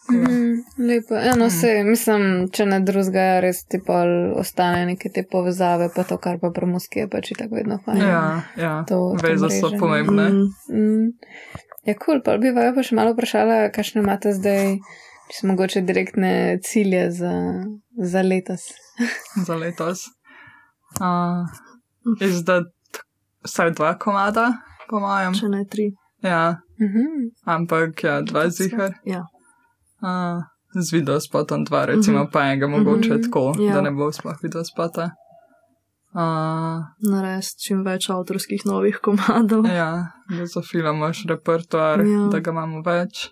Mhm, 0.08 0.54
lepo. 0.78 1.14
Ja, 1.16 1.34
no, 1.34 1.44
Mm. 1.44 1.50
se, 1.50 1.84
mislim, 1.84 2.22
če 2.50 2.66
ne 2.66 2.80
drugega, 2.80 3.40
res 3.40 3.64
ti 3.64 3.78
pa 3.78 4.02
ostane 4.34 4.86
neke 4.86 5.08
te 5.08 5.22
povezave, 5.24 5.90
pa 5.94 6.02
to, 6.02 6.18
kar 6.18 6.38
pa 6.38 6.50
pri 6.50 6.66
muski 6.66 6.98
je 6.98 7.08
pač 7.08 7.32
tako 7.38 7.54
vedno 7.54 7.78
fajn. 7.78 7.98
Ja, 7.98 8.24
ja. 8.56 8.84
To- 8.84 9.14
veze 9.14 9.48
so 9.50 9.70
pomembne. 9.78 10.28
Mm. 10.28 10.48
Mm. 10.70 11.06
Ja, 11.84 11.94
kul, 11.94 12.04
cool, 12.04 12.20
pa 12.20 12.36
bi 12.36 12.50
vaju 12.50 12.74
pa 12.74 12.82
še 12.82 12.94
malo 12.94 13.12
vprašala, 13.12 13.70
kakšne 13.70 14.02
imate 14.02 14.32
zdaj, 14.32 14.76
če 15.28 15.34
so 15.34 15.46
mogoče 15.46 15.80
direktne 15.82 16.32
cilje 16.60 17.10
za, 17.12 17.32
za 17.96 18.22
letos. 18.22 18.68
za 19.46 19.54
letos. 19.56 20.04
Uh, 21.00 21.46
Izdati 22.20 22.68
vsaj 23.42 23.70
dva 23.70 23.94
komada, 23.96 24.52
po 24.88 25.00
mojem. 25.00 25.34
Če 25.34 25.48
ne 25.48 25.64
tri. 25.64 25.92
Ja, 26.22 26.58
Mhm. 26.78 27.30
ampak 27.46 28.04
ja, 28.04 28.20
dva 28.22 28.48
zihar. 28.50 28.94
Ja. 29.04 29.22
Uh, 30.02 30.42
z 30.74 30.92
video 30.92 31.20
spotom 31.20 31.64
dva, 31.64 31.84
recimo, 31.86 32.28
pa 32.32 32.42
enega 32.42 32.66
mogoče 32.68 33.08
Mhm. 33.10 33.22
tako, 33.22 33.54
Ja. 33.60 33.74
da 33.74 33.80
ne 33.80 33.90
bo 33.90 34.12
sploh 34.12 34.36
video 34.42 34.64
spota. 34.64 35.10
Uh, 36.12 36.82
Narediti 37.02 37.56
čim 37.58 37.84
več 37.84 38.10
avtorskih 38.10 38.66
novih 38.66 38.98
komadov. 38.98 39.64
ja, 39.66 39.92
da 40.28 40.46
za 40.46 40.62
film 40.62 40.96
imaš 40.96 41.24
repertoar, 41.24 42.00
Ja. 42.00 42.28
da 42.28 42.38
ga 42.40 42.50
imamo 42.50 42.82
več. 42.82 43.30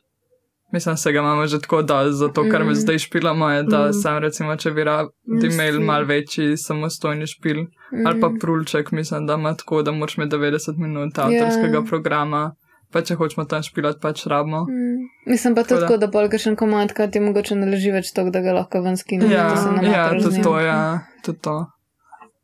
Mislim, 0.72 0.96
se 0.96 1.12
ga 1.12 1.18
imamo 1.18 1.46
že 1.46 1.58
tako, 1.58 1.82
da 1.82 2.12
zato, 2.12 2.42
ker 2.42 2.60
me 2.60 2.66
Mhm. 2.66 2.74
zdaj 2.76 2.98
špilamo, 3.00 3.50
je, 3.50 3.62
da 3.64 3.78
Mhm. 3.80 3.92
sem 3.92 4.18
recimo, 4.18 4.56
če 4.56 4.70
bi 4.70 4.84
rad 4.84 5.08
Ja, 5.26 5.48
imel 5.48 5.80
mal 5.80 6.04
večji 6.04 6.56
samostojni 6.56 7.26
špil, 7.26 7.66
ali 8.06 8.20
pa 8.20 8.28
Mhm. 8.28 8.38
prulček, 8.38 8.92
mislim, 8.92 9.26
da 9.26 9.34
ima 9.34 9.54
tako, 9.54 9.82
da 9.82 9.92
moraš 9.92 10.16
imeti 10.16 10.30
90 10.30 10.78
minut 10.78 11.18
avtorskega 11.18 11.74
Ja. 11.74 11.82
programa, 11.82 12.54
pa 12.93 13.03
če 13.03 13.14
hočemo 13.14 13.45
tam 13.49 13.62
špilati, 13.62 14.01
pač 14.03 14.26
rabimo. 14.26 14.64
Mm. 14.68 15.09
Mislim 15.30 15.55
pa 15.55 15.62
tudi 15.64 15.86
da- 15.88 15.97
da 15.97 16.11
polka 16.11 16.38
še 16.38 16.57
komad, 16.57 16.93
kaj 16.93 17.11
ti 17.11 17.20
mogoče 17.20 17.55
ne 17.57 17.66
leži 17.66 17.91
več 17.91 18.12
to, 18.12 18.24
da 18.30 18.41
ga 18.41 18.53
lahko 18.53 18.82
ven 18.82 18.97
skine. 18.97 19.30
Ja, 19.30 19.51
ja, 19.82 20.18
z 20.18 20.24
tudi 20.24 20.43
to, 20.43 20.59
ja, 20.59 21.01
tudi 21.24 21.38
to. 21.38 21.66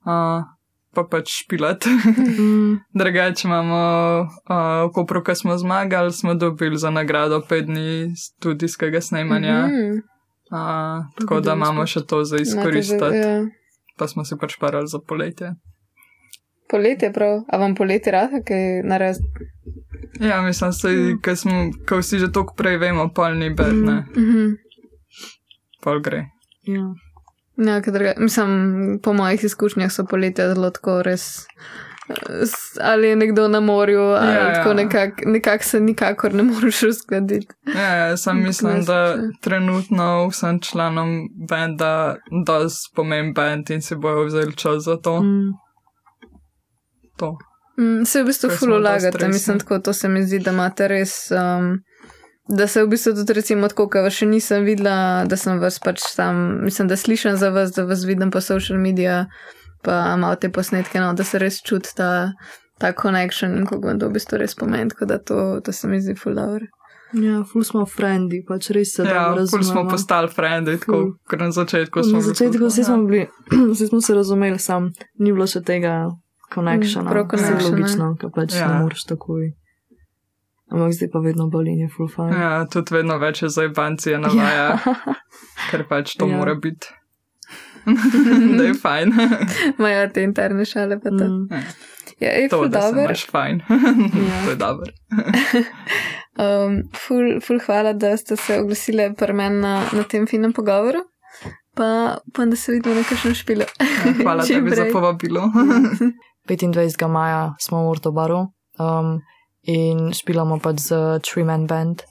Uh, 0.06 0.44
pa 0.94 1.04
pač 1.04 1.44
špilati. 1.44 1.90
Mm. 2.36 2.78
Drugače 2.94 3.48
imamo, 3.48 3.80
uh, 4.48 4.88
v 4.88 4.92
Kopru, 4.92 5.22
ko 5.24 5.34
smo 5.34 5.56
zmagali, 5.58 6.12
smo 6.12 6.34
dobili 6.34 6.76
za 6.78 6.90
nagrado 6.90 7.40
pet 7.40 7.66
dni 7.66 8.12
studijskega 8.16 9.00
snemanja. 9.00 9.66
Mhm. 9.66 9.98
Uh, 10.46 11.02
tako 11.18 11.40
da 11.40 11.52
imamo 11.52 11.86
še 11.86 12.04
to 12.06 12.22
za 12.24 12.38
izkoristiti, 12.38 13.02
ja. 13.16 13.42
pa 13.98 14.06
smo 14.06 14.24
si 14.24 14.36
pač 14.38 14.54
parali 14.60 14.86
za 14.86 14.98
poletje. 14.98 15.56
Poletje 16.68 17.12
prav, 17.12 17.42
a 17.48 17.56
vam 17.56 17.74
poletje 17.74 18.12
rada, 18.12 18.40
kaj 18.42 18.58
narediti? 18.82 19.24
Ja, 20.20 20.42
mislim, 20.42 20.70
Mm. 20.70 21.20
da 21.20 21.36
smo, 21.36 21.52
ko 21.88 21.98
vsi 21.98 22.18
že 22.18 22.32
toliko 22.32 22.54
prej 22.54 22.76
vemo, 22.78 23.08
pol 23.10 23.34
ni 23.34 23.50
bed, 23.50 23.74
Mm. 23.74 24.04
Mhm. 24.16 24.54
pol 25.82 26.00
gre. 26.00 26.24
Ja. 26.64 26.84
Ja, 27.58 27.80
druga. 27.82 28.12
Mislim, 28.18 28.48
po 29.02 29.12
mojih 29.12 29.44
izkušnjah 29.44 29.92
so 29.92 30.04
poletja 30.04 30.48
zelo 30.48 30.70
tako 30.70 31.02
res. 31.02 31.46
eh, 32.08 32.14
Ali 32.82 33.08
je 33.08 33.16
nekdo 33.16 33.48
na 33.48 33.60
morju, 33.60 34.00
ali 34.00 34.26
Ja, 34.26 34.34
ja, 34.34 34.48
ja. 34.48 34.54
tako 34.54 34.74
nekako 34.74 35.14
nekak 35.26 35.62
se 35.62 35.80
nikakor 35.80 36.34
ne 36.34 36.42
moreš 36.52 36.82
uskladiti. 36.82 37.46
Ja, 37.66 37.94
ja, 37.96 38.16
sam 38.16 38.42
mislim, 38.42 38.84
da 38.84 39.16
trenutno 39.40 40.28
vsem 40.28 40.60
članom 40.60 41.08
benda 41.48 42.16
dosti 42.44 42.92
pomemben 42.94 43.34
bend 43.34 43.70
in 43.70 43.82
si 43.82 43.96
bojo 43.96 44.24
vzeli 44.24 44.56
čas 44.56 44.82
za 44.82 44.96
to. 44.96 45.22
Mm. 45.22 45.52
To. 47.16 47.36
Mm, 47.78 48.04
se 48.04 48.22
v 48.22 48.26
bistvu 48.26 48.48
ful 48.50 48.68
smo 48.70 48.78
resni. 48.78 49.28
mislim, 49.28 49.58
tako 49.58 49.78
to 49.80 49.92
se 49.92 50.08
mi 50.08 50.22
zdi, 50.22 50.38
da 50.40 50.50
imate 50.52 50.88
res. 50.88 51.30
Um, 51.32 51.78
Da 52.48 52.66
se 52.66 52.78
v 52.78 52.86
bistvu 52.86 53.10
tudi, 53.12 53.32
recimo, 53.32 53.66
tako, 53.66 53.88
ker 53.88 54.02
vas 54.02 54.14
še 54.14 54.26
nisem 54.26 54.62
videla, 54.62 54.92
da 55.24 55.34
sem 55.36 55.58
vas 55.58 55.80
pač 55.80 55.98
tam, 56.14 56.36
mislim, 56.62 56.86
da 56.86 56.94
slišim 56.94 57.34
za 57.34 57.48
vas, 57.50 57.72
da 57.72 57.82
vas 57.82 58.04
vidim 58.04 58.30
po 58.30 58.38
social 58.40 58.78
medijih, 58.78 59.26
pa 59.82 60.14
malo 60.16 60.36
te 60.36 60.46
posnetke, 60.48 61.00
no, 61.00 61.10
da 61.12 61.24
se 61.24 61.38
res 61.38 61.58
čuti 61.60 61.90
ta, 61.96 62.30
ta 62.78 62.92
connection 62.92 63.56
in 63.56 63.66
kako 63.66 63.88
vam 63.88 63.98
to 63.98 64.06
v 64.06 64.12
bistvu 64.12 64.38
res 64.38 64.54
pomeni, 64.54 64.86
tako 64.88 65.04
da 65.06 65.18
to, 65.20 65.60
to 65.60 65.72
se 65.72 65.88
mi 65.88 65.98
zdi 66.00 66.14
ful 66.14 66.34
dobro. 66.34 66.70
Ja, 67.14 67.42
ful 67.44 67.64
smo 67.64 67.82
frendi, 67.84 68.44
pač 68.44 68.70
res 68.70 68.94
se 68.94 69.02
Ja, 69.02 69.26
dobro 69.26 69.42
ful 69.42 69.48
smo 69.48 69.58
razumemo. 69.58 69.90
postali 69.90 70.28
frendi, 70.30 70.78
tako 70.78 70.92
Ful. 70.92 71.10
kot 71.26 71.40
na 71.40 71.50
začetku 71.50 72.02
smo 72.02 72.12
Na 72.12 72.18
bili 72.20 72.28
začetku 72.28 72.58
ful- 72.58 72.68
vsi 72.68 72.84
smo 72.84 72.98
bili, 73.04 73.26
vsi 73.72 73.86
smo 73.86 74.00
se 74.00 74.14
razumeli, 74.14 74.58
sam 74.60 74.92
ni 75.18 75.32
bilo 75.32 75.46
še 75.48 75.62
tega 75.62 76.06
connectiona. 76.54 77.10
Mm, 77.10 77.12
prav 77.12 77.24
Vse 77.26 77.36
connection, 77.36 77.72
logično, 77.72 78.16
ker 78.16 78.30
pač 78.30 78.54
Ja. 78.54 78.68
ne 78.68 78.82
moreš 78.82 79.04
takoj. 79.04 79.52
Ampak 80.66 80.92
zdaj 80.92 81.08
pa 81.12 81.18
vedno 81.18 81.46
bolj 81.46 81.68
in 81.68 81.80
je 81.80 81.88
full 81.88 82.08
fine. 82.08 82.32
Ja, 82.32 82.66
tudi 82.66 82.94
vedno 82.94 83.18
več 83.18 83.42
je 83.42 83.48
zdaj 83.48 83.68
bancije 83.68 84.18
navaja, 84.18 84.78
ker 85.70 85.84
pač 85.86 86.16
to 86.16 86.26
Ja. 86.26 86.36
mora 86.36 86.54
biti. 86.54 86.86
da 88.58 88.64
je 88.64 88.74
fajn. 88.74 89.12
Imajo 89.78 90.08
te 90.10 90.22
interne 90.22 90.64
šale, 90.64 90.98
pa 90.98 91.10
to. 91.10 91.24
Mm. 91.24 91.48
Ja, 92.18 92.30
je 92.32 92.48
to, 92.48 92.66
da 92.68 92.80
se 92.80 92.86
dobro. 92.88 93.02
imaš 93.04 93.26
fajn. 93.26 93.60
Ja. 93.68 94.44
to 94.44 94.50
je 94.50 94.56
dobro. 94.56 94.90
Um, 96.36 96.82
ful, 96.96 97.40
ful 97.40 97.58
hvala, 97.60 97.92
da 97.92 98.16
ste 98.16 98.36
se 98.36 98.58
oglasili 98.60 99.14
pri 99.14 99.32
meni 99.32 99.60
na, 99.60 99.82
na 99.92 100.02
tem 100.02 100.26
finem 100.26 100.52
pogovoru. 100.52 100.98
Pa 101.74 101.86
upam, 102.26 102.50
da 102.50 102.56
se 102.56 102.72
vidimo 102.72 102.94
na 102.94 103.02
kakšnem 103.02 103.34
špilu. 103.34 103.64
Ja, 103.80 104.12
Hvala 104.22 104.44
tebi 104.44 104.70
za 104.70 104.84
povabilo. 104.92 105.42
25. 106.46 106.74
maja 107.08 107.54
smo 107.58 107.82
v 107.82 107.90
Ortobaru 107.90 108.46
um, 108.78 109.20
in 109.62 110.12
špilamo 110.12 110.58
pač 110.58 110.76
z 110.78 110.90
Tree 111.22 111.44
Man 111.44 111.66
Band. 111.66 112.02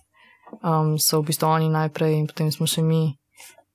Um, 0.61 0.97
so 0.97 1.19
v 1.19 1.25
bistvu 1.25 1.47
oni 1.49 1.69
najprej 1.69 2.13
in 2.13 2.27
potem 2.27 2.51
smo 2.51 2.65
še 2.65 2.81
mi. 2.81 3.15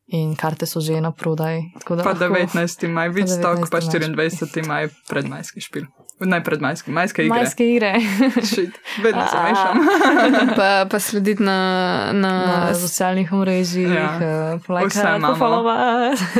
In 0.08 0.34
karte 0.34 0.66
so 0.66 0.80
že 0.80 0.98
na 0.98 1.12
prodaj. 1.12 1.62
tako 1.78 1.94
da 1.94 2.02
Pa 2.02 2.10
lahko- 2.10 2.34
19. 2.50 2.88
maj, 2.88 3.08
Vidstock, 3.08 3.70
pa 3.70 3.78
19. 3.78 4.10
maj 4.10 4.26
24. 4.26 4.66
maj 4.66 4.82
predmajski 5.06 5.60
špil. 5.60 5.86
Ne 6.20 6.42
predmajski, 6.44 6.90
majske 6.90 7.24
igre. 7.24 7.38
Majske 7.38 7.64
igre. 7.64 7.92
Shit, 8.44 8.74
vedno 8.98 9.22
se 9.22 9.36
mešam. 9.38 9.76
pa, 10.58 10.84
pa 10.84 10.98
slediti 10.98 11.42
na, 11.42 11.58
na, 12.12 12.32
Na 12.66 12.74
socialnih 12.74 13.32
omrežjih, 13.32 13.86
Ja. 13.88 14.10
ja. 14.20 14.58
Vse 14.58 15.00
imamo. 15.16 15.36
follow 15.36 15.62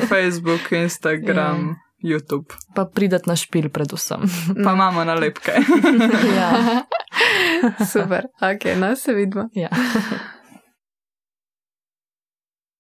Facebook, 0.05 0.73
Instagram, 0.73 1.77
YouTube. 2.03 2.55
pa 2.75 2.85
prideti 2.85 3.29
na 3.29 3.37
špil, 3.37 3.69
predvsem. 3.69 4.21
Pa 4.65 4.73
imamo 4.73 5.05
nalepke. 5.05 5.53
ja. 6.39 6.83
Super, 7.93 8.25
ok, 8.41 8.77
no 8.77 8.97
se 8.97 9.15
vidimo. 9.15 9.49
ja. 9.55 9.69